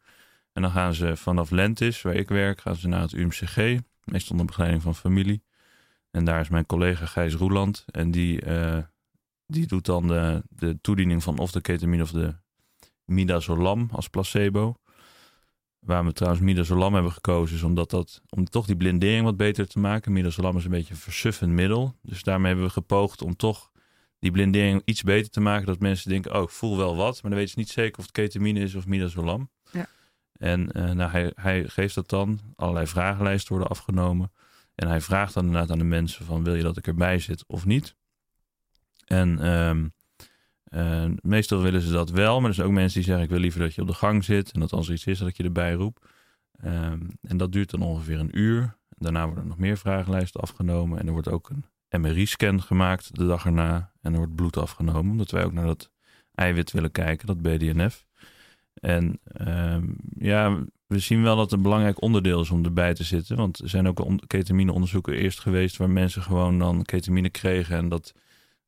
En 0.53 0.61
dan 0.61 0.71
gaan 0.71 0.93
ze 0.93 1.15
vanaf 1.15 1.49
Lentis, 1.49 2.01
waar 2.01 2.15
ik 2.15 2.29
werk, 2.29 2.61
gaan 2.61 2.75
ze 2.75 2.87
naar 2.87 3.01
het 3.01 3.11
UMCG, 3.11 3.57
meestal 4.03 4.31
onder 4.31 4.45
begeleiding 4.45 4.83
van 4.83 4.95
familie. 4.95 5.43
En 6.11 6.25
daar 6.25 6.39
is 6.39 6.49
mijn 6.49 6.65
collega 6.65 7.05
Gijs 7.05 7.33
Roeland. 7.33 7.85
En 7.91 8.11
die, 8.11 8.45
uh, 8.45 8.77
die 9.47 9.67
doet 9.67 9.85
dan 9.85 10.07
de, 10.07 10.43
de 10.49 10.81
toediening 10.81 11.23
van 11.23 11.37
of 11.37 11.51
de 11.51 11.61
ketamine 11.61 12.03
of 12.03 12.11
de 12.11 12.35
midazolam 13.05 13.89
als 13.91 14.07
placebo. 14.07 14.75
Waar 15.79 16.05
we 16.05 16.13
trouwens 16.13 16.43
midazolam 16.43 16.93
hebben 16.93 17.11
gekozen, 17.11 17.55
is 17.55 17.63
omdat 17.63 17.89
dat, 17.89 18.21
om 18.29 18.45
toch 18.45 18.65
die 18.65 18.75
blindering 18.75 19.23
wat 19.23 19.37
beter 19.37 19.67
te 19.67 19.79
maken. 19.79 20.11
Midazolam 20.11 20.57
is 20.57 20.63
een 20.65 20.71
beetje 20.71 20.93
een 20.93 20.99
versuffend 20.99 21.51
middel. 21.51 21.95
Dus 22.01 22.23
daarmee 22.23 22.47
hebben 22.47 22.65
we 22.65 22.71
gepoogd 22.71 23.21
om 23.21 23.35
toch 23.35 23.71
die 24.19 24.31
blindering 24.31 24.81
iets 24.85 25.03
beter 25.03 25.31
te 25.31 25.39
maken. 25.39 25.65
Dat 25.65 25.79
mensen 25.79 26.09
denken, 26.09 26.35
oh, 26.35 26.41
ik 26.41 26.49
voel 26.49 26.77
wel 26.77 26.95
wat. 26.95 27.21
Maar 27.21 27.31
dan 27.31 27.39
weten 27.39 27.53
ze 27.53 27.59
niet 27.59 27.69
zeker 27.69 27.97
of 27.97 28.03
het 28.03 28.13
ketamine 28.13 28.59
is 28.59 28.75
of 28.75 28.87
midazolam. 28.87 29.49
Ja. 29.71 29.87
En 30.37 30.69
uh, 30.77 30.91
nou, 30.91 31.11
hij, 31.11 31.31
hij 31.35 31.63
geeft 31.67 31.95
dat 31.95 32.09
dan. 32.09 32.39
Allerlei 32.55 32.87
vragenlijsten 32.87 33.53
worden 33.53 33.71
afgenomen. 33.71 34.31
En 34.75 34.87
hij 34.87 35.01
vraagt 35.01 35.33
dan 35.33 35.45
inderdaad 35.45 35.71
aan 35.71 35.77
de 35.77 35.83
mensen 35.83 36.25
van, 36.25 36.43
wil 36.43 36.55
je 36.55 36.63
dat 36.63 36.77
ik 36.77 36.87
erbij 36.87 37.19
zit 37.19 37.43
of 37.47 37.65
niet? 37.65 37.95
En... 39.05 39.47
Um, 39.47 39.93
Uh, 40.73 41.05
meestal 41.21 41.61
willen 41.61 41.81
ze 41.81 41.91
dat 41.91 42.09
wel, 42.09 42.39
maar 42.39 42.49
er 42.49 42.55
zijn 42.55 42.67
ook 42.67 42.73
mensen 42.73 42.99
die 42.99 43.07
zeggen: 43.07 43.23
Ik 43.23 43.29
wil 43.29 43.39
liever 43.39 43.59
dat 43.59 43.75
je 43.75 43.81
op 43.81 43.87
de 43.87 43.93
gang 43.93 44.23
zit 44.23 44.51
en 44.51 44.59
dat 44.59 44.71
als 44.71 44.87
er 44.87 44.93
iets 44.93 45.05
is, 45.05 45.19
dat 45.19 45.37
je 45.37 45.43
erbij 45.43 45.73
roept. 45.73 46.05
Ehm, 46.61 46.99
en 47.21 47.37
dat 47.37 47.51
duurt 47.51 47.69
dan 47.69 47.81
ongeveer 47.81 48.19
een 48.19 48.39
uur. 48.39 48.77
Daarna 48.89 49.25
worden 49.25 49.47
nog 49.47 49.57
meer 49.57 49.77
vragenlijsten 49.77 50.41
afgenomen 50.41 50.99
en 50.99 51.05
er 51.05 51.11
wordt 51.11 51.29
ook 51.29 51.49
een 51.49 52.01
MRI-scan 52.01 52.61
gemaakt 52.61 53.15
de 53.15 53.25
dag 53.25 53.45
erna. 53.45 53.91
En 54.01 54.11
er 54.11 54.17
wordt 54.17 54.35
bloed 54.35 54.57
afgenomen, 54.57 55.11
omdat 55.11 55.31
wij 55.31 55.43
ook 55.43 55.53
naar 55.53 55.65
dat 55.65 55.91
eiwit 56.33 56.71
willen 56.71 56.91
kijken, 56.91 57.27
dat 57.27 57.41
BDNF. 57.41 58.05
En 58.73 59.19
ehm, 59.23 59.85
ja, 60.17 60.63
we 60.87 60.99
zien 60.99 61.21
wel 61.21 61.35
dat 61.35 61.43
het 61.43 61.53
een 61.53 61.61
belangrijk 61.61 62.01
onderdeel 62.01 62.41
is 62.41 62.49
om 62.49 62.65
erbij 62.65 62.93
te 62.93 63.03
zitten. 63.03 63.37
Want 63.37 63.59
er 63.59 63.69
zijn 63.69 63.87
ook 63.87 64.27
ketamineonderzoeken 64.27 65.13
eerst 65.13 65.39
geweest 65.39 65.77
waar 65.77 65.89
mensen 65.89 66.21
gewoon 66.21 66.59
dan 66.59 66.83
ketamine 66.83 67.29
kregen 67.29 67.77
en 67.77 67.89
dat 67.89 68.13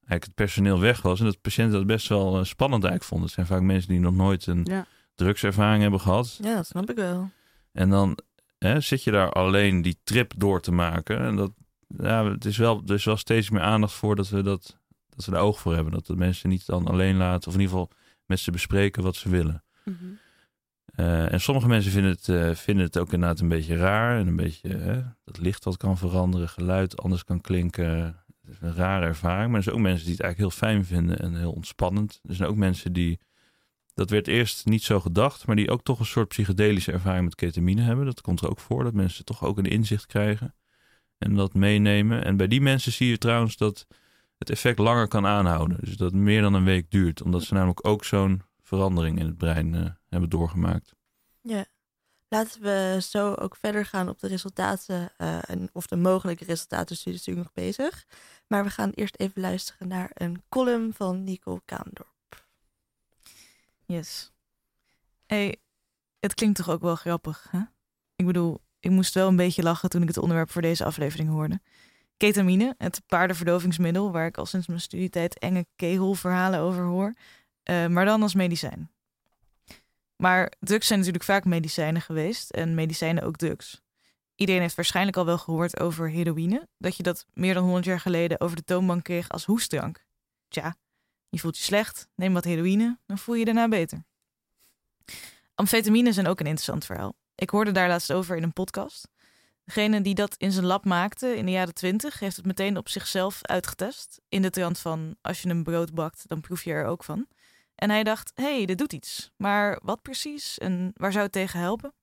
eigenlijk 0.07 0.23
het 0.23 0.35
personeel 0.35 0.79
weg 0.79 1.01
was. 1.01 1.19
En 1.19 1.25
dat 1.25 1.41
patiënten 1.41 1.77
dat 1.77 1.87
best 1.87 2.07
wel 2.07 2.37
eh, 2.39 2.43
spannend 2.43 2.83
eigenlijk 2.83 3.03
vonden. 3.03 3.25
Het 3.25 3.35
zijn 3.35 3.47
vaak 3.47 3.61
mensen 3.61 3.89
die 3.89 3.99
nog 3.99 4.15
nooit 4.15 4.45
een 4.45 4.67
drugservaring 5.15 5.81
hebben 5.81 5.99
gehad. 5.99 6.39
Ja, 6.41 6.55
dat 6.55 6.67
snap 6.67 6.89
ik 6.89 6.95
wel. 6.95 7.29
En 7.71 7.89
dan 7.89 8.17
hè, 8.57 8.79
zit 8.79 9.03
je 9.03 9.11
daar 9.11 9.31
alleen 9.31 9.81
die 9.81 9.99
trip 10.03 10.33
door 10.37 10.61
te 10.61 10.71
maken. 10.71 11.19
En 11.19 11.35
dat, 11.35 11.51
ja, 11.87 12.25
het 12.31 12.45
is 12.45 12.57
wel, 12.57 12.81
er 12.85 12.93
is 12.93 13.05
wel 13.05 13.17
steeds 13.17 13.49
meer 13.49 13.61
aandacht 13.61 13.93
voor 13.93 14.15
dat 14.15 14.29
we, 14.29 14.41
dat, 14.41 14.77
dat 15.09 15.25
we 15.25 15.35
er 15.35 15.41
oog 15.41 15.59
voor 15.59 15.73
hebben. 15.73 15.93
Dat 15.93 16.05
de 16.05 16.15
mensen 16.15 16.49
niet 16.49 16.65
dan 16.65 16.87
alleen 16.87 17.17
laten, 17.17 17.47
of 17.47 17.53
in 17.53 17.59
ieder 17.59 17.75
geval 17.75 17.91
met 18.25 18.39
ze 18.39 18.51
bespreken 18.51 19.03
wat 19.03 19.15
ze 19.15 19.29
willen. 19.29 19.63
Mhm. 19.83 19.95
Eh, 20.85 21.33
en 21.33 21.41
sommige 21.41 21.67
mensen 21.67 21.91
vinden 21.91 22.11
het, 22.11 22.27
uh, 22.27 22.53
vinden 22.53 22.85
het 22.85 22.97
ook 22.97 23.13
inderdaad 23.13 23.39
een 23.39 23.47
beetje 23.47 23.75
raar. 23.75 24.19
En 24.19 24.27
een 24.27 24.35
beetje 24.35 24.69
hè, 24.69 25.01
dat 25.23 25.37
licht 25.39 25.63
wat 25.63 25.77
kan 25.77 25.97
veranderen, 25.97 26.49
geluid 26.49 27.01
anders 27.01 27.23
kan 27.23 27.41
klinken. 27.41 28.15
Is 28.49 28.57
een 28.61 28.75
rare 28.75 29.05
ervaring. 29.05 29.47
Maar 29.47 29.57
er 29.57 29.63
zijn 29.63 29.75
ook 29.75 29.81
mensen 29.81 30.05
die 30.05 30.15
het 30.15 30.23
eigenlijk 30.23 30.53
heel 30.53 30.69
fijn 30.69 30.85
vinden 30.85 31.19
en 31.19 31.35
heel 31.35 31.51
ontspannend. 31.51 32.19
Er 32.23 32.35
zijn 32.35 32.49
ook 32.49 32.55
mensen 32.55 32.93
die, 32.93 33.19
dat 33.93 34.09
werd 34.09 34.27
eerst 34.27 34.65
niet 34.65 34.83
zo 34.83 34.99
gedacht, 34.99 35.47
maar 35.47 35.55
die 35.55 35.71
ook 35.71 35.83
toch 35.83 35.99
een 35.99 36.05
soort 36.05 36.27
psychedelische 36.27 36.91
ervaring 36.91 37.23
met 37.23 37.35
ketamine 37.35 37.81
hebben. 37.81 38.05
Dat 38.05 38.21
komt 38.21 38.41
er 38.41 38.49
ook 38.49 38.59
voor, 38.59 38.83
dat 38.83 38.93
mensen 38.93 39.25
toch 39.25 39.43
ook 39.43 39.57
een 39.57 39.65
inzicht 39.65 40.05
krijgen 40.05 40.55
en 41.17 41.35
dat 41.35 41.53
meenemen. 41.53 42.23
En 42.23 42.37
bij 42.37 42.47
die 42.47 42.61
mensen 42.61 42.91
zie 42.91 43.09
je 43.09 43.17
trouwens 43.17 43.57
dat 43.57 43.87
het 44.37 44.49
effect 44.49 44.79
langer 44.79 45.07
kan 45.07 45.25
aanhouden. 45.25 45.77
Dus 45.79 45.97
dat 45.97 46.11
het 46.11 46.21
meer 46.21 46.41
dan 46.41 46.53
een 46.53 46.63
week 46.63 46.91
duurt, 46.91 47.21
omdat 47.21 47.43
ze 47.43 47.53
namelijk 47.53 47.87
ook 47.87 48.05
zo'n 48.05 48.41
verandering 48.61 49.19
in 49.19 49.25
het 49.25 49.37
brein 49.37 49.73
uh, 49.73 49.85
hebben 50.09 50.29
doorgemaakt. 50.29 50.95
Ja, 51.41 51.65
laten 52.29 52.61
we 52.61 52.97
zo 53.01 53.33
ook 53.33 53.55
verder 53.55 53.85
gaan 53.85 54.09
op 54.09 54.19
de 54.19 54.27
resultaten 54.27 55.11
uh, 55.17 55.49
en 55.49 55.69
of 55.73 55.87
de 55.87 55.95
mogelijke 55.95 56.45
resultaten. 56.45 56.95
Studie 56.95 57.19
natuurlijk 57.19 57.47
nog 57.47 57.65
bezig. 57.65 58.05
Maar 58.47 58.63
we 58.63 58.69
gaan 58.69 58.91
eerst 58.95 59.15
even 59.17 59.41
luisteren 59.41 59.87
naar 59.87 60.09
een 60.13 60.43
column 60.49 60.93
van 60.93 61.23
Nico 61.23 61.61
Kaandorp. 61.65 62.45
Yes. 63.85 64.31
Hey, 65.25 65.57
het 66.19 66.33
klinkt 66.33 66.57
toch 66.57 66.69
ook 66.69 66.81
wel 66.81 66.95
grappig, 66.95 67.47
hè? 67.51 67.59
Ik 68.15 68.25
bedoel, 68.25 68.61
ik 68.79 68.91
moest 68.91 69.13
wel 69.13 69.27
een 69.27 69.35
beetje 69.35 69.63
lachen 69.63 69.89
toen 69.89 70.01
ik 70.01 70.07
het 70.07 70.17
onderwerp 70.17 70.51
voor 70.51 70.61
deze 70.61 70.85
aflevering 70.85 71.29
hoorde. 71.29 71.61
Ketamine, 72.17 72.75
het 72.77 73.01
paardenverdovingsmiddel 73.07 74.11
waar 74.11 74.25
ik 74.25 74.37
al 74.37 74.45
sinds 74.45 74.67
mijn 74.67 74.81
studietijd 74.81 75.39
enge 75.39 75.65
kegelverhalen 75.75 76.59
over 76.59 76.83
hoor, 76.83 77.13
uh, 77.63 77.87
maar 77.87 78.05
dan 78.05 78.21
als 78.21 78.33
medicijn. 78.33 78.91
Maar 80.17 80.51
drugs 80.59 80.87
zijn 80.87 80.99
natuurlijk 80.99 81.25
vaak 81.25 81.45
medicijnen 81.45 82.01
geweest 82.01 82.49
en 82.49 82.75
medicijnen 82.75 83.23
ook 83.23 83.35
drugs. 83.35 83.81
Iedereen 84.35 84.61
heeft 84.61 84.75
waarschijnlijk 84.75 85.17
al 85.17 85.25
wel 85.25 85.37
gehoord 85.37 85.79
over 85.79 86.09
heroïne, 86.09 86.67
dat 86.77 86.97
je 86.97 87.03
dat 87.03 87.25
meer 87.33 87.53
dan 87.53 87.63
100 87.63 87.85
jaar 87.85 87.99
geleden 87.99 88.39
over 88.39 88.55
de 88.55 88.63
toonbank 88.63 89.03
kreeg 89.03 89.29
als 89.29 89.45
hoestdrank. 89.45 90.05
Tja, 90.47 90.75
je 91.29 91.39
voelt 91.39 91.57
je 91.57 91.63
slecht, 91.63 92.07
neem 92.15 92.33
wat 92.33 92.43
heroïne, 92.43 92.99
dan 93.05 93.17
voel 93.17 93.33
je 93.35 93.39
je 93.39 93.45
daarna 93.45 93.67
beter. 93.67 94.05
Amfetamine 95.55 96.13
zijn 96.13 96.27
ook 96.27 96.39
een 96.39 96.45
interessant 96.45 96.85
verhaal. 96.85 97.15
Ik 97.35 97.49
hoorde 97.49 97.71
daar 97.71 97.87
laatst 97.87 98.13
over 98.13 98.35
in 98.35 98.43
een 98.43 98.53
podcast. 98.53 99.07
Degene 99.63 100.01
die 100.01 100.15
dat 100.15 100.35
in 100.37 100.51
zijn 100.51 100.65
lab 100.65 100.85
maakte 100.85 101.35
in 101.35 101.45
de 101.45 101.51
jaren 101.51 101.73
20 101.73 102.19
heeft 102.19 102.35
het 102.35 102.45
meteen 102.45 102.77
op 102.77 102.89
zichzelf 102.89 103.39
uitgetest. 103.41 104.21
In 104.29 104.41
de 104.41 104.49
trant 104.49 104.79
van 104.79 105.15
als 105.21 105.41
je 105.41 105.49
een 105.49 105.63
brood 105.63 105.93
bakt, 105.93 106.27
dan 106.27 106.41
proef 106.41 106.63
je 106.63 106.71
er 106.71 106.85
ook 106.85 107.03
van. 107.03 107.27
En 107.77 107.89
hij 107.89 108.03
dacht, 108.03 108.31
hey, 108.35 108.65
dit 108.65 108.77
doet 108.77 108.93
iets. 108.93 109.31
Maar 109.35 109.79
wat 109.83 110.01
precies 110.01 110.57
en 110.57 110.91
waar 110.95 111.11
zou 111.11 111.23
het 111.23 111.33
tegen 111.33 111.59
helpen? 111.59 111.93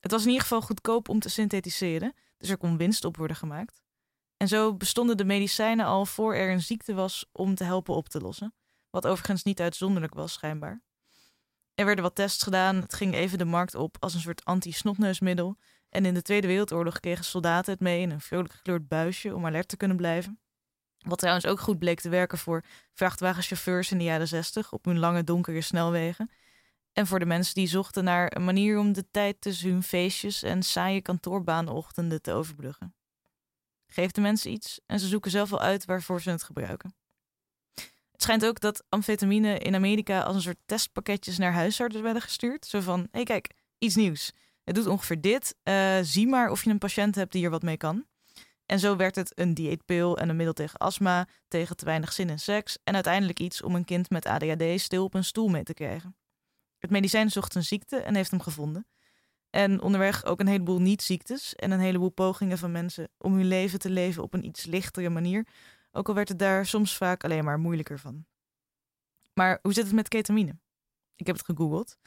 Het 0.00 0.10
was 0.10 0.22
in 0.22 0.26
ieder 0.26 0.42
geval 0.42 0.60
goedkoop 0.60 1.08
om 1.08 1.20
te 1.20 1.28
synthetiseren, 1.28 2.14
dus 2.36 2.48
er 2.48 2.56
kon 2.56 2.76
winst 2.76 3.04
op 3.04 3.16
worden 3.16 3.36
gemaakt. 3.36 3.82
En 4.36 4.48
zo 4.48 4.74
bestonden 4.74 5.16
de 5.16 5.24
medicijnen 5.24 5.86
al 5.86 6.06
voor 6.06 6.34
er 6.34 6.50
een 6.50 6.62
ziekte 6.62 6.94
was 6.94 7.26
om 7.32 7.54
te 7.54 7.64
helpen 7.64 7.94
op 7.94 8.08
te 8.08 8.20
lossen. 8.20 8.54
Wat 8.90 9.06
overigens 9.06 9.42
niet 9.42 9.60
uitzonderlijk 9.60 10.14
was, 10.14 10.32
schijnbaar. 10.32 10.82
Er 11.74 11.84
werden 11.84 12.04
wat 12.04 12.14
tests 12.14 12.42
gedaan, 12.42 12.76
het 12.76 12.94
ging 12.94 13.14
even 13.14 13.38
de 13.38 13.44
markt 13.44 13.74
op 13.74 13.96
als 14.00 14.14
een 14.14 14.20
soort 14.20 14.44
anti-snotneusmiddel. 14.44 15.56
En 15.88 16.04
in 16.04 16.14
de 16.14 16.22
Tweede 16.22 16.46
Wereldoorlog 16.46 17.00
kregen 17.00 17.24
soldaten 17.24 17.72
het 17.72 17.80
mee 17.80 18.00
in 18.00 18.10
een 18.10 18.20
vrolijk 18.20 18.52
gekleurd 18.52 18.88
buisje 18.88 19.34
om 19.34 19.46
alert 19.46 19.68
te 19.68 19.76
kunnen 19.76 19.96
blijven. 19.96 20.40
Wat 20.98 21.18
trouwens 21.18 21.46
ook 21.46 21.60
goed 21.60 21.78
bleek 21.78 22.00
te 22.00 22.08
werken 22.08 22.38
voor 22.38 22.64
vrachtwagenchauffeurs 22.92 23.90
in 23.90 23.98
de 23.98 24.04
jaren 24.04 24.28
60 24.28 24.72
op 24.72 24.84
hun 24.84 24.98
lange 24.98 25.24
donkere 25.24 25.60
snelwegen. 25.60 26.30
En 26.92 27.06
voor 27.06 27.18
de 27.18 27.26
mensen 27.26 27.54
die 27.54 27.66
zochten 27.66 28.04
naar 28.04 28.36
een 28.36 28.44
manier 28.44 28.78
om 28.78 28.92
de 28.92 29.10
tijd 29.10 29.40
tussen 29.40 29.70
hun 29.70 29.82
feestjes 29.82 30.42
en 30.42 30.62
saaie 30.62 31.02
kantoorbaanochtenden 31.02 32.22
te 32.22 32.32
overbruggen. 32.32 32.94
Geef 33.86 34.10
de 34.10 34.20
mensen 34.20 34.50
iets 34.50 34.80
en 34.86 35.00
ze 35.00 35.06
zoeken 35.06 35.30
zelf 35.30 35.50
wel 35.50 35.60
uit 35.60 35.84
waarvoor 35.84 36.20
ze 36.20 36.30
het 36.30 36.42
gebruiken. 36.42 36.94
Het 38.12 38.22
schijnt 38.26 38.46
ook 38.46 38.60
dat 38.60 38.84
amfetamine 38.88 39.58
in 39.58 39.74
Amerika 39.74 40.20
als 40.20 40.34
een 40.34 40.42
soort 40.42 40.60
testpakketjes 40.66 41.38
naar 41.38 41.52
huisartsen 41.52 42.02
werden 42.02 42.22
gestuurd. 42.22 42.66
Zo 42.66 42.80
van, 42.80 43.00
hé 43.00 43.06
hey, 43.10 43.24
kijk, 43.24 43.50
iets 43.78 43.94
nieuws. 43.94 44.32
Het 44.64 44.74
doet 44.74 44.86
ongeveer 44.86 45.20
dit. 45.20 45.54
Uh, 45.64 45.98
zie 46.02 46.26
maar 46.26 46.50
of 46.50 46.64
je 46.64 46.70
een 46.70 46.78
patiënt 46.78 47.14
hebt 47.14 47.32
die 47.32 47.44
er 47.44 47.50
wat 47.50 47.62
mee 47.62 47.76
kan. 47.76 48.06
En 48.68 48.78
zo 48.78 48.96
werd 48.96 49.14
het 49.14 49.38
een 49.38 49.54
dieetpil 49.54 50.18
en 50.18 50.28
een 50.28 50.36
middel 50.36 50.54
tegen 50.54 50.78
astma, 50.78 51.28
tegen 51.48 51.76
te 51.76 51.84
weinig 51.84 52.12
zin 52.12 52.28
in 52.28 52.38
seks 52.38 52.78
en 52.84 52.94
uiteindelijk 52.94 53.40
iets 53.40 53.62
om 53.62 53.74
een 53.74 53.84
kind 53.84 54.10
met 54.10 54.26
ADHD 54.26 54.80
stil 54.80 55.04
op 55.04 55.14
een 55.14 55.24
stoel 55.24 55.48
mee 55.48 55.62
te 55.62 55.74
krijgen. 55.74 56.16
Het 56.78 56.90
medicijn 56.90 57.30
zocht 57.30 57.54
een 57.54 57.64
ziekte 57.64 57.96
en 57.96 58.14
heeft 58.14 58.30
hem 58.30 58.40
gevonden. 58.40 58.86
En 59.50 59.80
onderweg 59.80 60.24
ook 60.24 60.40
een 60.40 60.46
heleboel 60.46 60.80
niet-ziektes 60.80 61.54
en 61.54 61.70
een 61.70 61.80
heleboel 61.80 62.08
pogingen 62.08 62.58
van 62.58 62.72
mensen 62.72 63.08
om 63.18 63.34
hun 63.34 63.46
leven 63.46 63.78
te 63.78 63.90
leven 63.90 64.22
op 64.22 64.34
een 64.34 64.44
iets 64.44 64.64
lichtere 64.64 65.08
manier, 65.08 65.46
ook 65.90 66.08
al 66.08 66.14
werd 66.14 66.28
het 66.28 66.38
daar 66.38 66.66
soms 66.66 66.96
vaak 66.96 67.24
alleen 67.24 67.44
maar 67.44 67.58
moeilijker 67.58 67.98
van. 67.98 68.26
Maar 69.34 69.58
hoe 69.62 69.72
zit 69.72 69.84
het 69.84 69.94
met 69.94 70.08
ketamine? 70.08 70.58
Ik 71.16 71.26
heb 71.26 71.36
het 71.36 71.44
gegoogeld. 71.44 71.98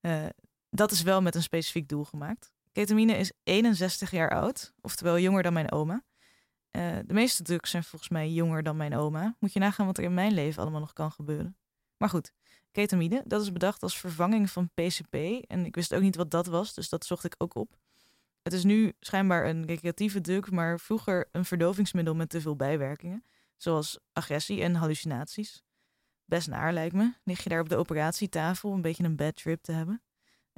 Uh, 0.00 0.26
dat 0.70 0.90
is 0.90 1.02
wel 1.02 1.22
met 1.22 1.34
een 1.34 1.42
specifiek 1.42 1.88
doel 1.88 2.04
gemaakt. 2.04 2.52
Ketamine 2.72 3.16
is 3.16 3.32
61 3.42 4.10
jaar 4.10 4.30
oud, 4.30 4.72
oftewel 4.80 5.18
jonger 5.18 5.42
dan 5.42 5.52
mijn 5.52 5.72
oma. 5.72 6.04
Uh, 6.76 6.98
de 7.06 7.14
meeste 7.14 7.42
drugs 7.42 7.70
zijn 7.70 7.84
volgens 7.84 8.10
mij 8.10 8.30
jonger 8.30 8.62
dan 8.62 8.76
mijn 8.76 8.96
oma. 8.96 9.36
Moet 9.38 9.52
je 9.52 9.58
nagaan 9.58 9.86
wat 9.86 9.98
er 9.98 10.04
in 10.04 10.14
mijn 10.14 10.32
leven 10.32 10.62
allemaal 10.62 10.80
nog 10.80 10.92
kan 10.92 11.12
gebeuren. 11.12 11.56
Maar 11.96 12.08
goed, 12.08 12.32
ketamine, 12.70 13.22
dat 13.26 13.42
is 13.42 13.52
bedacht 13.52 13.82
als 13.82 13.98
vervanging 13.98 14.50
van 14.50 14.70
PCP. 14.74 15.14
En 15.46 15.64
ik 15.64 15.74
wist 15.74 15.94
ook 15.94 16.00
niet 16.00 16.16
wat 16.16 16.30
dat 16.30 16.46
was, 16.46 16.74
dus 16.74 16.88
dat 16.88 17.04
zocht 17.04 17.24
ik 17.24 17.34
ook 17.38 17.54
op. 17.54 17.78
Het 18.42 18.52
is 18.52 18.64
nu 18.64 18.92
schijnbaar 19.00 19.46
een 19.46 19.66
recreatieve 19.66 20.20
drug, 20.20 20.50
maar 20.50 20.80
vroeger 20.80 21.28
een 21.32 21.44
verdovingsmiddel 21.44 22.14
met 22.14 22.28
te 22.28 22.40
veel 22.40 22.56
bijwerkingen. 22.56 23.24
Zoals 23.56 23.98
agressie 24.12 24.62
en 24.62 24.74
hallucinaties. 24.74 25.62
Best 26.24 26.48
naar 26.48 26.72
lijkt 26.72 26.94
me. 26.94 27.12
Lig 27.24 27.42
je 27.42 27.48
daar 27.48 27.60
op 27.60 27.68
de 27.68 27.76
operatietafel 27.76 28.72
een 28.72 28.82
beetje 28.82 29.04
een 29.04 29.16
bad 29.16 29.36
trip 29.36 29.62
te 29.62 29.72
hebben. 29.72 30.02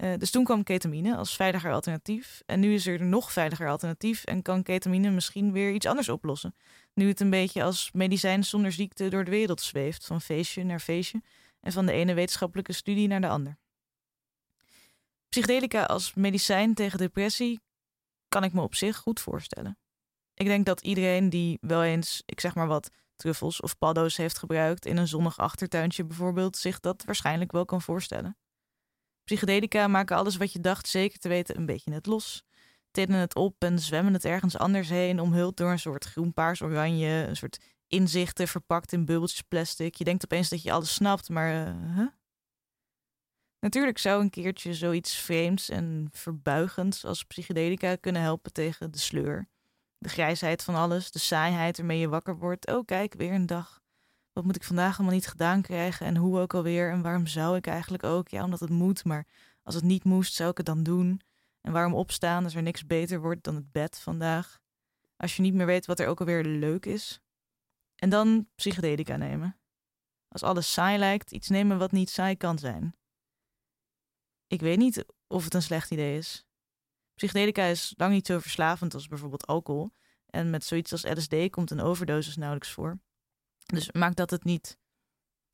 Uh, 0.03 0.13
dus 0.19 0.31
toen 0.31 0.45
kwam 0.45 0.63
ketamine 0.63 1.17
als 1.17 1.37
veiliger 1.37 1.73
alternatief. 1.73 2.43
En 2.47 2.61
nu 2.61 2.75
is 2.75 2.87
er 2.87 3.03
nog 3.03 3.33
veiliger 3.33 3.69
alternatief 3.69 4.25
en 4.25 4.43
kan 4.43 4.63
ketamine 4.63 5.11
misschien 5.11 5.53
weer 5.53 5.73
iets 5.73 5.87
anders 5.87 6.09
oplossen. 6.09 6.55
Nu 6.95 7.09
het 7.09 7.21
een 7.21 7.31
beetje 7.31 7.63
als 7.63 7.93
medicijn 7.93 8.45
zonder 8.45 8.73
ziekte 8.73 9.09
door 9.09 9.25
de 9.25 9.31
wereld 9.31 9.61
zweeft, 9.61 10.07
van 10.07 10.21
feestje 10.21 10.65
naar 10.65 10.81
feestje 10.81 11.23
en 11.61 11.73
van 11.73 11.87
de 11.87 11.93
ene 11.93 12.15
wetenschappelijke 12.15 12.73
studie 12.73 13.09
naar 13.09 13.21
de 13.21 13.29
ander. 13.29 13.59
Psychedelica 15.29 15.85
als 15.85 16.15
medicijn 16.15 16.75
tegen 16.75 16.99
depressie 16.99 17.61
kan 18.29 18.45
ik 18.45 18.53
me 18.53 18.63
op 18.63 18.75
zich 18.75 18.97
goed 18.97 19.21
voorstellen. 19.21 19.79
Ik 20.35 20.47
denk 20.47 20.67
dat 20.67 20.81
iedereen 20.81 21.29
die 21.31 21.59
wel 21.61 21.83
eens, 21.83 22.23
ik 22.27 22.41
zeg 22.41 22.55
maar 22.55 22.67
wat, 22.67 22.91
truffels 23.17 23.61
of 23.61 23.79
paddo's 23.79 24.17
heeft 24.17 24.39
gebruikt 24.39 24.87
in 24.87 24.97
een 24.97 25.09
zonnig 25.09 25.39
achtertuintje 25.39 26.05
bijvoorbeeld, 26.05 26.57
zich 26.57 26.81
dat 26.81 27.05
waarschijnlijk 27.05 27.53
wel 27.53 27.65
kan 27.65 27.83
voorstellen. 27.83 28.37
Psychedelica 29.25 29.89
maken 29.89 30.17
alles 30.17 30.37
wat 30.37 30.53
je 30.53 30.61
dacht 30.61 30.89
zeker 30.89 31.19
te 31.19 31.29
weten 31.29 31.57
een 31.57 31.67
beetje 31.67 31.91
net 31.91 32.07
los. 32.07 32.45
Tillen 32.91 33.17
het 33.17 33.35
op 33.35 33.63
en 33.65 33.79
zwemmen 33.79 34.13
het 34.13 34.25
ergens 34.25 34.59
anders 34.59 34.89
heen, 34.89 35.21
omhuld 35.21 35.57
door 35.57 35.71
een 35.71 35.79
soort 35.79 36.05
groen-paars-oranje, 36.05 37.27
een 37.29 37.37
soort 37.37 37.61
inzichten 37.87 38.49
verpakt 38.49 38.93
in 38.93 39.05
bubbeltjes 39.05 39.43
plastic. 39.43 39.95
Je 39.95 40.05
denkt 40.05 40.25
opeens 40.25 40.49
dat 40.49 40.63
je 40.63 40.73
alles 40.73 40.95
snapt, 40.95 41.29
maar 41.29 41.69
uh, 41.69 42.07
Natuurlijk 43.65 43.99
zou 43.99 44.23
een 44.23 44.31
keertje 44.31 44.75
zoiets 44.75 45.15
vreemds 45.15 45.69
en 45.69 46.09
verbuigends 46.11 47.05
als 47.05 47.25
psychedelica 47.25 47.97
kunnen 47.97 48.23
helpen 48.23 48.53
tegen 48.53 48.91
de 48.91 48.99
sleur. 48.99 49.49
De 49.99 50.09
grijsheid 50.09 50.63
van 50.63 50.75
alles, 50.75 51.11
de 51.11 51.19
saaiheid 51.19 51.77
waarmee 51.77 51.99
je 51.99 52.09
wakker 52.09 52.39
wordt. 52.39 52.67
Oh, 52.67 52.85
kijk, 52.85 53.15
weer 53.15 53.33
een 53.33 53.47
dag. 53.47 53.82
Wat 54.33 54.45
moet 54.45 54.57
ik 54.57 54.65
vandaag 54.65 54.97
allemaal 54.97 55.15
niet 55.15 55.27
gedaan 55.27 55.63
krijgen 55.63 56.07
en 56.07 56.17
hoe 56.17 56.39
ook 56.39 56.55
alweer 56.55 56.91
en 56.91 57.03
waarom 57.03 57.27
zou 57.27 57.57
ik 57.57 57.67
eigenlijk 57.67 58.05
ook? 58.05 58.29
Ja, 58.29 58.45
omdat 58.45 58.61
het 58.61 58.71
moet, 58.71 59.05
maar 59.05 59.27
als 59.63 59.75
het 59.75 59.85
niet 59.85 60.05
moest, 60.05 60.35
zou 60.35 60.51
ik 60.51 60.57
het 60.57 60.67
dan 60.67 60.83
doen. 60.83 61.21
En 61.61 61.73
waarom 61.73 61.95
opstaan 61.95 62.45
als 62.45 62.55
er 62.55 62.63
niks 62.63 62.87
beter 62.87 63.21
wordt 63.21 63.45
dan 63.45 63.55
het 63.55 63.73
bed 63.73 63.99
vandaag? 63.99 64.61
Als 65.17 65.37
je 65.37 65.43
niet 65.43 65.55
meer 65.55 65.67
weet 65.67 65.87
wat 65.87 66.01
er 66.01 66.07
ook 66.07 66.21
alweer 66.21 66.45
leuk 66.45 66.87
is. 66.87 67.21
En 67.95 68.09
dan 68.09 68.49
psychedelica 68.55 69.17
nemen. 69.17 69.59
Als 70.29 70.43
alles 70.43 70.73
saai 70.73 70.99
lijkt, 70.99 71.33
iets 71.33 71.49
nemen 71.49 71.79
wat 71.79 71.93
niet 71.93 72.11
saai 72.11 72.37
kan 72.37 72.59
zijn. 72.59 72.97
Ik 74.47 74.61
weet 74.61 74.79
niet 74.79 75.05
of 75.27 75.45
het 75.45 75.55
een 75.55 75.63
slecht 75.63 75.91
idee 75.91 76.17
is. 76.17 76.47
Psychedelica 77.15 77.65
is 77.65 77.95
lang 77.97 78.13
niet 78.13 78.27
zo 78.27 78.39
verslavend 78.39 78.95
als 78.95 79.09
bijvoorbeeld 79.09 79.47
alcohol. 79.47 79.91
En 80.27 80.51
met 80.51 80.65
zoiets 80.65 80.93
als 80.93 81.05
LSD 81.05 81.51
komt 81.51 81.71
een 81.71 81.81
overdosis 81.81 82.37
nauwelijks 82.37 82.71
voor. 82.71 83.01
Dus 83.67 83.93
maakt 83.93 84.17
dat 84.17 84.31
het 84.31 84.45
niet, 84.45 84.79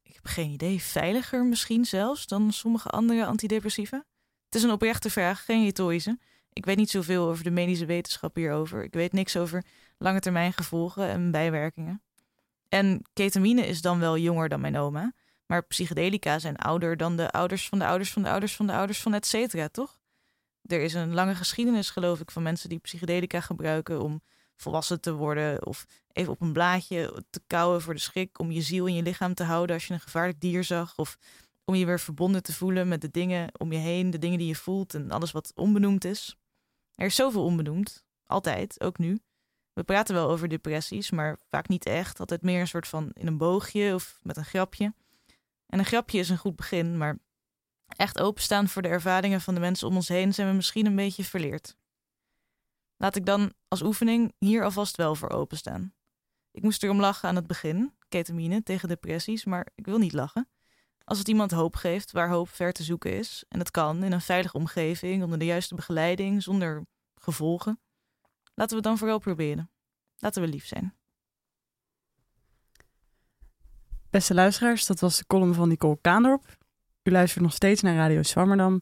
ik 0.02 0.14
heb 0.14 0.26
geen 0.26 0.50
idee, 0.50 0.82
veiliger 0.82 1.44
misschien 1.44 1.84
zelfs 1.84 2.26
dan 2.26 2.52
sommige 2.52 2.88
andere 2.88 3.26
antidepressiva? 3.26 4.04
Het 4.44 4.54
is 4.54 4.62
een 4.62 4.70
oprechte 4.70 5.11
vraag, 5.11 5.44
geen 5.44 5.64
retorische. 5.64 6.18
Ik 6.52 6.64
weet 6.64 6.76
niet 6.76 6.90
zoveel 6.90 7.28
over 7.28 7.44
de 7.44 7.50
medische 7.50 7.86
wetenschap 7.86 8.34
hierover. 8.34 8.84
Ik 8.84 8.92
weet 8.92 9.12
niks 9.12 9.36
over 9.36 9.64
lange 9.98 10.20
termijn 10.20 10.52
gevolgen 10.52 11.09
en 11.09 11.30
bijwerkingen. 11.30 12.02
En 12.68 13.02
ketamine 13.12 13.66
is 13.66 13.80
dan 13.80 13.98
wel 13.98 14.18
jonger 14.18 14.48
dan 14.48 14.61
mijn 14.61 14.76
oma. 14.76 15.12
Maar 15.46 15.62
psychedelica 15.62 16.38
zijn 16.38 16.56
ouder 16.56 16.96
dan 16.96 17.16
de 17.16 17.30
ouders 17.30 17.68
van 17.68 17.78
de 17.78 17.86
ouders 17.86 18.12
van 18.12 18.22
de 18.22 18.28
ouders 18.30 18.56
van 18.56 18.66
de 18.66 18.72
ouders 18.72 19.02
van 19.02 19.14
et 19.14 19.26
cetera, 19.26 19.68
toch? 19.68 20.00
Er 20.62 20.80
is 20.80 20.94
een 20.94 21.14
lange 21.14 21.34
geschiedenis, 21.34 21.90
geloof 21.90 22.20
ik, 22.20 22.30
van 22.30 22.42
mensen 22.42 22.68
die 22.68 22.78
psychedelica 22.78 23.40
gebruiken 23.40 24.02
om 24.02 24.22
volwassen 24.56 25.00
te 25.00 25.12
worden. 25.12 25.66
Of 25.66 25.86
even 26.18 26.32
op 26.32 26.40
een 26.40 26.52
blaadje 26.52 27.24
te 27.30 27.40
kauwen 27.46 27.82
voor 27.82 27.94
de 27.94 28.00
schrik. 28.00 28.38
Om 28.38 28.50
je 28.50 28.60
ziel 28.60 28.86
in 28.86 28.94
je 28.94 29.02
lichaam 29.02 29.34
te 29.34 29.44
houden 29.44 29.74
als 29.74 29.86
je 29.86 29.94
een 29.94 30.00
gevaarlijk 30.00 30.40
dier 30.40 30.64
zag. 30.64 30.96
Of 30.96 31.18
om 31.64 31.74
je 31.74 31.86
weer 31.86 32.00
verbonden 32.00 32.42
te 32.42 32.52
voelen 32.52 32.88
met 32.88 33.00
de 33.00 33.10
dingen 33.10 33.50
om 33.58 33.72
je 33.72 33.78
heen. 33.78 34.10
De 34.10 34.18
dingen 34.18 34.38
die 34.38 34.46
je 34.46 34.54
voelt 34.54 34.94
en 34.94 35.10
alles 35.10 35.32
wat 35.32 35.52
onbenoemd 35.54 36.04
is. 36.04 36.36
Er 36.94 37.06
is 37.06 37.14
zoveel 37.14 37.44
onbenoemd. 37.44 38.04
Altijd, 38.24 38.80
ook 38.80 38.98
nu. 38.98 39.20
We 39.72 39.82
praten 39.82 40.14
wel 40.14 40.30
over 40.30 40.48
depressies, 40.48 41.10
maar 41.10 41.38
vaak 41.48 41.68
niet 41.68 41.86
echt. 41.86 42.20
Altijd 42.20 42.42
meer 42.42 42.60
een 42.60 42.68
soort 42.68 42.88
van 42.88 43.10
in 43.12 43.26
een 43.26 43.38
boogje 43.38 43.94
of 43.94 44.20
met 44.22 44.36
een 44.36 44.44
grapje. 44.44 44.94
En 45.66 45.78
een 45.78 45.84
grapje 45.84 46.18
is 46.18 46.28
een 46.28 46.38
goed 46.38 46.56
begin, 46.56 46.96
maar 46.96 47.18
echt 47.86 48.20
openstaan 48.20 48.68
voor 48.68 48.82
de 48.82 48.88
ervaringen 48.88 49.40
van 49.40 49.54
de 49.54 49.60
mensen 49.60 49.88
om 49.88 49.94
ons 49.94 50.08
heen 50.08 50.34
zijn 50.34 50.48
we 50.48 50.54
misschien 50.54 50.86
een 50.86 50.96
beetje 50.96 51.24
verleerd. 51.24 51.76
Laat 52.96 53.16
ik 53.16 53.26
dan 53.26 53.52
als 53.68 53.82
oefening 53.82 54.32
hier 54.38 54.64
alvast 54.64 54.96
wel 54.96 55.14
voor 55.14 55.30
openstaan. 55.30 55.92
Ik 56.59 56.64
moest 56.64 56.82
erom 56.82 57.00
lachen 57.00 57.28
aan 57.28 57.36
het 57.36 57.46
begin, 57.46 57.92
ketamine 58.09 58.62
tegen 58.62 58.88
depressies, 58.88 59.44
maar 59.44 59.66
ik 59.74 59.86
wil 59.86 59.98
niet 59.98 60.12
lachen. 60.12 60.48
Als 61.04 61.18
het 61.18 61.28
iemand 61.28 61.50
hoop 61.50 61.76
geeft 61.76 62.12
waar 62.12 62.28
hoop 62.28 62.48
ver 62.48 62.72
te 62.72 62.82
zoeken 62.82 63.12
is, 63.12 63.44
en 63.48 63.59
dat 63.59 63.70
kan 63.70 64.02
in 64.04 64.12
een 64.12 64.20
veilige 64.20 64.56
omgeving, 64.56 65.22
onder 65.22 65.38
de 65.38 65.44
juiste 65.44 65.74
begeleiding, 65.74 66.42
zonder 66.42 66.86
gevolgen, 67.14 67.80
laten 68.54 68.68
we 68.68 68.74
het 68.74 68.84
dan 68.84 68.98
vooral 68.98 69.18
proberen. 69.18 69.70
Laten 70.16 70.42
we 70.42 70.48
lief 70.48 70.66
zijn. 70.66 70.94
Beste 74.11 74.34
luisteraars, 74.34 74.86
dat 74.86 75.00
was 75.00 75.18
de 75.18 75.26
column 75.26 75.54
van 75.54 75.68
Nicole 75.68 75.98
Kaandorp. 76.00 76.56
U 77.02 77.11
luistert 77.11 77.44
nog 77.44 77.52
steeds 77.52 77.82
naar 77.82 77.96
Radio 77.96 78.22
Swammerdam. 78.22 78.80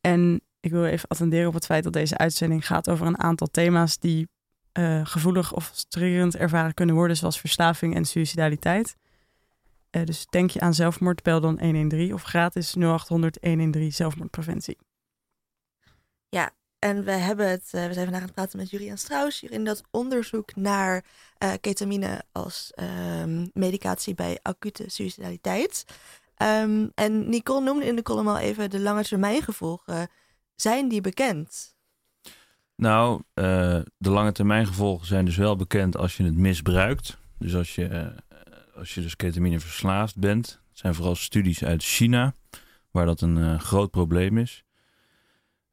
En 0.00 0.40
ik 0.60 0.70
wil 0.70 0.84
even 0.84 1.08
attenderen 1.08 1.48
op 1.48 1.54
het 1.54 1.66
feit 1.66 1.84
dat 1.84 1.92
deze 1.92 2.18
uitzending 2.18 2.66
gaat 2.66 2.90
over 2.90 3.06
een 3.06 3.18
aantal 3.18 3.46
thema's 3.46 3.98
die 3.98 4.28
uh, 4.78 5.00
gevoelig 5.06 5.52
of 5.52 5.64
frustrerend 5.64 6.36
ervaren 6.36 6.74
kunnen 6.74 6.94
worden, 6.94 7.16
zoals 7.16 7.40
verslaving 7.40 7.94
en 7.94 8.04
suicidaliteit. 8.04 8.96
Uh, 9.90 10.04
dus 10.04 10.26
denk 10.30 10.50
je 10.50 10.60
aan 10.60 10.74
zelfmoord, 10.74 11.22
bel 11.22 11.40
dan 11.40 11.58
113 11.60 12.14
of 12.14 12.22
gratis 12.22 12.74
0800 12.74 13.38
113 13.40 13.92
zelfmoordpreventie. 13.92 14.78
Ja, 16.28 16.50
en 16.78 17.04
we, 17.04 17.10
hebben 17.10 17.50
het, 17.50 17.70
uh, 17.74 17.86
we 17.86 17.92
zijn 17.92 18.04
vandaag 18.04 18.20
aan 18.20 18.26
het 18.26 18.34
praten 18.34 18.58
met 18.58 18.70
Jurian 18.70 18.98
Strauss. 18.98 19.42
in 19.42 19.64
dat 19.64 19.82
onderzoek 19.90 20.56
naar 20.56 21.04
ketamine 21.60 22.22
als 22.32 22.72
um, 23.20 23.50
medicatie 23.52 24.14
bij 24.14 24.38
acute 24.42 24.84
suicidaliteit. 24.86 25.84
Um, 26.42 26.92
en 26.94 27.28
Nicole 27.28 27.60
noemde 27.60 27.86
in 27.86 27.96
de 27.96 28.02
column 28.02 28.28
al 28.28 28.38
even 28.38 28.70
de 28.70 28.80
lange 28.80 29.02
termijn 29.02 29.42
gevolgen. 29.42 30.08
Zijn 30.54 30.88
die 30.88 31.00
bekend? 31.00 31.74
Nou, 32.76 33.22
uh, 33.34 33.80
de 33.98 34.10
lange 34.10 34.32
termijn 34.32 34.66
gevolgen 34.66 35.06
zijn 35.06 35.24
dus 35.24 35.36
wel 35.36 35.56
bekend 35.56 35.96
als 35.96 36.16
je 36.16 36.24
het 36.24 36.36
misbruikt. 36.36 37.18
Dus 37.38 37.54
als 37.54 37.74
je, 37.74 37.88
uh, 37.88 38.06
als 38.76 38.94
je 38.94 39.00
dus 39.00 39.16
ketamine 39.16 39.60
verslaafd 39.60 40.18
bent. 40.18 40.60
Het 40.68 40.78
zijn 40.78 40.94
vooral 40.94 41.14
studies 41.14 41.64
uit 41.64 41.82
China, 41.82 42.34
waar 42.90 43.06
dat 43.06 43.20
een 43.20 43.36
uh, 43.36 43.58
groot 43.58 43.90
probleem 43.90 44.38
is. 44.38 44.64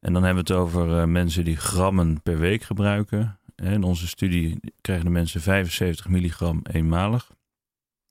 En 0.00 0.12
dan 0.12 0.22
hebben 0.22 0.44
we 0.44 0.52
het 0.52 0.62
over 0.62 1.08
mensen 1.08 1.44
die 1.44 1.56
grammen 1.56 2.22
per 2.22 2.38
week 2.38 2.62
gebruiken. 2.62 3.38
In 3.56 3.82
onze 3.82 4.08
studie 4.08 4.60
krijgen 4.80 5.04
de 5.04 5.10
mensen 5.10 5.40
75 5.40 6.08
milligram 6.08 6.60
eenmalig. 6.62 7.30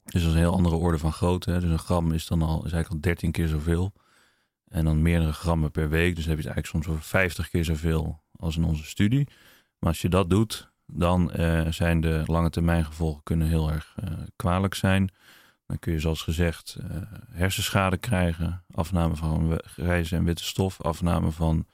Dus 0.04 0.22
dat 0.22 0.32
is 0.32 0.38
een 0.38 0.44
heel 0.44 0.54
andere 0.54 0.76
orde 0.76 0.98
van 0.98 1.14
grootte. 1.14 1.60
Dus 1.60 1.70
een 1.70 1.80
gram 1.80 2.12
is 2.12 2.28
dan 2.28 2.42
al, 2.42 2.66
is 2.66 2.72
eigenlijk 2.72 2.90
al 2.90 3.00
13 3.00 3.32
keer 3.32 3.48
zoveel. 3.48 3.94
En 4.68 4.86
dan 4.86 5.02
meerdere 5.02 5.34
grammen 5.34 5.72
per 5.72 5.90
week. 5.90 6.16
Dus 6.16 6.26
dan 6.26 6.34
heb 6.36 6.44
je 6.44 6.48
het 6.48 6.56
eigenlijk 6.56 6.68
soms 6.68 6.88
over 6.88 7.10
50 7.10 7.50
keer 7.50 7.66
zoveel 7.66 8.22
als 8.40 8.58
in 8.58 8.64
onze 8.64 8.84
studie. 8.84 9.28
Maar 9.80 9.90
als 9.90 10.02
je 10.02 10.10
dat 10.10 10.30
doet, 10.30 10.72
dan 10.86 11.32
uh, 11.40 11.68
zijn 11.70 12.02
de 12.02 12.24
lange 12.26 12.50
termijn 12.50 12.86
gevolgen 12.86 13.24
kunnen 13.24 13.48
heel 13.48 13.72
erg 13.72 13.96
uh, 14.04 14.10
kwalijk 14.36 14.74
zijn. 14.74 15.12
Dan 15.66 15.80
kun 15.80 15.94
je 15.94 16.00
zoals 16.00 16.22
gezegd 16.22 16.78
uh, 16.82 17.02
hersenschade 17.32 17.98
krijgen, 17.98 18.64
afname 18.72 19.16
van 19.16 19.60
grijze 19.64 20.16
en 20.16 20.24
witte 20.24 20.44
stof, 20.44 20.82
afname 20.82 21.32
van 21.32 21.66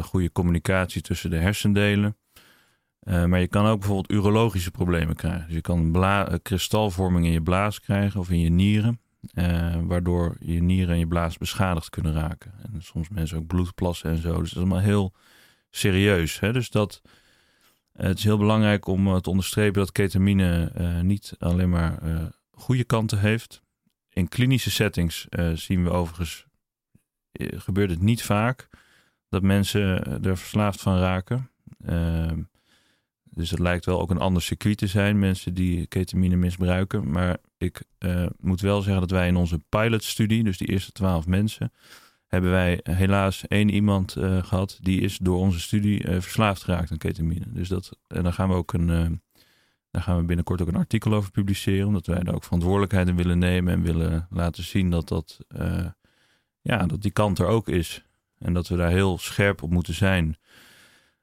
goede 0.00 0.32
communicatie 0.32 1.02
tussen 1.02 1.30
de 1.30 1.36
hersendelen. 1.36 2.16
maar 3.00 3.40
je 3.40 3.48
kan 3.48 3.66
ook 3.66 3.78
bijvoorbeeld 3.78 4.10
urologische 4.10 4.70
problemen 4.70 5.14
krijgen. 5.14 5.46
Dus 5.46 5.54
je 5.54 5.60
kan 5.60 6.40
kristalvorming 6.42 7.26
in 7.26 7.32
je 7.32 7.42
blaas 7.42 7.80
krijgen 7.80 8.20
of 8.20 8.30
in 8.30 8.40
je 8.40 8.50
nieren. 8.50 9.00
Waardoor 9.82 10.36
je 10.40 10.62
nieren 10.62 10.94
en 10.94 10.98
je 10.98 11.06
blaas 11.06 11.38
beschadigd 11.38 11.90
kunnen 11.90 12.12
raken. 12.12 12.52
En 12.62 12.82
soms 12.82 13.08
mensen 13.08 13.38
ook 13.38 13.46
bloedplassen 13.46 14.10
en 14.10 14.16
zo. 14.16 14.28
Dus 14.28 14.36
dat 14.36 14.46
is 14.46 14.56
allemaal 14.56 14.78
heel 14.78 15.12
serieus. 15.70 16.40
Hè? 16.40 16.52
Dus 16.52 16.70
dat, 16.70 17.02
uh, 17.04 18.06
het 18.06 18.18
is 18.18 18.24
heel 18.24 18.38
belangrijk 18.38 18.86
om 18.86 19.06
uh, 19.06 19.16
te 19.16 19.30
onderstrepen 19.30 19.80
dat 19.80 19.92
ketamine 19.92 20.72
niet 21.02 21.34
alleen 21.38 21.70
maar 21.70 21.98
goede 22.50 22.84
kanten 22.84 23.18
heeft. 23.18 23.62
In 24.08 24.28
klinische 24.28 24.70
settings 24.70 25.26
zien 25.54 25.84
we 25.84 25.90
overigens, 25.90 26.46
gebeurt 27.40 27.90
het 27.90 28.00
niet 28.00 28.22
vaak 28.22 28.68
dat 29.28 29.42
mensen 29.42 30.04
er 30.24 30.36
verslaafd 30.36 30.80
van 30.80 30.98
raken. 30.98 31.50
Ehm, 31.84 32.42
dus 33.36 33.50
het 33.50 33.58
lijkt 33.58 33.84
wel 33.84 34.00
ook 34.00 34.10
een 34.10 34.18
ander 34.18 34.42
circuit 34.42 34.78
te 34.78 34.86
zijn, 34.86 35.18
mensen 35.18 35.54
die 35.54 35.86
ketamine 35.86 36.36
misbruiken. 36.36 37.10
Maar 37.10 37.36
ik 37.58 37.82
uh, 37.98 38.26
moet 38.38 38.60
wel 38.60 38.82
zeggen 38.82 39.00
dat 39.00 39.10
wij 39.10 39.28
in 39.28 39.36
onze 39.36 39.58
pilotstudie, 39.68 40.44
dus 40.44 40.58
die 40.58 40.68
eerste 40.68 40.92
twaalf 40.92 41.26
mensen, 41.26 41.72
hebben 42.26 42.50
wij 42.50 42.80
helaas 42.82 43.46
één 43.46 43.68
iemand 43.68 44.16
uh, 44.16 44.44
gehad 44.44 44.78
die 44.82 45.00
is 45.00 45.18
door 45.18 45.38
onze 45.38 45.60
studie 45.60 46.08
uh, 46.08 46.20
verslaafd 46.20 46.62
geraakt 46.62 46.90
aan 46.90 46.98
ketamine. 46.98 47.44
Dus 47.48 47.68
dat, 47.68 47.98
en 48.06 48.22
daar 48.22 48.32
gaan 48.32 48.48
we 48.48 48.54
ook 48.54 48.72
een, 48.72 49.20
daar 49.90 50.02
gaan 50.02 50.16
we 50.18 50.24
binnenkort 50.24 50.62
ook 50.62 50.68
een 50.68 50.76
artikel 50.76 51.14
over 51.14 51.30
publiceren, 51.30 51.86
omdat 51.86 52.06
wij 52.06 52.22
daar 52.22 52.34
ook 52.34 52.44
verantwoordelijkheid 52.44 53.08
in 53.08 53.16
willen 53.16 53.38
nemen 53.38 53.72
en 53.72 53.82
willen 53.82 54.26
laten 54.30 54.64
zien 54.64 54.90
dat, 54.90 55.08
dat, 55.08 55.38
ja, 56.60 56.86
dat 56.86 57.02
die 57.02 57.10
kant 57.10 57.38
er 57.38 57.46
ook 57.46 57.68
is. 57.68 58.04
En 58.38 58.52
dat 58.52 58.68
we 58.68 58.76
daar 58.76 58.90
heel 58.90 59.18
scherp 59.18 59.62
op 59.62 59.70
moeten 59.70 59.94
zijn. 59.94 60.36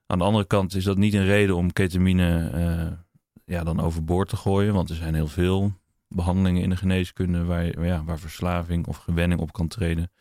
Aan 0.06 0.18
de 0.18 0.24
andere 0.24 0.46
kant 0.46 0.76
is 0.76 0.84
dat 0.84 0.98
niet 0.98 1.14
een 1.14 1.26
reden 1.26 1.56
om 1.56 1.74
ketamine 1.74 2.52
uh, 2.54 2.98
ja, 3.46 3.64
dan 3.64 3.80
overboord 3.80 4.30
te 4.30 4.36
gooien. 4.36 4.74
Want 4.74 4.90
er 4.90 4.96
zijn 4.96 5.14
heel 5.14 5.28
veel 5.28 5.74
behandelingen 6.08 6.62
in 6.62 6.70
de 6.70 6.76
geneeskunde 6.76 7.44
waar, 7.44 7.86
ja, 7.86 8.04
waar 8.04 8.20
verslaving 8.20 8.88
of 8.88 8.98
gewenning 8.98 9.42
op 9.42 9.54
kan 9.54 9.68
treden. 9.68 10.12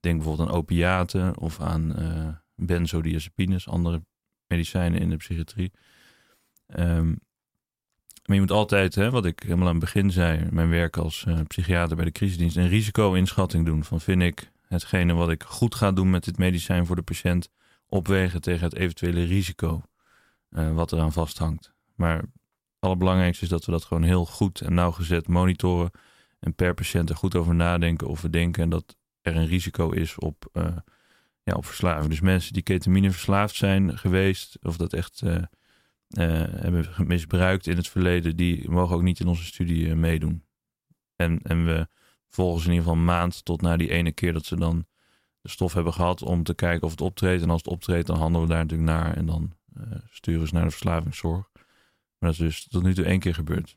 Denk 0.00 0.16
bijvoorbeeld 0.16 0.48
aan 0.48 0.54
opiaten 0.54 1.38
of 1.38 1.60
aan 1.60 2.00
uh, 2.00 2.28
benzodiazepines, 2.54 3.68
andere 3.68 4.04
medicijnen 4.46 5.00
in 5.00 5.10
de 5.10 5.16
psychiatrie. 5.16 5.72
Um, 6.78 7.18
maar 8.28 8.36
je 8.36 8.42
moet 8.42 8.50
altijd, 8.50 8.94
hè, 8.94 9.10
wat 9.10 9.24
ik 9.24 9.42
helemaal 9.42 9.66
aan 9.66 9.74
het 9.74 9.84
begin 9.84 10.10
zei, 10.10 10.48
mijn 10.50 10.68
werk 10.68 10.96
als 10.96 11.24
uh, 11.28 11.40
psychiater 11.46 11.96
bij 11.96 12.04
de 12.04 12.10
crisisdienst, 12.10 12.56
een 12.56 12.68
risico-inschatting 12.68 13.64
doen. 13.64 13.84
Van 13.84 14.00
vind 14.00 14.22
ik 14.22 14.50
hetgene 14.66 15.12
wat 15.12 15.30
ik 15.30 15.42
goed 15.42 15.74
ga 15.74 15.92
doen 15.92 16.10
met 16.10 16.24
dit 16.24 16.38
medicijn 16.38 16.86
voor 16.86 16.96
de 16.96 17.02
patiënt, 17.02 17.50
opwegen 17.86 18.40
tegen 18.40 18.64
het 18.64 18.74
eventuele 18.74 19.24
risico 19.24 19.82
uh, 20.50 20.74
wat 20.74 20.92
eraan 20.92 21.12
vasthangt. 21.12 21.72
Maar 21.94 22.16
het 22.18 22.28
allerbelangrijkste 22.78 23.44
is 23.44 23.50
dat 23.50 23.64
we 23.64 23.70
dat 23.70 23.84
gewoon 23.84 24.02
heel 24.02 24.26
goed 24.26 24.60
en 24.60 24.74
nauwgezet 24.74 25.28
monitoren 25.28 25.90
en 26.40 26.54
per 26.54 26.74
patiënt 26.74 27.10
er 27.10 27.16
goed 27.16 27.36
over 27.36 27.54
nadenken 27.54 28.08
of 28.08 28.22
we 28.22 28.30
denken 28.30 28.68
dat 28.68 28.96
er 29.28 29.36
een 29.36 29.46
risico 29.46 29.90
is 29.90 30.18
op, 30.18 30.48
uh, 30.52 30.76
ja, 31.42 31.54
op 31.54 31.66
verslaving. 31.66 32.10
Dus 32.10 32.20
mensen 32.20 32.52
die 32.52 32.62
ketamine 32.62 33.10
verslaafd 33.10 33.54
zijn 33.54 33.98
geweest 33.98 34.58
of 34.62 34.76
dat 34.76 34.92
echt 34.92 35.22
uh, 35.24 35.36
hebben 36.08 36.88
misbruikt 37.06 37.66
in 37.66 37.76
het 37.76 37.88
verleden, 37.88 38.36
die 38.36 38.70
mogen 38.70 38.96
ook 38.96 39.02
niet 39.02 39.20
in 39.20 39.26
onze 39.26 39.44
studie 39.44 39.94
meedoen. 39.94 40.44
En, 41.16 41.40
en 41.42 41.64
we 41.64 41.88
volgen 42.28 42.60
ze 42.60 42.66
in 42.66 42.72
ieder 42.72 42.86
geval 42.88 43.00
een 43.00 43.06
maand 43.06 43.44
tot 43.44 43.60
na 43.60 43.76
die 43.76 43.90
ene 43.90 44.12
keer 44.12 44.32
dat 44.32 44.44
ze 44.44 44.56
dan 44.56 44.86
de 45.40 45.48
stof 45.48 45.72
hebben 45.72 45.92
gehad 45.92 46.22
om 46.22 46.42
te 46.42 46.54
kijken 46.54 46.84
of 46.84 46.90
het 46.90 47.00
optreedt. 47.00 47.42
En 47.42 47.50
als 47.50 47.62
het 47.62 47.72
optreedt, 47.72 48.06
dan 48.06 48.16
handelen 48.16 48.46
we 48.46 48.52
daar 48.52 48.62
natuurlijk 48.62 48.90
naar 48.90 49.16
en 49.16 49.26
dan 49.26 49.56
sturen 50.10 50.48
ze 50.48 50.54
naar 50.54 50.64
de 50.64 50.70
verslavingszorg. 50.70 51.50
Maar 52.18 52.30
dat 52.30 52.32
is 52.32 52.38
dus 52.38 52.68
tot 52.68 52.82
nu 52.82 52.94
toe 52.94 53.04
één 53.04 53.20
keer 53.20 53.34
gebeurd. 53.34 53.76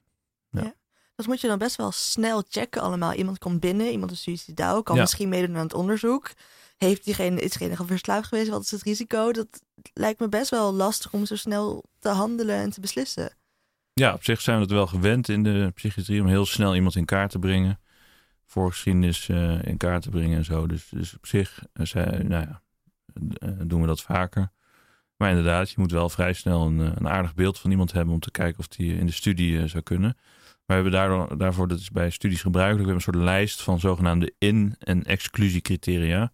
Ja. 0.49 0.73
Dat 1.21 1.29
moet 1.29 1.41
je 1.41 1.47
dan 1.47 1.57
best 1.57 1.75
wel 1.75 1.91
snel 1.91 2.43
checken 2.49 2.81
allemaal. 2.81 3.13
Iemand 3.13 3.37
komt 3.37 3.59
binnen, 3.59 3.91
iemand 3.91 4.11
is 4.11 4.21
suicidaal, 4.21 4.83
kan 4.83 4.97
misschien 4.97 5.29
meedoen 5.29 5.55
aan 5.55 5.63
het 5.63 5.73
onderzoek. 5.73 6.31
Heeft 6.77 7.03
diegene, 7.05 7.41
is 7.41 7.51
diegene 7.51 7.85
verslaafd 7.85 8.27
geweest? 8.27 8.49
Wat 8.49 8.61
is 8.61 8.71
het 8.71 8.83
risico? 8.83 9.31
Dat 9.31 9.61
lijkt 9.93 10.19
me 10.19 10.29
best 10.29 10.49
wel 10.49 10.73
lastig 10.73 11.13
om 11.13 11.25
zo 11.25 11.35
snel 11.35 11.85
te 11.99 12.09
handelen 12.09 12.55
en 12.55 12.69
te 12.69 12.79
beslissen. 12.79 13.35
Ja, 13.93 14.13
op 14.13 14.23
zich 14.23 14.41
zijn 14.41 14.55
we 14.55 14.63
het 14.63 14.71
wel 14.71 14.87
gewend 14.87 15.29
in 15.29 15.43
de 15.43 15.71
psychiatrie 15.75 16.21
om 16.21 16.27
heel 16.27 16.45
snel 16.45 16.75
iemand 16.75 16.95
in 16.95 17.05
kaart 17.05 17.31
te 17.31 17.39
brengen. 17.39 17.79
Voorgeschiedenis 18.45 19.27
uh, 19.27 19.63
in 19.63 19.77
kaart 19.77 20.01
te 20.01 20.09
brengen 20.09 20.37
en 20.37 20.45
zo. 20.45 20.67
Dus, 20.67 20.87
dus 20.89 21.15
op 21.15 21.25
zich 21.25 21.63
uh, 21.73 22.05
nou 22.05 22.47
ja, 22.47 22.61
uh, 23.43 23.49
doen 23.63 23.81
we 23.81 23.87
dat 23.87 24.01
vaker. 24.01 24.51
Maar 25.17 25.29
inderdaad, 25.29 25.69
je 25.69 25.79
moet 25.79 25.91
wel 25.91 26.09
vrij 26.09 26.33
snel 26.33 26.65
een, 26.65 26.79
een 26.79 27.09
aardig 27.09 27.33
beeld 27.33 27.59
van 27.59 27.71
iemand 27.71 27.91
hebben 27.91 28.13
om 28.13 28.19
te 28.19 28.31
kijken 28.31 28.59
of 28.59 28.67
die 28.67 28.97
in 28.97 29.05
de 29.05 29.11
studie 29.11 29.67
zou 29.67 29.83
kunnen. 29.83 30.17
We 30.71 30.77
hebben 30.77 30.93
daardoor, 30.93 31.37
daarvoor, 31.37 31.67
dat 31.67 31.79
is 31.79 31.89
bij 31.89 32.09
studies 32.09 32.41
gebruikelijk, 32.41 32.85
we 32.85 32.91
hebben 32.91 33.07
een 33.07 33.13
soort 33.13 33.35
lijst 33.35 33.61
van 33.61 33.79
zogenaamde 33.79 34.33
in- 34.37 34.75
en 34.79 35.03
exclusiecriteria. 35.03 36.31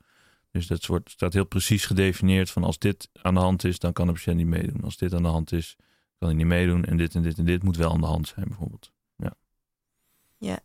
Dus 0.52 0.68
dat 0.68 0.86
wordt, 0.86 1.10
staat 1.10 1.34
heel 1.34 1.46
precies 1.46 1.86
gedefinieerd 1.86 2.50
van 2.50 2.64
als 2.64 2.80
dit 2.80 3.10
aan 3.22 3.34
de 3.34 3.40
hand 3.40 3.64
is, 3.64 3.80
dan 3.80 3.94
kan 3.94 4.08
de 4.08 4.14
patiënt 4.14 4.38
niet 4.38 4.48
meedoen. 4.48 4.84
Als 4.84 4.98
dit 4.98 5.14
aan 5.14 5.22
de 5.22 5.28
hand 5.28 5.52
is, 5.52 5.76
kan 6.18 6.28
hij 6.28 6.38
niet 6.38 6.46
meedoen. 6.46 6.86
En 6.86 6.98
dit 6.98 7.16
en 7.16 7.22
dit 7.22 7.38
en 7.38 7.46
dit 7.46 7.64
moet 7.64 7.78
wel 7.78 7.92
aan 7.92 8.00
de 8.00 8.06
hand 8.06 8.28
zijn, 8.28 8.46
bijvoorbeeld. 8.48 8.92
Ja. 9.16 9.34
Ja, 10.38 10.60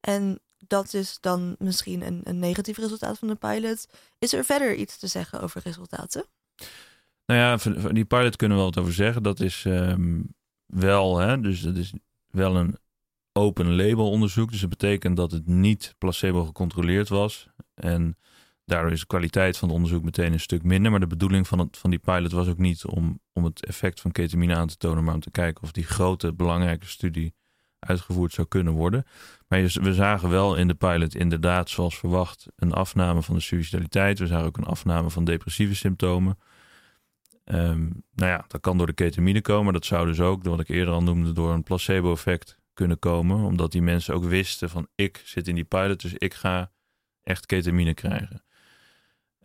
en 0.00 0.40
dat 0.66 0.94
is 0.94 1.18
dan 1.20 1.56
misschien 1.58 2.06
een, 2.06 2.20
een 2.24 2.38
negatief 2.38 2.78
resultaat 2.78 3.18
van 3.18 3.28
de 3.28 3.34
pilot. 3.34 3.88
Is 4.18 4.32
er 4.32 4.44
verder 4.44 4.74
iets 4.74 4.98
te 4.98 5.06
zeggen 5.06 5.40
over 5.40 5.60
resultaten? 5.64 6.24
Nou 7.26 7.40
ja, 7.40 7.88
die 7.92 8.04
pilot 8.04 8.36
kunnen 8.36 8.56
we 8.56 8.62
wel 8.62 8.72
wat 8.72 8.82
over 8.82 8.94
zeggen. 8.94 9.22
Dat 9.22 9.40
is 9.40 9.64
um, 9.64 10.34
wel, 10.66 11.18
hè, 11.18 11.40
dus 11.40 11.60
dat 11.60 11.76
is 11.76 11.92
wel 12.30 12.56
een 12.56 12.76
open 13.32 13.74
label 13.74 14.10
onderzoek. 14.10 14.50
Dus 14.50 14.60
dat 14.60 14.70
betekent 14.70 15.16
dat 15.16 15.32
het 15.32 15.46
niet 15.46 15.94
placebo 15.98 16.44
gecontroleerd 16.44 17.08
was. 17.08 17.48
En 17.74 18.16
daardoor 18.64 18.92
is 18.92 19.00
de 19.00 19.06
kwaliteit 19.06 19.58
van 19.58 19.68
het 19.68 19.76
onderzoek 19.76 20.04
meteen 20.04 20.32
een 20.32 20.40
stuk 20.40 20.62
minder. 20.62 20.90
Maar 20.90 21.00
de 21.00 21.06
bedoeling 21.06 21.48
van, 21.48 21.58
het, 21.58 21.76
van 21.76 21.90
die 21.90 21.98
pilot 21.98 22.32
was 22.32 22.48
ook 22.48 22.58
niet 22.58 22.84
om, 22.84 23.20
om 23.32 23.44
het 23.44 23.66
effect 23.66 24.00
van 24.00 24.12
ketamine 24.12 24.56
aan 24.56 24.68
te 24.68 24.76
tonen, 24.76 25.04
maar 25.04 25.14
om 25.14 25.20
te 25.20 25.30
kijken 25.30 25.62
of 25.62 25.72
die 25.72 25.84
grote 25.84 26.32
belangrijke 26.32 26.86
studie 26.86 27.34
uitgevoerd 27.78 28.32
zou 28.32 28.48
kunnen 28.48 28.72
worden. 28.72 29.04
Maar 29.48 29.60
we 29.62 29.94
zagen 29.94 30.28
wel 30.28 30.56
in 30.56 30.68
de 30.68 30.74
pilot 30.74 31.14
inderdaad, 31.14 31.70
zoals 31.70 31.98
verwacht, 31.98 32.46
een 32.56 32.72
afname 32.72 33.22
van 33.22 33.34
de 33.34 33.40
suicidaliteit. 33.40 34.18
We 34.18 34.26
zagen 34.26 34.46
ook 34.46 34.56
een 34.56 34.64
afname 34.64 35.10
van 35.10 35.24
depressieve 35.24 35.74
symptomen. 35.74 36.38
Um, 37.44 38.04
nou 38.14 38.30
ja, 38.30 38.44
dat 38.48 38.60
kan 38.60 38.78
door 38.78 38.86
de 38.86 38.92
ketamine 38.92 39.40
komen. 39.40 39.72
Dat 39.72 39.84
zou 39.84 40.06
dus 40.06 40.20
ook, 40.20 40.44
wat 40.44 40.60
ik 40.60 40.68
eerder 40.68 40.94
al 40.94 41.02
noemde, 41.02 41.32
door 41.32 41.52
een 41.52 41.62
placebo-effect 41.62 42.60
kunnen 42.72 42.98
komen. 42.98 43.44
Omdat 43.44 43.72
die 43.72 43.82
mensen 43.82 44.14
ook 44.14 44.24
wisten 44.24 44.70
van 44.70 44.88
ik 44.94 45.22
zit 45.24 45.48
in 45.48 45.54
die 45.54 45.64
pilot, 45.64 46.00
dus 46.00 46.14
ik 46.14 46.34
ga 46.34 46.72
echt 47.22 47.46
ketamine 47.46 47.94
krijgen. 47.94 48.44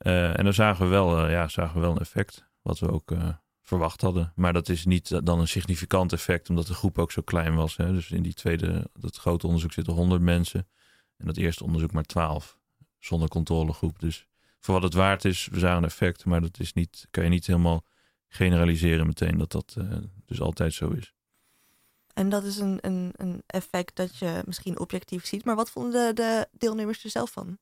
Uh, 0.01 0.37
en 0.37 0.43
dan 0.43 0.53
zagen 0.53 0.85
we, 0.85 0.91
wel, 0.91 1.25
uh, 1.25 1.31
ja, 1.31 1.47
zagen 1.47 1.75
we 1.75 1.81
wel 1.81 1.91
een 1.91 1.97
effect, 1.97 2.45
wat 2.61 2.79
we 2.79 2.91
ook 2.91 3.11
uh, 3.11 3.29
verwacht 3.61 4.01
hadden. 4.01 4.31
Maar 4.35 4.53
dat 4.53 4.69
is 4.69 4.85
niet 4.85 5.25
dan 5.25 5.39
een 5.39 5.47
significant 5.47 6.13
effect, 6.13 6.49
omdat 6.49 6.67
de 6.67 6.73
groep 6.73 6.97
ook 6.97 7.11
zo 7.11 7.21
klein 7.21 7.55
was. 7.55 7.77
Hè. 7.77 7.93
Dus 7.93 8.11
in 8.11 8.21
die 8.21 8.33
tweede, 8.33 8.89
dat 8.93 9.17
grote 9.17 9.45
onderzoek 9.47 9.73
zitten 9.73 9.93
100 9.93 10.21
mensen. 10.21 10.67
En 11.17 11.25
dat 11.25 11.37
eerste 11.37 11.63
onderzoek 11.63 11.91
maar 11.91 12.03
12, 12.03 12.59
zonder 12.99 13.29
controlegroep. 13.29 13.99
Dus 13.99 14.27
voor 14.59 14.73
wat 14.73 14.83
het 14.83 14.93
waard 14.93 15.25
is, 15.25 15.47
we 15.51 15.59
zagen 15.59 15.77
een 15.77 15.83
effect. 15.83 16.25
Maar 16.25 16.41
dat 16.41 16.59
is 16.59 16.73
niet, 16.73 17.07
kan 17.11 17.23
je 17.23 17.29
niet 17.29 17.47
helemaal 17.47 17.85
generaliseren 18.27 19.07
meteen 19.07 19.37
dat 19.37 19.51
dat 19.51 19.77
dus 20.25 20.41
altijd 20.41 20.73
zo 20.73 20.89
is. 20.89 21.16
En 22.17 22.29
dat 22.29 22.43
is 22.43 22.57
een, 22.57 22.77
een, 22.81 23.13
een 23.15 23.43
effect 23.47 23.95
dat 23.95 24.17
je 24.17 24.41
misschien 24.45 24.79
objectief 24.79 25.25
ziet. 25.25 25.45
Maar 25.45 25.55
wat 25.55 25.69
vonden 25.69 26.15
de, 26.15 26.23
de 26.23 26.47
deelnemers 26.51 27.03
er 27.03 27.09
zelf 27.09 27.31
van? 27.31 27.57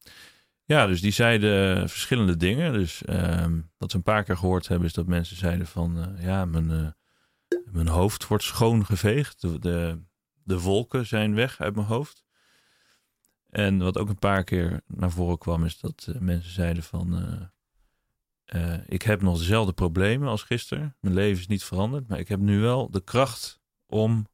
Ja, 0.66 0.88
dus 0.88 1.02
die 1.02 1.12
zeiden 1.12 1.90
verschillende 1.90 2.38
dingen. 2.38 2.74
Dus 2.74 3.02
um, 3.10 3.72
wat 3.78 3.92
we 3.92 3.98
een 3.98 4.04
paar 4.04 4.24
keer 4.24 4.38
gehoord 4.38 4.68
hebben, 4.68 4.88
is 4.88 4.94
dat 4.94 5.08
mensen 5.08 5.36
zeiden 5.36 5.68
van 5.68 5.98
uh, 5.98 6.24
ja, 6.24 6.46
mijn, 6.46 6.70
uh, 6.70 6.88
mijn 7.72 7.88
hoofd 7.88 8.28
wordt 8.28 8.44
schoongeveegd. 8.44 9.42
De, 9.42 9.60
de, 9.60 10.02
de, 10.44 10.60
wolken 10.60 11.06
zijn 11.06 11.34
weg 11.34 11.60
uit 11.60 11.76
mijn 11.76 11.88
hoofd. 11.88 12.24
En 13.50 13.78
wat 13.78 13.98
ook 13.98 14.10
een 14.10 14.20
paar 14.20 14.44
keer 14.44 14.82
naar 14.88 15.12
voren 15.12 15.38
kwam, 15.38 15.66
is 15.66 15.80
dat 15.80 16.08
uh, 16.10 16.20
mensen 16.20 16.52
zeiden 16.52 16.84
van 16.84 17.50
ik 18.86 19.02
heb 19.02 19.22
nog 19.22 19.38
dezelfde 19.38 19.74
problemen 19.74 20.28
als 20.28 20.44
gisteren. 20.44 20.96
Mijn 21.00 21.16
leven 21.16 21.40
is 21.40 21.48
niet 21.48 21.64
veranderd, 21.64 22.08
maar 22.08 22.20
ik 22.20 22.28
heb 22.28 22.40
nu 22.40 22.60
wel 22.60 22.90
de 22.92 23.04
kracht 23.04 23.60
om 23.86 24.28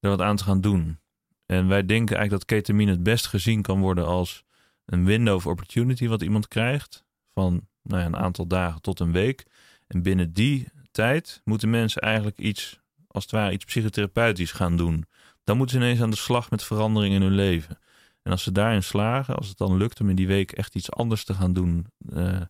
er 0.00 0.10
wat 0.10 0.20
aan 0.20 0.36
te 0.36 0.44
gaan 0.44 0.60
doen. 0.60 0.98
En 1.46 1.68
wij 1.68 1.86
denken 1.86 2.16
eigenlijk 2.16 2.48
dat 2.48 2.58
ketamine 2.58 2.90
het 2.90 3.02
best 3.02 3.26
gezien 3.26 3.62
kan 3.62 3.80
worden 3.80 4.06
als 4.06 4.44
een 4.84 5.04
window 5.04 5.34
of 5.34 5.46
opportunity 5.46 6.08
wat 6.08 6.22
iemand 6.22 6.48
krijgt. 6.48 7.04
Van 7.34 7.68
nou 7.82 8.00
ja, 8.00 8.06
een 8.06 8.16
aantal 8.16 8.46
dagen 8.46 8.80
tot 8.80 9.00
een 9.00 9.12
week. 9.12 9.46
En 9.86 10.02
binnen 10.02 10.32
die 10.32 10.68
tijd 10.90 11.40
moeten 11.44 11.70
mensen 11.70 12.02
eigenlijk 12.02 12.38
iets, 12.38 12.80
als 13.06 13.22
het 13.22 13.32
ware, 13.32 13.52
iets 13.52 13.64
psychotherapeutisch 13.64 14.52
gaan 14.52 14.76
doen. 14.76 15.04
Dan 15.44 15.56
moeten 15.56 15.78
ze 15.78 15.84
ineens 15.84 16.02
aan 16.02 16.10
de 16.10 16.16
slag 16.16 16.50
met 16.50 16.62
verandering 16.62 17.14
in 17.14 17.22
hun 17.22 17.34
leven. 17.34 17.78
En 18.22 18.30
als 18.30 18.42
ze 18.42 18.52
daarin 18.52 18.82
slagen, 18.82 19.36
als 19.36 19.48
het 19.48 19.58
dan 19.58 19.76
lukt 19.76 20.00
om 20.00 20.08
in 20.08 20.16
die 20.16 20.26
week 20.26 20.52
echt 20.52 20.74
iets 20.74 20.90
anders 20.90 21.24
te 21.24 21.34
gaan 21.34 21.52
doen 21.52 21.86
uh, 22.12 22.40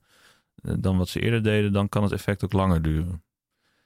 dan 0.62 0.98
wat 0.98 1.08
ze 1.08 1.20
eerder 1.20 1.42
deden, 1.42 1.72
dan 1.72 1.88
kan 1.88 2.02
het 2.02 2.12
effect 2.12 2.44
ook 2.44 2.52
langer 2.52 2.82
duren. 2.82 3.22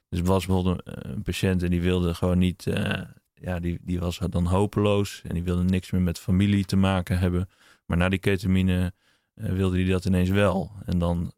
Dus 0.09 0.21
was 0.21 0.47
bijvoorbeeld 0.47 0.81
een, 0.85 1.11
een 1.11 1.23
patiënt 1.23 1.63
en 1.63 1.71
die 1.71 1.81
wilde 1.81 2.15
gewoon 2.15 2.39
niet, 2.39 2.67
uh, 2.67 3.01
ja, 3.45 3.61
die, 3.61 3.79
die 3.83 4.01
was 4.01 4.19
dan 4.31 4.47
hopeloos 4.47 5.23
en 5.25 5.35
die 5.35 5.43
wilde 5.43 5.65
niks 5.65 5.91
meer 5.91 6.01
met 6.01 6.19
familie 6.19 6.65
te 6.65 6.77
maken 6.77 7.19
hebben. 7.19 7.49
Maar 7.87 7.97
na 7.97 8.09
die 8.09 8.19
ketamine 8.19 8.93
uh, 9.35 9.53
wilde 9.53 9.77
hij 9.77 9.91
dat 9.91 10.05
ineens 10.05 10.29
wel. 10.29 10.73
En 10.85 10.99
dan, 10.99 11.33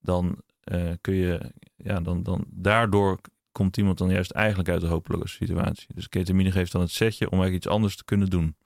dan 0.00 0.42
uh, 0.64 0.92
kun 1.00 1.14
je, 1.14 1.52
ja, 1.76 2.00
dan, 2.00 2.22
dan 2.22 2.44
daardoor 2.48 3.20
komt 3.52 3.76
iemand 3.76 3.98
dan 3.98 4.10
juist 4.10 4.30
eigenlijk 4.30 4.68
uit 4.68 4.80
de 4.80 4.86
hopeloze 4.86 5.34
situatie. 5.34 5.86
Dus 5.94 6.08
ketamine 6.08 6.52
geeft 6.52 6.72
dan 6.72 6.80
het 6.80 6.90
setje 6.90 7.26
om 7.26 7.32
eigenlijk 7.32 7.64
iets 7.64 7.74
anders 7.74 7.96
te 7.96 8.04
kunnen 8.04 8.30
doen. 8.30 8.56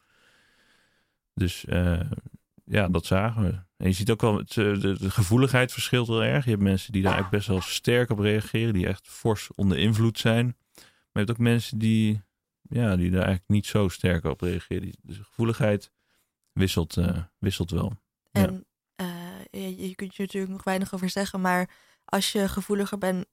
Dus 1.35 1.65
uh, 1.69 2.01
ja, 2.65 2.89
dat 2.89 3.07
zagen 3.07 3.43
we. 3.43 3.53
En 3.77 3.89
je 3.89 3.93
ziet 3.93 4.11
ook 4.11 4.21
wel, 4.21 4.37
het, 4.37 4.53
de, 4.53 4.97
de, 4.99 5.11
gevoeligheid 5.11 5.73
verschilt 5.73 6.07
heel 6.07 6.25
erg. 6.25 6.45
Je 6.45 6.51
hebt 6.51 6.63
mensen 6.63 6.93
die 6.93 7.03
daar 7.03 7.13
eigenlijk 7.13 7.45
best 7.45 7.53
wel 7.53 7.71
sterk 7.71 8.11
op 8.11 8.19
reageren, 8.19 8.73
die 8.73 8.87
echt 8.87 9.09
fors 9.09 9.51
onder 9.55 9.79
invloed 9.79 10.19
zijn. 10.19 10.57
Maar 11.13 11.23
je 11.23 11.29
hebt 11.29 11.31
ook 11.31 11.39
mensen 11.39 11.79
die, 11.79 12.23
ja, 12.63 12.97
die 12.97 13.11
daar 13.11 13.25
eigenlijk 13.25 13.49
niet 13.49 13.67
zo 13.67 13.89
sterk 13.89 14.25
op 14.25 14.41
reageren. 14.41 14.93
Dus 15.03 15.17
de 15.17 15.25
gevoeligheid 15.25 15.93
wisselt, 16.53 16.97
uh, 16.97 17.23
wisselt 17.39 17.71
wel. 17.71 17.93
En 18.31 18.67
ja. 18.97 19.07
uh, 19.51 19.77
je, 19.77 19.89
je, 19.89 19.95
kunt 19.95 20.17
je 20.17 20.23
natuurlijk 20.23 20.53
nog 20.53 20.65
weinig 20.65 20.95
over 20.95 21.11
zeggen, 21.11 21.41
maar 21.41 21.71
als 22.05 22.33
je 22.33 22.49
gevoeliger 22.49 22.99
bent, 22.99 23.27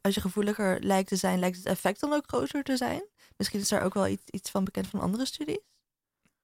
als 0.00 0.14
je 0.14 0.20
gevoeliger 0.20 0.82
lijkt 0.82 1.08
te 1.08 1.16
zijn, 1.16 1.38
lijkt 1.38 1.56
het 1.56 1.66
effect 1.66 2.00
dan 2.00 2.12
ook 2.12 2.24
groter 2.26 2.62
te 2.62 2.76
zijn? 2.76 3.08
Misschien 3.36 3.60
is 3.60 3.68
daar 3.68 3.82
ook 3.82 3.94
wel 3.94 4.06
iets, 4.06 4.24
iets 4.30 4.50
van 4.50 4.64
bekend 4.64 4.86
van 4.86 5.00
andere 5.00 5.26
studies? 5.26 5.58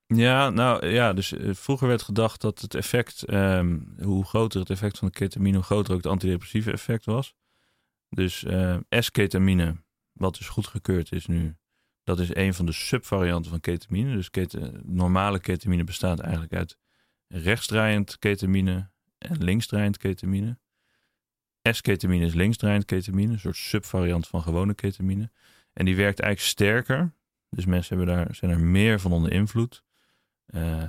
Ja, 0.06 0.50
nou 0.50 0.86
ja, 0.86 1.12
dus 1.12 1.32
uh, 1.32 1.54
vroeger 1.54 1.88
werd 1.88 2.02
gedacht 2.02 2.40
dat 2.40 2.60
het 2.60 2.74
effect, 2.74 3.32
um, 3.32 3.94
hoe 4.02 4.24
groter 4.24 4.60
het 4.60 4.70
effect 4.70 4.98
van 4.98 5.08
de 5.08 5.14
ketamine, 5.14 5.56
hoe 5.56 5.64
groter 5.64 5.92
ook 5.92 6.02
het 6.02 6.12
antidepressieve 6.12 6.72
effect 6.72 7.04
was. 7.04 7.34
Dus 8.08 8.46
S-ketamine, 8.88 9.84
wat 10.12 10.36
dus 10.36 10.48
goedgekeurd 10.48 11.12
is 11.12 11.26
nu, 11.26 11.56
dat 12.04 12.18
is 12.18 12.34
een 12.34 12.54
van 12.54 12.66
de 12.66 12.72
subvarianten 12.72 13.50
van 13.50 13.60
ketamine. 13.60 14.14
Dus 14.14 14.30
normale 14.82 15.40
ketamine 15.40 15.84
bestaat 15.84 16.20
eigenlijk 16.20 16.54
uit 16.54 16.78
rechtsdraaiend 17.28 18.18
ketamine 18.18 18.90
en 19.18 19.44
linksdraaiend 19.44 19.96
ketamine. 19.96 20.58
S-ketamine 21.62 22.24
is 22.24 22.34
linksdraaiend 22.34 22.84
ketamine, 22.84 23.32
een 23.32 23.38
soort 23.38 23.56
subvariant 23.56 24.26
van 24.26 24.42
gewone 24.42 24.74
ketamine. 24.74 25.30
En 25.72 25.84
die 25.84 25.96
werkt 25.96 26.20
eigenlijk 26.20 26.50
sterker. 26.50 27.12
Dus 27.50 27.64
mensen 27.64 27.96
hebben 27.96 28.16
daar, 28.16 28.34
zijn 28.34 28.50
er 28.50 28.60
meer 28.60 29.00
van 29.00 29.12
onder 29.12 29.32
invloed. 29.32 29.84
Uh, 30.46 30.82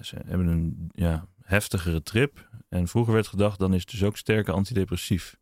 ze 0.00 0.16
hebben 0.26 0.46
een 0.46 0.90
ja, 0.94 1.26
heftigere 1.42 2.02
trip. 2.02 2.48
En 2.68 2.88
vroeger 2.88 3.14
werd 3.14 3.26
gedacht, 3.26 3.58
dan 3.58 3.74
is 3.74 3.80
het 3.80 3.90
dus 3.90 4.02
ook 4.02 4.16
sterker 4.16 4.54
antidepressief. 4.54 5.36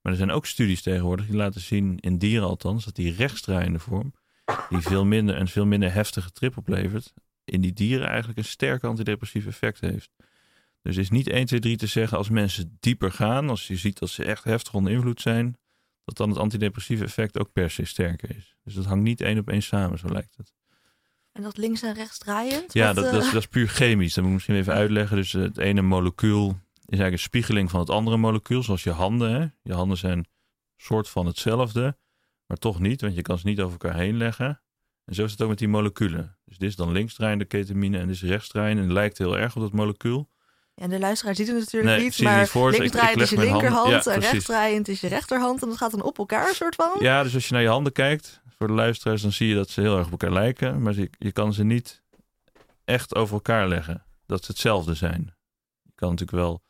Maar 0.00 0.12
er 0.12 0.18
zijn 0.18 0.30
ook 0.30 0.46
studies 0.46 0.82
tegenwoordig 0.82 1.26
die 1.26 1.36
laten 1.36 1.60
zien, 1.60 1.98
in 1.98 2.18
dieren 2.18 2.48
althans, 2.48 2.84
dat 2.84 2.94
die 2.94 3.14
rechtsdraaiende 3.14 3.78
vorm 3.78 4.14
die 4.68 4.80
veel 4.80 5.04
minder 5.04 5.40
een 5.40 5.48
veel 5.48 5.66
minder 5.66 5.92
heftige 5.92 6.32
trip 6.32 6.56
oplevert, 6.56 7.14
in 7.44 7.60
die 7.60 7.72
dieren 7.72 8.08
eigenlijk 8.08 8.38
een 8.38 8.44
sterk 8.44 8.84
antidepressief 8.84 9.46
effect 9.46 9.80
heeft. 9.80 10.10
Dus 10.82 10.96
het 10.96 11.04
is 11.04 11.10
niet 11.10 11.28
1, 11.28 11.46
2, 11.46 11.60
3 11.60 11.76
te 11.76 11.86
zeggen 11.86 12.18
als 12.18 12.28
mensen 12.28 12.76
dieper 12.80 13.12
gaan, 13.12 13.48
als 13.48 13.66
je 13.66 13.76
ziet 13.76 13.98
dat 13.98 14.08
ze 14.08 14.24
echt 14.24 14.44
heftig 14.44 14.74
onder 14.74 14.92
invloed 14.92 15.20
zijn, 15.20 15.56
dat 16.04 16.16
dan 16.16 16.28
het 16.28 16.38
antidepressieve 16.38 17.04
effect 17.04 17.38
ook 17.38 17.52
per 17.52 17.70
se 17.70 17.84
sterker 17.84 18.36
is. 18.36 18.56
Dus 18.64 18.74
dat 18.74 18.84
hangt 18.84 19.04
niet 19.04 19.20
één 19.20 19.38
op 19.38 19.48
één 19.48 19.62
samen, 19.62 19.98
zo 19.98 20.08
lijkt 20.08 20.36
het. 20.36 20.52
En 21.32 21.42
dat 21.42 21.56
links 21.56 21.82
en 21.82 21.94
rechts 21.94 22.18
draaiend? 22.18 22.72
Ja, 22.72 22.86
Wat, 22.86 22.94
dat, 22.94 23.04
eh, 23.04 23.12
dat, 23.12 23.22
is, 23.22 23.32
dat 23.32 23.40
is 23.40 23.48
puur 23.48 23.68
chemisch. 23.68 24.14
Dat 24.14 24.16
moet 24.24 24.26
ik 24.26 24.32
misschien 24.32 24.54
even 24.54 24.72
uitleggen. 24.72 25.16
Dus 25.16 25.32
het 25.32 25.58
ene 25.58 25.82
molecuul 25.82 26.48
is 26.48 26.98
eigenlijk 26.98 27.12
een 27.12 27.18
spiegeling 27.18 27.70
van 27.70 27.80
het 27.80 27.90
andere 27.90 28.16
molecuul. 28.16 28.62
Zoals 28.62 28.82
je 28.82 28.90
handen. 28.90 29.32
Hè? 29.32 29.46
Je 29.62 29.72
handen 29.72 29.96
zijn 29.96 30.26
soort 30.76 31.08
van 31.08 31.26
hetzelfde. 31.26 31.96
Maar 32.46 32.56
toch 32.56 32.80
niet, 32.80 33.00
want 33.00 33.14
je 33.14 33.22
kan 33.22 33.38
ze 33.38 33.46
niet 33.46 33.60
over 33.60 33.78
elkaar 33.80 33.98
heen 34.00 34.16
leggen. 34.16 34.60
En 35.04 35.14
zo 35.14 35.24
is 35.24 35.30
het 35.30 35.42
ook 35.42 35.48
met 35.48 35.58
die 35.58 35.68
moleculen. 35.68 36.36
Dus 36.44 36.58
dit 36.58 36.68
is 36.68 36.76
dan 36.76 36.92
linksdraaiende 36.92 37.44
ketamine 37.44 37.98
en 37.98 38.06
dit 38.06 38.14
is 38.16 38.22
rechtsdraaiende. 38.22 38.80
En 38.82 38.88
het 38.88 38.96
lijkt 38.96 39.18
heel 39.18 39.38
erg 39.38 39.56
op 39.56 39.62
dat 39.62 39.72
molecuul. 39.72 40.28
En 40.74 40.90
de 40.90 40.98
luisteraar 40.98 41.34
ziet 41.34 41.46
het 41.46 41.56
natuurlijk 41.56 41.96
Nee, 41.96 42.04
niet, 42.04 42.20
maar 42.20 42.38
niet 42.40 42.48
voor, 42.48 42.66
dus 42.66 42.74
ik- 42.74 42.80
linksdraaiend 42.80 43.16
ik 43.20 43.22
is 43.24 43.30
je 43.30 43.38
linkerhand 43.52 44.04
ja, 44.04 44.12
en 44.12 44.20
rechtsdraaiend 44.20 44.88
is 44.88 45.00
je 45.00 45.08
rechterhand. 45.08 45.62
En 45.62 45.68
dat 45.68 45.76
gaat 45.76 45.90
dan 45.90 46.02
op 46.02 46.18
elkaar, 46.18 46.54
soort 46.54 46.74
van. 46.74 46.96
Ja, 46.98 47.22
dus 47.22 47.34
als 47.34 47.48
je 47.48 47.52
naar 47.54 47.62
je 47.62 47.68
handen 47.68 47.92
kijkt, 47.92 48.42
voor 48.58 48.66
de 48.66 48.72
luisteraars, 48.72 49.22
dan 49.22 49.32
zie 49.32 49.48
je 49.48 49.54
dat 49.54 49.68
ze 49.70 49.80
heel 49.80 49.96
erg 49.96 50.04
op 50.06 50.10
elkaar 50.10 50.32
lijken. 50.32 50.82
Maar 50.82 50.94
je, 50.94 51.10
je 51.18 51.32
kan 51.32 51.52
ze 51.52 51.64
niet 51.64 52.02
echt 52.84 53.14
over 53.14 53.34
elkaar 53.34 53.68
leggen. 53.68 54.04
Dat 54.26 54.44
ze 54.44 54.50
hetzelfde 54.50 54.94
zijn. 54.94 55.34
Je 55.82 55.92
kan 55.94 56.10
natuurlijk 56.10 56.38
wel 56.38 56.62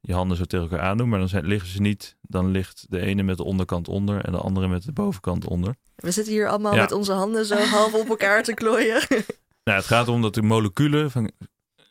je 0.00 0.12
handen 0.14 0.36
zo 0.36 0.44
tegen 0.44 0.70
elkaar 0.70 0.86
aandoen, 0.86 1.08
maar 1.08 1.18
dan 1.18 1.28
zijn, 1.28 1.46
liggen 1.46 1.68
ze 1.70 1.80
niet. 1.80 2.16
Dan 2.22 2.50
ligt 2.50 2.86
de 2.88 3.00
ene 3.00 3.22
met 3.22 3.36
de 3.36 3.44
onderkant 3.44 3.88
onder 3.88 4.24
en 4.24 4.32
de 4.32 4.38
andere 4.38 4.68
met 4.68 4.84
de 4.84 4.92
bovenkant 4.92 5.44
onder. 5.46 5.74
We 5.96 6.10
zitten 6.10 6.32
hier 6.32 6.48
allemaal 6.48 6.74
Ja. 6.74 6.80
met 6.80 6.92
onze 6.92 7.12
handen 7.12 7.46
zo 7.46 7.56
half 7.56 7.94
op 7.94 8.08
elkaar 8.08 8.42
te 8.42 8.54
klooien. 8.54 9.02
Nou, 9.64 9.78
het 9.78 9.86
gaat 9.86 10.06
erom 10.06 10.22
dat 10.22 10.34
de 10.34 10.42
moleculen 10.42 11.10
van 11.10 11.30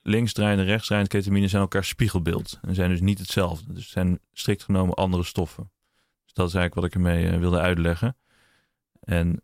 linksdraaiende 0.01 0.63
en 0.63 0.69
rechtsdraaiende 0.69 1.15
ketamine 1.17 1.47
zijn 1.47 1.61
elkaar 1.61 1.83
spiegelbeeld. 1.85 2.59
En 2.61 2.75
zijn 2.75 2.89
dus 2.89 3.01
niet 3.01 3.19
hetzelfde. 3.19 3.73
Dus 3.73 3.83
het 3.83 3.91
zijn 3.91 4.19
strikt 4.33 4.63
genomen 4.63 4.93
andere 4.95 5.23
stoffen. 5.23 5.71
Dus 6.23 6.33
dat 6.33 6.47
is 6.47 6.53
eigenlijk 6.53 6.73
wat 6.73 6.83
ik 6.85 6.93
ermee 6.93 7.29
eh, 7.29 7.39
wilde 7.39 7.59
uitleggen. 7.59 8.17
En 8.99 9.41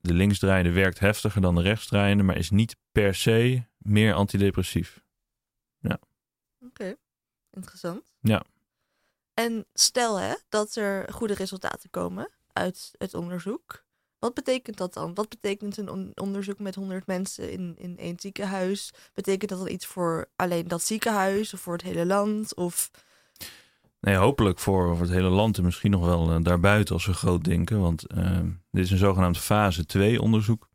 de 0.00 0.12
linksdraaiende 0.14 0.70
werkt 0.72 0.98
heftiger 0.98 1.40
dan 1.40 1.54
de 1.54 1.62
rechtsdraaiende, 1.62 2.22
maar 2.22 2.36
is 2.36 2.50
niet 2.50 2.76
per 2.92 3.14
se 3.14 3.62
meer 3.78 4.14
antidepressief. 4.14 5.02
Oké, 6.66 6.94
interessant. 7.52 8.02
Ja. 8.20 8.42
En 9.34 9.66
stel 9.74 10.16
hè, 10.16 10.34
dat 10.48 10.74
er 10.74 11.12
goede 11.12 11.34
resultaten 11.34 11.90
komen 11.90 12.30
uit 12.52 12.90
het 12.98 13.14
onderzoek. 13.14 13.84
Wat 14.18 14.34
betekent 14.34 14.76
dat 14.76 14.94
dan? 14.94 15.14
Wat 15.14 15.28
betekent 15.28 15.76
een 15.76 15.90
on- 15.90 16.12
onderzoek 16.14 16.58
met 16.58 16.74
100 16.74 17.06
mensen 17.06 17.50
in, 17.52 17.74
in 17.78 17.98
één 17.98 18.20
ziekenhuis? 18.20 18.92
Betekent 19.14 19.50
dat 19.50 19.58
dan 19.58 19.68
iets 19.68 19.86
voor 19.86 20.28
alleen 20.36 20.68
dat 20.68 20.82
ziekenhuis 20.82 21.54
of 21.54 21.60
voor 21.60 21.72
het 21.72 21.82
hele 21.82 22.06
land? 22.06 22.54
Of 22.54 22.90
Nee, 24.00 24.16
hopelijk 24.16 24.58
voor, 24.58 24.96
voor 24.96 25.06
het 25.06 25.14
hele 25.14 25.28
land 25.28 25.58
en 25.58 25.64
misschien 25.64 25.90
nog 25.90 26.04
wel 26.04 26.30
eh, 26.30 26.36
daarbuiten 26.42 26.94
als 26.94 27.06
we 27.06 27.12
groot 27.12 27.44
denken. 27.44 27.80
Want 27.80 28.06
eh, 28.06 28.38
dit 28.70 28.84
is 28.84 28.90
een 28.90 28.98
zogenaamd 28.98 29.38
fase 29.38 29.86
2 29.86 30.20
onderzoek. 30.22 30.68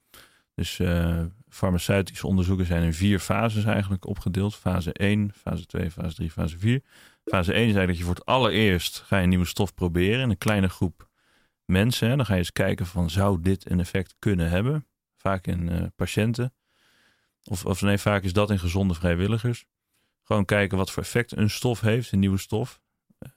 Dus 0.56 0.80
eh, 0.80 1.22
farmaceutische 1.56 2.28
onderzoeken 2.28 2.66
zijn 2.66 2.84
in 2.84 2.94
vier 2.94 3.20
fases 3.20 3.64
eigenlijk 3.64 4.06
opgedeeld. 4.06 4.56
Fase 4.56 4.94
1, 4.94 5.32
fase 5.34 5.66
2, 5.66 5.92
fase 5.92 6.16
3, 6.16 6.32
fase 6.32 6.58
4. 6.58 6.82
Fase 7.26 7.54
1 7.54 7.68
is 7.68 7.76
eigenlijk 7.76 7.88
dat 7.88 7.98
je 7.98 8.04
voor 8.04 8.16
het 8.16 8.26
allereerst 8.26 8.98
ga 8.98 9.18
je 9.18 9.24
een 9.24 9.30
nieuwe 9.30 9.46
stof 9.46 9.74
proberen 9.74 10.22
in 10.22 10.30
een 10.30 10.38
kleine 10.38 10.70
groep 10.70 11.10
mensen. 11.66 12.18
Dan 12.18 12.26
ga 12.26 12.34
je 12.34 12.40
eens 12.40 12.52
kijken 12.52 12.86
van 12.86 13.10
zou 13.10 13.42
dit 13.42 13.70
een 13.70 13.80
effect 13.80 14.16
kunnen 14.20 14.50
hebben? 14.50 14.88
Vaak 15.18 15.48
in 15.48 15.70
eh, 15.70 15.84
patiënten. 15.96 16.54
Of, 17.44 17.66
of 17.66 17.82
nee, 17.82 17.98
vaak 17.98 18.24
is 18.24 18.34
dat 18.34 18.50
in 18.50 18.60
gezonde 18.60 18.94
vrijwilligers. 18.94 19.66
Gewoon 20.24 20.46
kijken 20.46 20.78
wat 20.78 20.92
voor 20.92 21.04
effect 21.04 21.38
een 21.38 21.50
stof 21.50 21.82
heeft, 21.82 22.12
een 22.12 22.20
nieuwe 22.20 22.38
stof. 22.38 22.82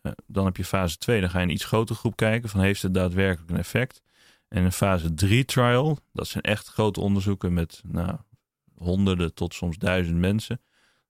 Eh, 0.02 0.12
dan 0.26 0.44
heb 0.44 0.56
je 0.56 0.64
fase 0.64 0.98
2, 0.98 1.20
dan 1.20 1.30
ga 1.30 1.38
je 1.38 1.44
een 1.44 1.52
iets 1.52 1.64
grotere 1.64 1.98
groep 1.98 2.16
kijken 2.16 2.48
van 2.48 2.60
heeft 2.60 2.82
het 2.82 2.94
daadwerkelijk 2.94 3.50
een 3.50 3.58
effect. 3.58 4.02
En 4.48 4.64
een 4.64 4.72
fase 4.72 5.14
3 5.14 5.44
trial, 5.44 5.98
dat 6.12 6.26
zijn 6.26 6.42
echt 6.42 6.68
grote 6.68 7.00
onderzoeken 7.00 7.52
met 7.52 7.82
nou, 7.86 8.16
honderden 8.74 9.34
tot 9.34 9.54
soms 9.54 9.78
duizend 9.78 10.18
mensen. 10.18 10.60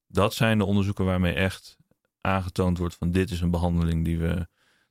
Dat 0.06 0.34
zijn 0.34 0.58
de 0.58 0.64
onderzoeken 0.64 1.04
waarmee 1.04 1.32
echt 1.32 1.76
aangetoond 2.20 2.78
wordt 2.78 2.94
van 2.94 3.10
dit 3.10 3.30
is 3.30 3.40
een 3.40 3.50
behandeling 3.50 4.04
die 4.04 4.18
we, 4.18 4.48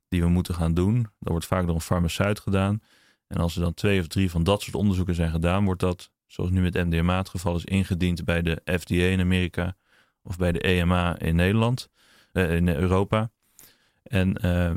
die 0.08 0.22
we 0.22 0.28
moeten 0.28 0.54
gaan 0.54 0.74
doen. 0.74 1.02
Dat 1.02 1.28
wordt 1.28 1.46
vaak 1.46 1.66
door 1.66 1.74
een 1.74 1.80
farmaceut 1.80 2.40
gedaan. 2.40 2.82
En 3.26 3.36
als 3.36 3.56
er 3.56 3.62
dan 3.62 3.74
twee 3.74 4.00
of 4.00 4.06
drie 4.06 4.30
van 4.30 4.44
dat 4.44 4.62
soort 4.62 4.74
onderzoeken 4.74 5.14
zijn 5.14 5.30
gedaan, 5.30 5.64
wordt 5.64 5.80
dat, 5.80 6.10
zoals 6.26 6.50
nu 6.50 6.60
met 6.60 6.74
MDMA 6.74 7.16
het 7.16 7.28
geval 7.28 7.56
is, 7.56 7.64
ingediend 7.64 8.24
bij 8.24 8.42
de 8.42 8.62
FDA 8.64 8.94
in 8.94 9.20
Amerika 9.20 9.76
of 10.22 10.36
bij 10.36 10.52
de 10.52 10.60
EMA 10.60 11.18
in 11.18 11.36
Nederland, 11.36 11.88
eh, 12.32 12.56
in 12.56 12.68
Europa. 12.68 13.30
En 14.02 14.36
eh, 14.36 14.74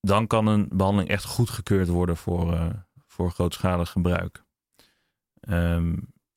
dan 0.00 0.26
kan 0.26 0.46
een 0.46 0.68
behandeling 0.72 1.10
echt 1.10 1.24
goedgekeurd 1.24 1.88
worden 1.88 2.16
voor, 2.16 2.52
eh, 2.52 2.66
voor 3.06 3.30
grootschalig 3.30 3.90
gebruik. 3.90 4.44
Ehm, 5.40 5.88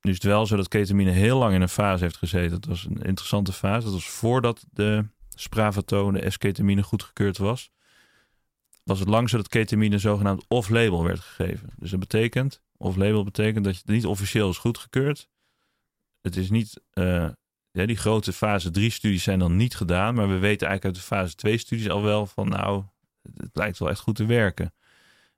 nu 0.02 0.12
is 0.12 0.14
het 0.14 0.24
wel 0.24 0.46
zo 0.46 0.56
dat 0.56 0.68
ketamine 0.68 1.12
heel 1.12 1.38
lang 1.38 1.54
in 1.54 1.62
een 1.62 1.70
fase 1.70 2.04
heeft 2.04 2.18
gezeten. 2.18 2.52
Dat 2.52 2.66
was 2.66 2.86
een 2.86 3.02
interessante 3.02 3.54
fase. 3.54 3.84
Dat 3.84 3.94
was 3.94 4.10
voordat 4.10 4.66
de 4.72 5.06
Spravato, 5.36 6.12
de 6.12 6.30
S-ketamine, 6.30 6.84
goedgekeurd 6.84 7.38
was. 7.38 7.72
Was 8.84 9.00
het 9.00 9.08
lang 9.08 9.30
zo 9.30 9.38
dat 9.38 9.48
ketamine 9.48 9.98
zogenaamd 9.98 10.46
off-label 10.48 11.04
werd 11.04 11.20
gegeven. 11.20 11.70
Dus 11.76 11.92
dat 11.92 12.00
betekent, 12.00 12.62
off-label 12.78 13.24
betekent 13.24 13.66
dat 13.66 13.76
het 13.76 13.88
niet 13.88 14.06
officieel 14.06 14.50
is 14.50 14.58
goedgekeurd. 14.58 15.30
Het 16.22 16.36
is 16.36 16.50
niet, 16.50 16.82
eh, 16.90 17.30
die 17.72 17.96
grote 17.96 18.34
fase 18.34 18.72
3 18.72 18.90
studies 18.90 19.24
zijn 19.24 19.40
dan 19.40 19.56
niet 19.56 19.76
gedaan. 19.76 20.16
Maar 20.16 20.28
we 20.28 20.38
weten 20.38 20.68
eigenlijk 20.68 20.86
uit 20.86 20.96
de 20.96 21.16
fase 21.16 21.36
2 21.36 21.58
studies 21.58 21.90
al 21.90 22.02
wel 22.02 22.26
van 22.26 22.50
nou, 22.50 22.84
het 23.38 23.50
lijkt 23.54 23.78
wel 23.78 23.90
echt 23.90 24.00
goed 24.00 24.16
te 24.16 24.26
werken. 24.26 24.74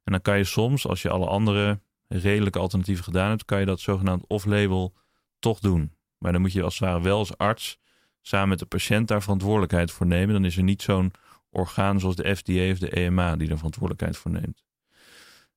En 0.04 0.12
dan 0.12 0.22
kan 0.22 0.38
je 0.38 0.44
soms, 0.44 0.88
als 0.88 1.02
je 1.02 1.10
alle 1.10 1.28
andere 1.28 1.80
redelijke 2.08 2.60
alternatieven 2.60 3.04
gedaan 3.04 3.30
hebt, 3.30 3.46
kan 3.46 3.60
je 3.60 3.66
dat 3.66 3.80
zogenaamd 3.80 4.28
off-label 4.28 4.94
toch 5.40 5.60
doen. 5.60 5.94
Maar 6.18 6.32
dan 6.32 6.42
moet 6.42 6.54
je 6.54 6.64
als 6.64 6.80
het 6.80 6.90
ware 6.90 7.02
wel 7.02 7.18
als 7.18 7.38
arts 7.38 7.80
samen 8.22 8.50
met 8.50 8.60
de 8.60 8.66
patiënt 8.66 9.08
daar 9.08 9.22
verantwoordelijkheid 9.22 9.92
voor 9.92 10.06
nemen. 10.06 10.34
Dan 10.34 10.46
is 10.46 10.58
er 10.58 10.64
niet 10.64 10.82
zo'n 10.82 11.12
orgaan 11.50 12.00
zoals 12.00 12.16
de 12.16 12.36
FDA 12.36 12.72
of 12.72 12.80
de 12.80 12.90
EMA 12.90 13.36
die 13.36 13.50
er 13.50 13.56
verantwoordelijkheid 13.56 14.18
voor 14.18 14.32
neemt. 14.32 14.64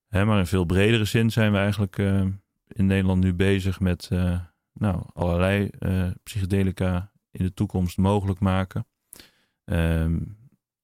Hè, 0.09 0.25
maar 0.25 0.39
in 0.39 0.47
veel 0.47 0.65
bredere 0.65 1.05
zin 1.05 1.31
zijn 1.31 1.53
we 1.53 1.59
eigenlijk 1.59 1.99
eh, 1.99 2.21
in 2.69 2.87
Nederland 2.87 3.23
nu 3.25 3.35
bezig 3.35 3.81
met 3.81 4.09
eh, 4.11 4.41
nou, 4.73 5.03
allerlei 5.13 5.69
eh, 5.79 6.11
psychedelica 6.23 7.13
in 7.31 7.45
de 7.45 7.55
toekomst 7.55 7.97
mogelijk 7.97 8.41
maken. 8.41 8.87
Ehm, 9.65 10.19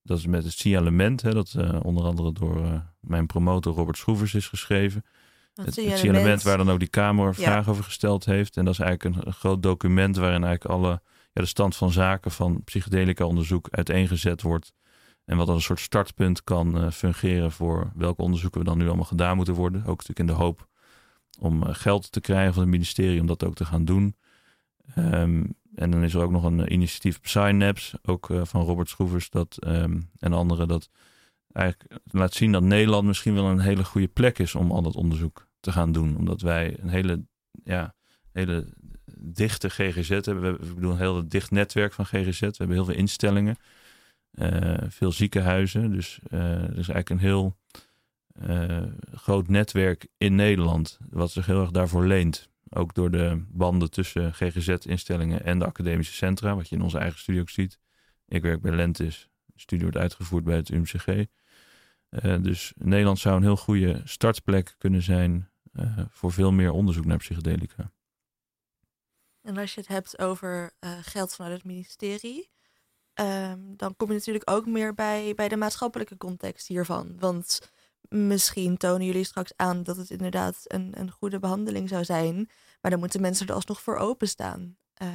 dat 0.04 0.18
is 0.18 0.26
met 0.26 0.44
het 0.44 0.52
signalement, 0.52 1.22
hè, 1.22 1.32
dat 1.32 1.54
eh, 1.58 1.80
onder 1.82 2.04
andere 2.04 2.32
door 2.32 2.64
eh, 2.64 2.80
mijn 3.00 3.26
promotor 3.26 3.74
Robert 3.74 3.96
Schroevers 3.96 4.34
is 4.34 4.48
geschreven. 4.48 5.04
Het, 5.54 5.74
zie 5.74 5.88
het 5.88 5.98
signalement 5.98 6.42
waar 6.42 6.56
dan 6.56 6.70
ook 6.70 6.78
die 6.78 6.88
Kamer 6.88 7.26
Ja. 7.26 7.32
vragen 7.32 7.72
over 7.72 7.84
gesteld 7.84 8.24
heeft. 8.24 8.56
En 8.56 8.64
dat 8.64 8.74
is 8.74 8.80
eigenlijk 8.80 9.16
een, 9.16 9.26
een 9.26 9.32
groot 9.32 9.62
document 9.62 10.16
waarin 10.16 10.44
eigenlijk 10.44 10.74
alle 10.74 11.00
ja, 11.32 11.40
de 11.40 11.46
stand 11.46 11.76
van 11.76 11.92
zaken 11.92 12.30
van 12.30 12.64
psychedelica 12.64 13.24
onderzoek 13.24 13.68
uiteengezet 13.70 14.42
wordt. 14.42 14.72
En 15.24 15.36
wat 15.36 15.46
als 15.48 15.56
een 15.56 15.62
soort 15.62 15.80
startpunt 15.80 16.44
kan 16.44 16.78
eh, 16.78 16.90
fungeren 16.90 17.52
voor 17.52 17.92
welke 17.94 18.22
onderzoeken 18.22 18.60
we 18.60 18.66
dan 18.66 18.78
nu 18.78 18.86
allemaal 18.86 19.04
gedaan 19.04 19.36
moeten 19.36 19.54
worden. 19.54 19.80
Ook 19.80 19.86
natuurlijk 19.86 20.18
in 20.18 20.26
de 20.26 20.32
hoop 20.32 20.68
om 21.38 21.64
geld 21.64 22.12
te 22.12 22.20
krijgen 22.20 22.52
van 22.52 22.62
het 22.62 22.70
ministerie 22.72 23.20
om 23.20 23.26
dat 23.26 23.44
ook 23.44 23.54
te 23.54 23.64
gaan 23.64 23.84
doen. 23.84 24.16
Ehm, 24.94 25.44
en 25.74 25.90
dan 25.90 26.02
is 26.02 26.14
er 26.14 26.22
ook 26.22 26.30
nog 26.30 26.44
een 26.44 26.60
eh, 26.60 26.72
initiatief 26.72 27.18
Synapse, 27.22 27.98
ook 28.02 28.30
eh, 28.30 28.44
van 28.44 28.62
Robert 28.62 28.88
Schroevers 28.88 29.30
dat, 29.30 29.56
ehm, 29.58 30.00
en 30.18 30.32
anderen, 30.32 30.68
dat 30.68 30.90
eigenlijk 31.52 32.00
laat 32.04 32.34
zien 32.34 32.52
dat 32.52 32.62
Nederland 32.62 33.06
misschien 33.06 33.34
wel 33.34 33.44
een 33.44 33.60
hele 33.60 33.84
goede 33.84 34.08
plek 34.08 34.38
is 34.38 34.54
om 34.54 34.70
al 34.70 34.82
dat 34.82 34.94
onderzoek 34.94 35.48
te 35.60 35.72
gaan 35.72 35.92
doen. 35.92 36.16
Omdat 36.16 36.40
wij 36.40 36.76
een 36.80 36.88
hele, 36.88 37.24
ja, 37.64 37.94
hele 38.32 38.66
dichte 39.18 39.70
GGZ 39.70 40.08
hebben. 40.08 40.40
We 40.40 40.46
hebben 40.46 40.68
ik 40.68 40.74
bedoel, 40.74 40.90
een 40.90 40.98
heel 40.98 41.28
dicht 41.28 41.50
netwerk 41.50 41.92
van 41.92 42.06
GGZ. 42.06 42.40
We 42.40 42.54
hebben 42.56 42.76
heel 42.76 42.84
veel 42.84 42.94
instellingen, 42.94 43.56
eh, 44.30 44.76
veel 44.88 45.12
ziekenhuizen. 45.12 45.90
Dus 45.90 46.18
eh, 46.30 46.40
er 46.40 46.78
is 46.78 46.88
eigenlijk 46.88 47.10
een 47.10 47.18
heel 47.18 47.56
groot 49.12 49.48
netwerk 49.48 50.06
in 50.16 50.34
Nederland, 50.34 50.98
wat 51.10 51.30
zich 51.30 51.46
heel 51.46 51.60
erg 51.60 51.70
daarvoor 51.70 52.06
leent. 52.06 52.48
Ook 52.70 52.94
door 52.94 53.10
de 53.10 53.44
banden 53.48 53.90
tussen 53.90 54.34
GGZ-instellingen 54.34 55.44
en 55.44 55.58
de 55.58 55.66
academische 55.66 56.14
centra, 56.14 56.54
wat 56.54 56.68
je 56.68 56.76
in 56.76 56.82
onze 56.82 56.98
eigen 56.98 57.18
studie 57.18 57.40
ook 57.40 57.50
ziet. 57.50 57.78
Ik 58.26 58.42
werk 58.42 58.60
bij 58.60 58.72
Lentis, 58.72 59.28
de 59.46 59.60
studie 59.60 59.84
wordt 59.84 60.00
uitgevoerd 60.00 60.44
bij 60.44 60.56
het 60.56 60.68
UMCG. 60.68 61.26
Eh, 62.08 62.42
dus 62.42 62.72
Nederland 62.76 63.18
zou 63.18 63.36
een 63.36 63.42
heel 63.42 63.56
goede 63.56 64.00
startplek 64.04 64.74
kunnen 64.78 65.02
zijn 65.02 65.50
eh, 65.72 65.98
voor 66.10 66.32
veel 66.32 66.52
meer 66.52 66.70
onderzoek 66.70 67.04
naar 67.04 67.16
psychedelica. 67.16 67.92
En 69.42 69.56
als 69.56 69.74
je 69.74 69.80
het 69.80 69.88
hebt 69.88 70.18
over 70.18 70.72
eh, 70.78 70.98
geld 71.02 71.34
vanuit 71.34 71.54
het 71.54 71.64
ministerie, 71.64 72.50
ehm, 73.14 73.60
dan 73.76 73.96
kom 73.96 74.08
je 74.08 74.14
natuurlijk 74.14 74.50
ook 74.50 74.66
meer 74.66 74.94
bij, 74.94 75.34
bij 75.34 75.48
de 75.48 75.56
maatschappelijke 75.56 76.16
context 76.16 76.68
hiervan. 76.68 77.18
Want 77.18 77.72
misschien 78.08 78.76
tonen 78.76 79.06
jullie 79.06 79.24
straks 79.24 79.52
aan 79.56 79.82
dat 79.82 79.96
het 79.96 80.10
inderdaad 80.10 80.56
een, 80.62 80.92
een 80.96 81.10
goede 81.10 81.38
behandeling 81.38 81.88
zou 81.88 82.04
zijn, 82.04 82.50
maar 82.80 82.90
dan 82.90 83.00
moeten 83.00 83.20
mensen 83.20 83.46
er 83.46 83.54
alsnog 83.54 83.82
voor 83.82 83.96
openstaan. 83.96 84.76
Eh 84.94 85.08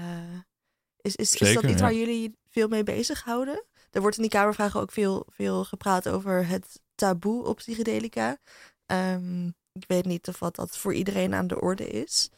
is, 1.02 1.16
is, 1.16 1.36
is 1.36 1.54
dat 1.54 1.64
iets 1.64 1.74
ja. 1.74 1.80
waar 1.80 1.94
jullie 1.94 2.36
veel 2.50 2.68
mee 2.68 2.84
bezighouden? 2.84 3.64
Er 3.92 4.02
wordt 4.02 4.16
in 4.16 4.22
die 4.22 4.32
Kamervragen 4.32 4.80
ook 4.80 4.92
veel, 4.92 5.26
veel 5.30 5.64
gepraat 5.64 6.10
over 6.10 6.48
het 6.48 6.82
taboe 6.96 7.46
op 7.46 7.56
psychedelica. 7.56 8.38
Ehm, 8.86 9.48
ik 9.72 9.86
weet 9.88 10.06
niet 10.06 10.28
of 10.28 10.40
wat 10.40 10.56
dat 10.56 10.78
voor 10.78 10.94
iedereen 10.94 11.34
aan 11.34 11.48
de 11.48 11.62
orde 11.62 11.88
is. 11.88 12.30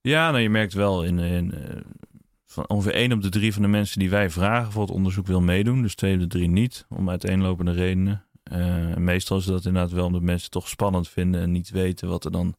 Ja, 0.00 0.30
nou, 0.30 0.42
je 0.42 0.50
merkt 0.50 0.72
wel 0.72 1.04
in, 1.04 1.18
in 1.18 1.54
eh, 1.54 1.80
van 2.46 2.68
ongeveer 2.68 2.94
één 2.94 3.12
op 3.12 3.22
de 3.22 3.28
drie 3.28 3.52
van 3.52 3.62
de 3.62 3.68
mensen 3.68 3.98
die 3.98 4.10
wij 4.10 4.30
vragen 4.30 4.72
voor 4.72 4.82
het 4.82 4.90
onderzoek 4.90 5.26
wil 5.26 5.40
meedoen. 5.40 5.82
Dus 5.82 5.94
twee 5.94 6.14
op 6.14 6.20
de 6.20 6.26
drie 6.26 6.48
niet, 6.48 6.86
om 6.88 7.10
uiteenlopende 7.10 7.72
redenen. 7.72 8.26
Uh, 8.52 8.94
meestal 8.94 9.38
is 9.38 9.44
dat 9.44 9.64
inderdaad 9.64 9.92
wel 9.92 10.06
omdat 10.06 10.22
mensen 10.22 10.50
toch 10.50 10.68
spannend 10.68 11.08
vinden 11.08 11.40
en 11.40 11.52
niet 11.52 11.70
weten 11.70 12.08
wat 12.08 12.24
er 12.24 12.30
dan 12.30 12.56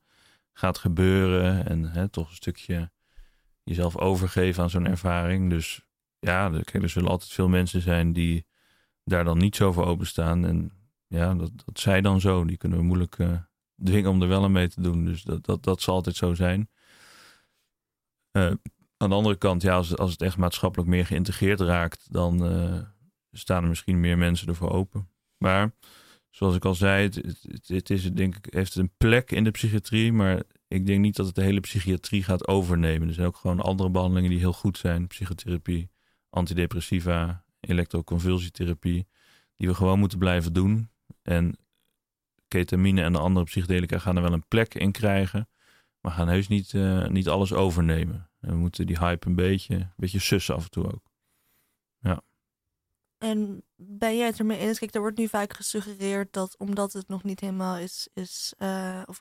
gaat 0.54 0.78
gebeuren. 0.78 1.68
En 1.68 1.84
hè, 1.84 2.10
toch 2.10 2.30
een 2.30 2.36
stukje 2.36 2.92
jezelf 3.64 3.98
overgeven 3.98 4.64
aan 4.64 4.70
zo'n 4.70 4.88
ervaring. 4.88 5.50
Dus 5.50 5.82
ja, 6.20 6.50
kijk, 6.50 6.84
er 6.84 6.90
zullen 6.90 7.10
altijd 7.10 7.32
veel 7.32 7.48
mensen 7.48 7.82
zijn 7.82 8.14
die 8.14 8.46
daar 9.04 9.24
dan 9.24 9.38
niet 9.38 9.56
zo 9.56 9.72
voor 9.72 9.86
openstaan. 9.86 10.46
En 10.46 10.72
ja, 11.08 11.36
dat, 11.36 11.52
dat 11.66 11.80
zij 11.80 12.02
dan 12.02 12.20
zo. 12.22 12.46
Die 12.46 12.58
kunnen 12.58 12.78
we 12.78 12.84
moeilijk 12.84 13.18
uh, 13.18 13.40
dwingen 13.84 14.10
om 14.10 14.22
er 14.22 14.28
wel 14.28 14.44
aan 14.44 14.52
mee 14.52 14.70
te 14.70 14.82
doen. 14.82 15.06
Dus 15.06 15.24
dat, 15.24 15.46
dat, 15.46 15.64
dat 15.64 15.82
zal 15.82 15.94
altijd 15.94 16.16
zo 16.16 16.34
zijn. 16.34 16.70
Uh, 18.32 18.52
aan 18.98 19.10
de 19.10 19.16
andere 19.16 19.36
kant, 19.36 19.62
ja, 19.62 19.76
als, 19.76 19.98
als 19.98 20.12
het 20.12 20.22
echt 20.22 20.38
maatschappelijk 20.38 20.90
meer 20.90 21.06
geïntegreerd 21.06 21.60
raakt, 21.60 22.14
dan 22.14 22.42
staan 23.32 23.64
er 23.64 23.70
misschien 23.70 24.00
meer 24.00 24.18
mensen 24.18 24.48
ervoor 24.48 24.72
open. 24.72 25.10
Maar 25.38 25.72
zoals 26.30 26.56
ik 26.56 26.66
al 26.66 26.76
zei, 26.76 27.04
het, 27.04 27.16
het, 27.68 27.88
het, 27.88 28.18
denk 28.18 28.36
ik, 28.36 28.54
heeft 28.54 28.76
een 28.76 28.92
plek 28.98 29.32
in 29.32 29.44
de 29.44 29.52
psychiatrie, 29.52 30.14
maar 30.14 30.44
ik 30.68 30.86
denk 30.86 31.00
niet 31.00 31.16
dat 31.16 31.26
het 31.26 31.36
de 31.36 31.44
hele 31.44 31.60
psychiatrie 31.60 32.24
gaat 32.24 32.48
overnemen. 32.48 33.08
Er 33.08 33.14
zijn 33.14 33.28
ook 33.28 33.36
gewoon 33.36 33.60
andere 33.60 33.90
behandelingen 33.90 34.30
die 34.30 34.40
heel 34.40 34.54
goed 34.54 34.78
zijn. 34.78 35.08
Psychotherapie, 35.08 35.90
antidepressiva, 36.30 37.44
elektroconvulsietherapie, 37.60 39.08
die 39.56 39.68
we 39.68 39.76
gewoon 39.76 40.00
moeten 40.00 40.18
blijven 40.18 40.54
doen. 40.54 40.90
En 41.22 41.58
ketamine 42.48 43.02
en 43.02 43.14
de 43.14 43.20
andere 43.20 43.46
psychedelica 43.46 43.98
gaan 43.98 44.16
er 44.16 44.22
wel 44.22 44.34
een 44.34 44.48
plek 44.48 44.74
in 44.74 44.92
krijgen, 44.92 45.50
maar 46.02 46.12
gaan 46.12 46.28
heus 46.28 46.48
niet, 46.48 46.74
uh, 46.74 47.08
niet 47.08 47.28
alles 47.28 47.54
overnemen. 47.54 48.30
En 48.40 48.50
we 48.50 48.56
moeten 48.56 48.86
die 48.86 48.98
hype 48.98 49.28
een 49.28 49.36
beetje, 49.36 49.76
een 49.76 49.94
beetje 49.96 50.20
sussen 50.20 50.56
af 50.56 50.64
en 50.64 50.70
toe 50.70 50.86
ook. 50.86 51.07
En 53.18 53.64
ben 53.76 54.18
jij 54.18 54.26
het 54.26 54.40
ermee 54.40 54.58
eens? 54.58 54.80
Kijk, 54.80 54.96
er 54.96 55.02
wordt 55.02 55.18
nu 55.18 55.28
vaak 55.28 55.54
gesuggereerd 55.54 56.34
dat 56.34 56.56
omdat 56.58 56.94
het 56.94 57.08
nog 57.08 57.24
niet 57.24 57.40
helemaal 57.40 57.78
is, 57.78 58.08
is 58.14 58.54
uh, 58.60 59.02
of 59.06 59.20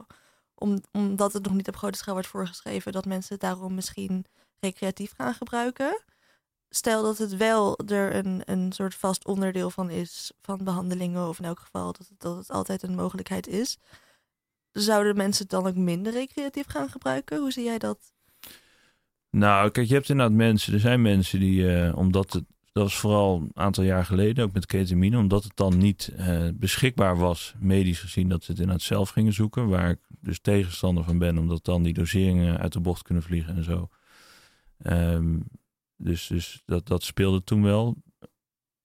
om, 0.55 0.81
omdat 0.93 1.33
het 1.33 1.45
nog 1.45 1.55
niet 1.55 1.69
op 1.69 1.77
grote 1.77 1.99
schaal 1.99 2.15
wordt 2.15 2.29
voorgeschreven, 2.29 2.93
dat 2.93 3.05
mensen 3.05 3.33
het 3.33 3.41
daarom 3.43 3.75
misschien 3.75 4.25
recreatief 4.61 5.13
gaan 5.17 5.35
gebruiken. 5.35 6.03
Stel 6.69 7.03
dat 7.03 7.19
het 7.19 7.37
wel 7.37 7.79
er 7.79 8.15
een, 8.15 8.43
een 8.45 8.73
soort 8.73 8.95
vast 8.95 9.25
onderdeel 9.25 9.71
van 9.71 9.91
is 9.91 10.33
van 10.43 10.65
behandelingen, 10.65 11.29
of 11.29 11.39
in 11.39 11.45
elk 11.45 11.61
geval 11.61 11.93
dat 11.93 12.09
het, 12.09 12.21
dat 12.21 12.37
het 12.37 12.51
altijd 12.51 12.83
een 12.83 12.95
mogelijkheid 12.95 13.47
is. 13.47 13.79
Zouden 14.73 15.17
mensen 15.17 15.43
het 15.43 15.51
dan 15.51 15.67
ook 15.67 15.75
minder 15.75 16.13
recreatief 16.13 16.67
gaan 16.67 16.89
gebruiken? 16.89 17.39
Hoe 17.39 17.53
zie 17.53 17.65
jij 17.65 17.79
dat? 17.79 18.13
Nou, 19.31 19.71
kijk, 19.71 19.87
je 19.87 19.95
hebt 19.95 20.09
inderdaad 20.09 20.37
mensen, 20.37 20.73
er 20.73 20.81
zijn 20.81 21.03
mensen 21.03 21.41
die, 21.41 21.63
uh, 21.63 21.97
omdat 21.97 22.33
het, 22.33 22.45
dat 22.77 22.85
was 22.85 22.97
vooral 22.97 23.41
een 23.41 23.51
aantal 23.55 23.85
jaar 23.85 24.05
geleden, 24.05 24.45
ook 24.45 24.53
met 24.53 24.67
ketamine, 24.67 25.19
omdat 25.19 25.45
het 25.45 25.57
dan 25.57 25.79
niet 25.79 26.13
uh, 26.19 26.49
beschikbaar 26.55 27.17
was, 27.17 27.55
medisch 27.59 28.01
gezien, 28.01 28.29
dat 28.29 28.45
ze 28.45 28.51
het 28.51 28.61
inderdaad 28.61 28.85
zelf 28.85 29.09
gingen 29.11 29.33
zoeken, 29.33 29.69
waar 29.69 29.91
ik 29.91 29.99
dus 30.09 30.39
tegenstander 30.41 31.05
van 31.05 31.19
ben, 31.19 31.39
omdat 31.39 31.65
dan 31.65 31.83
die 31.83 31.93
doseringen 31.93 32.59
uit 32.59 32.73
de 32.73 32.81
bocht 32.81 33.03
kunnen 33.03 33.23
vliegen 33.23 33.57
en 33.57 33.65
zo. 33.65 33.89
Um, 34.83 35.45
dus 35.97 36.27
dus 36.27 36.63
dat, 36.65 36.87
dat 36.87 37.03
speelde 37.03 37.45
toen 37.45 37.63
wel. 37.63 37.97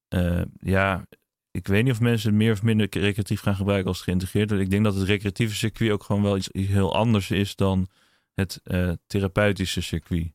Uh, 0.10 0.42
ja, 0.60 1.06
ik 1.52 1.68
weet 1.68 1.84
niet 1.84 1.94
of 1.94 2.00
mensen 2.00 2.30
het 2.30 2.38
meer 2.38 2.52
of 2.52 2.64
minder 2.64 2.88
recreatief 2.90 3.42
gaan 3.42 3.56
gebruiken 3.56 3.88
als 3.88 3.98
het 3.98 4.06
geïntegreerd 4.06 4.50
wordt. 4.50 4.64
Ik 4.64 4.70
denk 4.70 4.84
dat 4.84 4.96
het 4.96 5.08
recreatieve 5.08 5.56
circuit 5.56 5.92
ook 5.92 6.04
gewoon 6.04 6.22
wel 6.22 6.38
iets, 6.38 6.50
heel 6.52 6.96
anders 6.96 7.32
is 7.32 7.56
dan 7.56 7.88
het 8.34 8.62
uh, 8.64 8.92
therapeutische 9.08 9.82
circuit. 9.82 10.32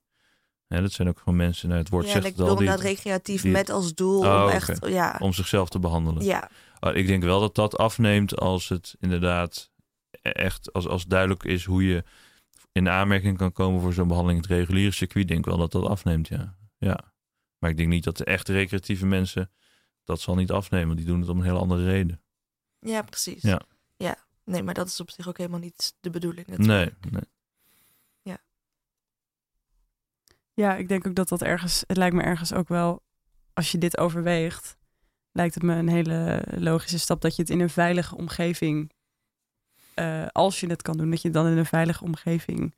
Ja, 0.69 0.81
dat 0.81 0.93
zijn 0.93 1.09
ook 1.09 1.19
gewoon 1.19 1.37
mensen, 1.37 1.69
nou, 1.69 1.81
het 1.81 1.89
woord 1.91 2.07
ja, 2.07 2.12
zegt 2.12 2.25
het 2.27 2.41
al. 2.41 2.49
inderdaad 2.49 2.81
recreatief 2.81 3.43
die- 3.43 3.51
met 3.53 3.71
als 3.71 3.95
doel 3.95 4.21
Oh, 4.21 4.43
om 4.45 4.49
echt, 4.51 4.87
ja, 4.87 5.17
Om 5.23 5.33
zichzelf 5.33 5.69
te 5.69 5.79
behandelen. 5.79 6.25
ja, 6.25 6.51
Oh, 6.81 6.95
ik 6.95 7.07
denk 7.07 7.23
wel 7.23 7.41
dat 7.41 7.55
dat 7.55 7.77
afneemt 7.77 8.37
als 8.39 8.69
het 8.69 8.97
inderdaad 9.01 9.71
e- 10.11 10.29
echt, 10.31 10.73
als, 10.73 10.87
als 10.87 11.05
duidelijk 11.05 11.45
is 11.45 11.64
hoe 11.64 11.85
je 11.87 12.05
in 12.73 12.89
aanmerking 12.89 13.37
kan 13.37 13.53
komen 13.53 13.81
voor 13.81 13.93
zo'n 13.93 14.09
behandeling. 14.09 14.43
Het 14.43 14.51
reguliere 14.51 14.91
circuit 14.93 15.29
denk 15.29 15.45
wel 15.45 15.57
dat 15.57 15.73
dat 15.73 15.85
afneemt, 15.85 16.29
ja. 16.29 16.57
ja. 16.79 17.12
Maar 17.59 17.71
ik 17.71 17.77
denk 17.77 17.89
niet 17.89 18.05
dat 18.05 18.17
de 18.17 18.25
echte 18.25 18.53
recreatieve 18.53 19.07
mensen 19.07 19.51
dat 20.05 20.21
zal 20.21 20.35
niet 20.35 20.51
afnemen. 20.51 20.87
want 20.87 20.99
Die 20.99 21.07
doen 21.07 21.21
het 21.21 21.29
om 21.29 21.39
een 21.39 21.45
hele 21.45 21.59
andere 21.59 21.85
reden. 21.85 22.23
ja, 22.81 23.03
precies. 23.03 23.43
Ja. 23.43 23.61
ja. 23.97 24.17
Nee, 24.45 24.62
maar 24.62 24.75
dat 24.75 24.87
is 24.87 25.01
op 25.01 25.11
zich 25.11 25.29
ook 25.29 25.39
helemaal 25.39 25.61
niet 25.61 25.95
de 26.01 26.11
bedoeling. 26.11 26.47
Nee, 26.47 26.91
nee. 27.11 27.23
Ja, 30.57 30.77
ik 30.77 30.89
denk 30.89 31.07
ook 31.07 31.15
dat 31.15 31.29
dat 31.29 31.43
ergens, 31.43 31.85
het 31.87 31.97
lijkt 31.97 32.15
me 32.15 32.23
ergens 32.23 32.53
ook 32.53 32.69
wel, 32.69 33.03
als 33.53 33.73
je 33.73 33.79
dit 33.79 33.99
overweegt, 33.99 34.77
lijkt 35.33 35.55
het 35.55 35.63
me 35.63 35.75
een 35.75 35.89
hele 35.89 36.45
logische 36.59 36.99
stap 36.99 37.21
dat 37.21 37.37
je 37.37 37.43
het 37.43 37.51
in 37.51 37.61
een 37.61 37.71
veilige 37.71 38.17
omgeving, 38.17 38.93
eh, 39.95 40.27
als 40.33 40.61
je 40.61 40.67
het 40.67 40.83
kan 40.83 40.97
doen, 40.97 41.11
dat 41.11 41.23
je 41.23 41.31
dan 41.31 41.47
in 41.47 41.57
een 41.57 41.67
veilige 41.67 42.05
omgeving 42.05 42.75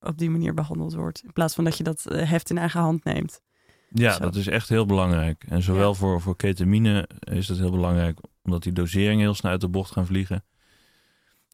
op 0.00 0.18
die 0.18 0.30
manier 0.30 0.54
behandeld 0.54 0.94
wordt. 0.94 1.22
In 1.22 1.32
plaats 1.32 1.54
van 1.54 1.64
dat 1.64 1.76
je 1.76 1.84
dat 1.84 2.06
eh, 2.06 2.30
heft 2.30 2.50
in 2.50 2.58
eigen 2.58 2.80
hand 2.80 3.04
neemt. 3.04 3.40
Ja, 3.88 4.12
Zo. 4.12 4.20
dat 4.20 4.34
is 4.34 4.46
echt 4.46 4.68
heel 4.68 4.86
belangrijk. 4.86 5.44
En 5.48 5.62
zowel 5.62 5.94
voor, 5.94 6.20
voor 6.20 6.36
ketamine 6.36 7.08
is 7.18 7.46
dat 7.46 7.58
heel 7.58 7.70
belangrijk, 7.70 8.18
omdat 8.42 8.62
die 8.62 8.72
doseringen 8.72 9.20
heel 9.20 9.34
snel 9.34 9.52
uit 9.52 9.60
de 9.60 9.68
bocht 9.68 9.92
gaan 9.92 10.06
vliegen. 10.06 10.44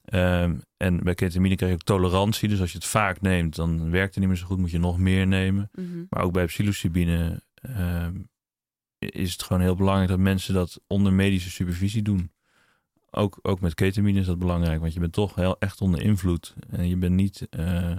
Ehm, 0.04 0.56
en 0.76 1.02
bij 1.02 1.14
ketamine 1.14 1.56
krijg 1.56 1.72
je 1.72 1.78
ook 1.78 1.84
tolerantie. 1.84 2.48
Dus 2.48 2.60
als 2.60 2.70
je 2.72 2.78
het 2.78 2.86
vaak 2.86 3.20
neemt, 3.20 3.54
dan 3.56 3.90
werkt 3.90 4.10
het 4.14 4.18
niet 4.18 4.28
meer 4.28 4.36
zo 4.38 4.46
goed. 4.46 4.58
Moet 4.58 4.70
je 4.70 4.78
nog 4.78 4.98
meer 4.98 5.26
nemen. 5.26 5.70
Maar 6.10 6.22
ook 6.22 6.32
bij 6.32 6.44
psilocybine 6.46 7.42
ehm, 7.54 8.20
is 8.98 9.32
het 9.32 9.42
gewoon 9.42 9.62
heel 9.62 9.76
belangrijk 9.76 10.08
dat 10.08 10.18
mensen 10.18 10.54
dat 10.54 10.80
onder 10.86 11.12
medische 11.12 11.50
supervisie 11.50 12.02
doen. 12.02 12.32
Ook, 13.10 13.38
ook 13.42 13.60
met 13.60 13.74
ketamine 13.74 14.20
is 14.20 14.26
dat 14.26 14.38
belangrijk, 14.38 14.80
want 14.80 14.92
je 14.94 15.00
bent 15.00 15.12
toch 15.12 15.34
heel 15.34 15.58
echt 15.58 15.80
onder 15.80 16.00
invloed. 16.02 16.54
En 16.70 16.88
je 16.88 16.96
bent 16.96 17.14
niet, 17.14 17.46
eh, 17.50 17.96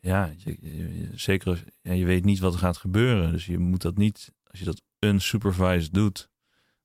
ja, 0.00 0.32
je, 0.36 0.56
je- 0.60 1.10
zeker, 1.14 1.48
als- 1.48 1.64
ja, 1.82 1.92
je 1.92 2.04
weet 2.04 2.24
niet 2.24 2.38
wat 2.38 2.52
er 2.52 2.58
gaat 2.58 2.76
gebeuren. 2.76 3.32
Dus 3.32 3.46
je 3.46 3.58
moet 3.58 3.82
dat 3.82 3.96
niet, 3.96 4.32
als 4.46 4.58
je 4.58 4.64
dat 4.64 4.82
unsupervised 4.98 5.94
doet, 5.94 6.30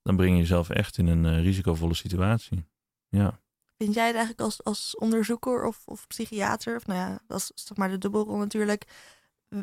dan 0.02 0.16
breng 0.16 0.32
je 0.32 0.38
jezelf 0.38 0.70
echt 0.70 0.98
in 0.98 1.08
een 1.08 1.26
eh, 1.26 1.42
risicovolle 1.44 1.94
situatie. 1.94 2.66
Ja. 3.10 3.40
Vind 3.78 3.94
jij 3.94 4.06
het 4.08 4.16
eigenlijk 4.16 4.46
als, 4.46 4.64
als 4.64 4.96
onderzoeker 4.98 5.66
of, 5.66 5.82
of 5.86 6.08
psychiater, 6.08 6.76
of 6.76 6.88
nou 6.88 7.00
ja, 7.00 7.20
dat 7.28 7.38
is 7.40 7.52
zeg 7.56 7.78
maar 7.78 7.90
de 7.90 7.98
dubbelrol 7.98 8.38
natuurlijk, 8.38 8.86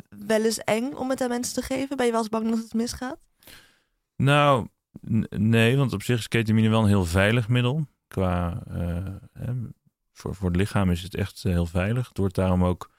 wel 0.09 0.43
eens 0.43 0.57
eng 0.59 0.93
om 0.93 1.09
het 1.09 1.21
aan 1.21 1.29
mensen 1.29 1.53
te 1.53 1.61
geven? 1.61 1.97
Ben 1.97 2.05
je 2.05 2.11
wel 2.11 2.21
eens 2.21 2.29
bang 2.29 2.49
dat 2.49 2.57
het 2.57 2.73
misgaat? 2.73 3.17
Nou, 4.15 4.67
nee, 5.29 5.77
want 5.77 5.93
op 5.93 6.03
zich 6.03 6.19
is 6.19 6.27
ketamine 6.27 6.69
wel 6.69 6.81
een 6.81 6.87
heel 6.87 7.05
veilig 7.05 7.47
middel. 7.47 7.87
Qua, 8.07 8.63
eh, 8.67 9.05
hè, 9.33 9.53
voor, 10.13 10.35
voor 10.35 10.47
het 10.47 10.57
lichaam 10.57 10.91
is 10.91 11.01
het 11.01 11.15
echt 11.15 11.45
eh, 11.45 11.51
heel 11.51 11.65
veilig. 11.65 12.07
Het 12.07 12.17
wordt 12.17 12.35
daarom 12.35 12.63
ook 12.63 12.91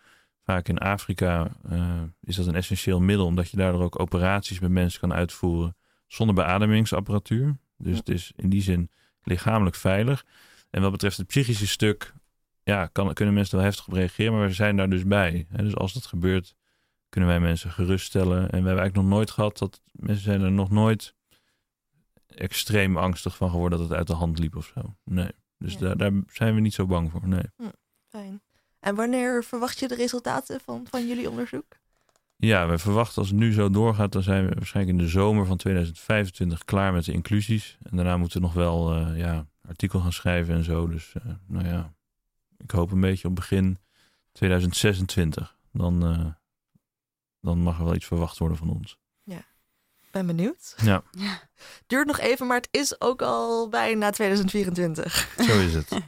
vaak 0.43 0.69
in 0.69 0.79
Afrika 0.79 1.49
eh, 1.71 2.03
is 2.21 2.37
dat 2.37 2.47
een 2.47 2.55
essentieel 2.55 3.01
middel, 3.01 3.27
omdat 3.27 3.51
je 3.51 3.57
daardoor 3.57 3.83
ook 3.83 4.01
operaties 4.01 4.61
met 4.61 4.71
mensen 4.71 5.01
kan 5.01 5.13
uitvoeren 5.13 5.77
zonder 6.07 6.35
beademingsapparatuur. 6.35 7.57
Dus 7.77 7.93
Ja. 7.93 7.99
het 7.99 8.09
is 8.09 8.33
in 8.37 8.49
die 8.49 8.63
zin 8.63 8.91
lichamelijk 9.23 9.77
veilig. 9.77 10.25
En 10.77 10.83
wat 10.83 10.91
betreft 10.91 11.17
het 11.17 11.27
psychische 11.27 11.67
stuk, 11.67 12.13
ja, 12.63 12.87
kan, 12.87 13.13
kunnen 13.15 13.35
mensen 13.35 13.57
wel 13.57 13.65
heftig 13.65 13.87
op 13.87 13.93
reageren, 13.93 14.33
maar 14.33 14.47
we 14.47 14.53
zijn 14.53 14.77
daar 14.77 14.91
dus 14.91 15.05
bij. 15.07 15.47
Hè? 15.49 15.63
Dus 15.63 15.77
als 15.77 15.93
dat 15.93 16.07
gebeurt, 16.07 16.55
kunnen 17.09 17.31
wij 17.31 17.41
mensen 17.41 17.71
geruststellen. 17.71 18.39
En 18.39 18.47
we 18.47 18.55
hebben 18.55 18.67
eigenlijk 18.67 18.95
nog 18.95 19.07
nooit 19.07 19.31
gehad 19.31 19.59
dat 19.59 19.81
mensen 19.93 20.25
zijn 20.25 20.41
er 20.41 20.53
nog 20.53 20.71
nooit 20.71 21.15
extreem 22.27 22.97
angstig 22.97 23.37
van 23.37 23.51
geworden 23.51 23.79
dat 23.79 23.89
het 23.89 23.99
uit 23.99 24.07
de 24.07 24.13
hand 24.15 24.39
liep 24.39 24.57
of 24.57 24.73
zo. 24.75 24.97
Nee. 25.05 25.31
Dus 25.59 25.73
Ja. 25.73 25.79
daar, 25.79 25.97
daar 25.97 26.13
zijn 26.27 26.55
we 26.55 26.61
niet 26.61 26.75
zo 26.75 26.87
bang 26.87 27.11
voor. 27.11 27.29
Nee. 27.29 27.73
Fijn. 28.09 28.41
En 28.81 28.95
wanneer 28.95 29.45
verwacht 29.45 29.79
je 29.79 29.89
de 29.89 29.95
resultaten 29.95 30.61
van, 30.61 30.87
van 30.91 31.07
jullie 31.07 31.31
onderzoek? 31.31 31.77
Ja, 32.37 32.69
we 32.69 32.79
verwachten 32.79 33.19
als 33.19 33.29
het 33.29 33.39
nu 33.39 33.53
zo 33.53 33.71
doorgaat, 33.71 34.13
dan 34.13 34.23
zijn 34.23 34.47
we 34.47 34.55
waarschijnlijk 34.55 34.99
in 34.99 35.05
de 35.05 35.11
zomer 35.11 35.47
van 35.47 35.57
2025 35.57 36.65
klaar 36.65 36.93
met 36.93 37.05
de 37.05 37.13
inclusies. 37.13 37.79
En 37.83 37.97
daarna 37.97 38.17
moeten 38.17 38.41
we 38.41 38.47
nog 38.47 38.55
wel 38.55 38.95
eh, 38.95 39.19
ja, 39.19 39.47
artikel 39.69 40.01
gaan 40.01 40.13
schrijven 40.13 40.55
en 40.55 40.65
zo. 40.65 40.89
Dus 40.89 41.13
eh, 41.15 41.23
nou 41.47 41.67
ja, 41.67 41.95
ik 42.59 42.71
hoop 42.71 42.91
een 42.91 43.01
beetje 43.01 43.29
op 43.29 43.35
begin 43.35 43.79
2026. 44.33 45.57
Dan, 45.73 46.07
eh, 46.07 46.27
dan 47.41 47.59
mag 47.59 47.79
er 47.79 47.85
wel 47.85 47.95
iets 47.95 48.07
verwacht 48.07 48.39
worden 48.39 48.57
van 48.59 48.71
ons. 48.71 48.99
Ben 50.11 50.27
benieuwd. 50.27 50.75
Ja, 50.83 51.03
Duurt 51.87 52.07
nog 52.07 52.19
even, 52.19 52.47
maar 52.47 52.57
het 52.57 52.69
is 52.71 53.01
ook 53.01 53.23
al 53.23 53.69
bijna 53.69 54.11
2024. 54.11 55.35
zo 55.39 55.59
is 55.61 55.75
het. 55.75 55.89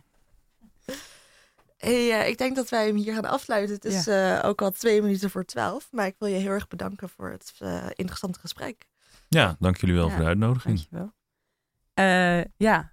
Hey, 1.78 2.20
eh, 2.20 2.28
ik 2.28 2.38
denk 2.38 2.56
dat 2.56 2.68
wij 2.68 2.86
hem 2.86 2.96
hier 2.96 3.14
gaan 3.14 3.24
afsluiten. 3.24 3.74
Het 3.74 3.84
is 3.84 4.06
eh, 4.06 4.40
ook 4.42 4.62
al 4.62 4.70
twee 4.70 5.02
minuten 5.02 5.30
voor 5.30 5.44
twaalf. 5.44 5.88
Maar 5.92 6.06
ik 6.06 6.14
wil 6.18 6.28
je 6.28 6.34
heel 6.36 6.50
erg 6.50 6.68
bedanken 6.68 7.09
voor 7.09 7.30
het 7.30 7.54
interessante 7.92 8.38
gesprek. 8.38 8.88
Ja, 9.28 9.56
dank 9.59 9.76
jullie 9.76 9.94
wel 9.94 10.04
Ja, 10.06 10.11
voor 10.11 10.20
de 10.20 10.26
uitnodiging. 10.26 10.76
Dankjewel. 10.76 11.12
Eh 11.94 12.44
ja, 12.56 12.90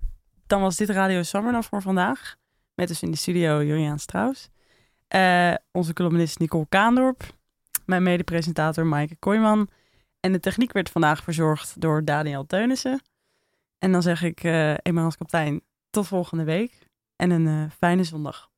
dan 0.48 0.62
was 0.62 0.76
dit 0.76 0.89
Radio 0.89 1.24
Summer 1.24 1.64
voor 1.64 1.82
vandaag. 1.82 2.36
Met 2.76 2.88
dus 2.88 3.02
in 3.02 3.12
de 3.12 3.18
studio 3.18 3.64
Juliaan 3.64 4.00
Strauss. 4.00 4.50
Eh, 5.08 5.54
onze 5.72 5.93
columnist 5.93 6.39
Nicole 6.39 6.66
Kaandorp. 6.70 7.24
Mijn 7.86 8.04
medepresentator 8.04 8.86
Maaike 8.86 9.16
Kooijman. 9.16 9.70
En 10.20 10.32
de 10.32 10.39
techniek 10.39 10.72
werd 10.72 10.89
vandaag 10.89 11.24
verzorgd 11.24 11.82
door 11.82 12.06
Daniel 12.06 12.46
Teunissen. 12.46 13.02
En 13.80 13.91
dan 13.91 14.02
zeg 14.02 14.24
ik, 14.24 14.43
uh, 14.43 14.74
eenmaal 14.82 15.06
als 15.06 15.18
kapitein, 15.18 15.62
tot 15.89 16.08
volgende 16.08 16.43
week. 16.43 16.88
En 17.16 17.30
een 17.30 17.46
uh, 17.46 17.64
fijne 17.78 18.04
zondag. 18.04 18.50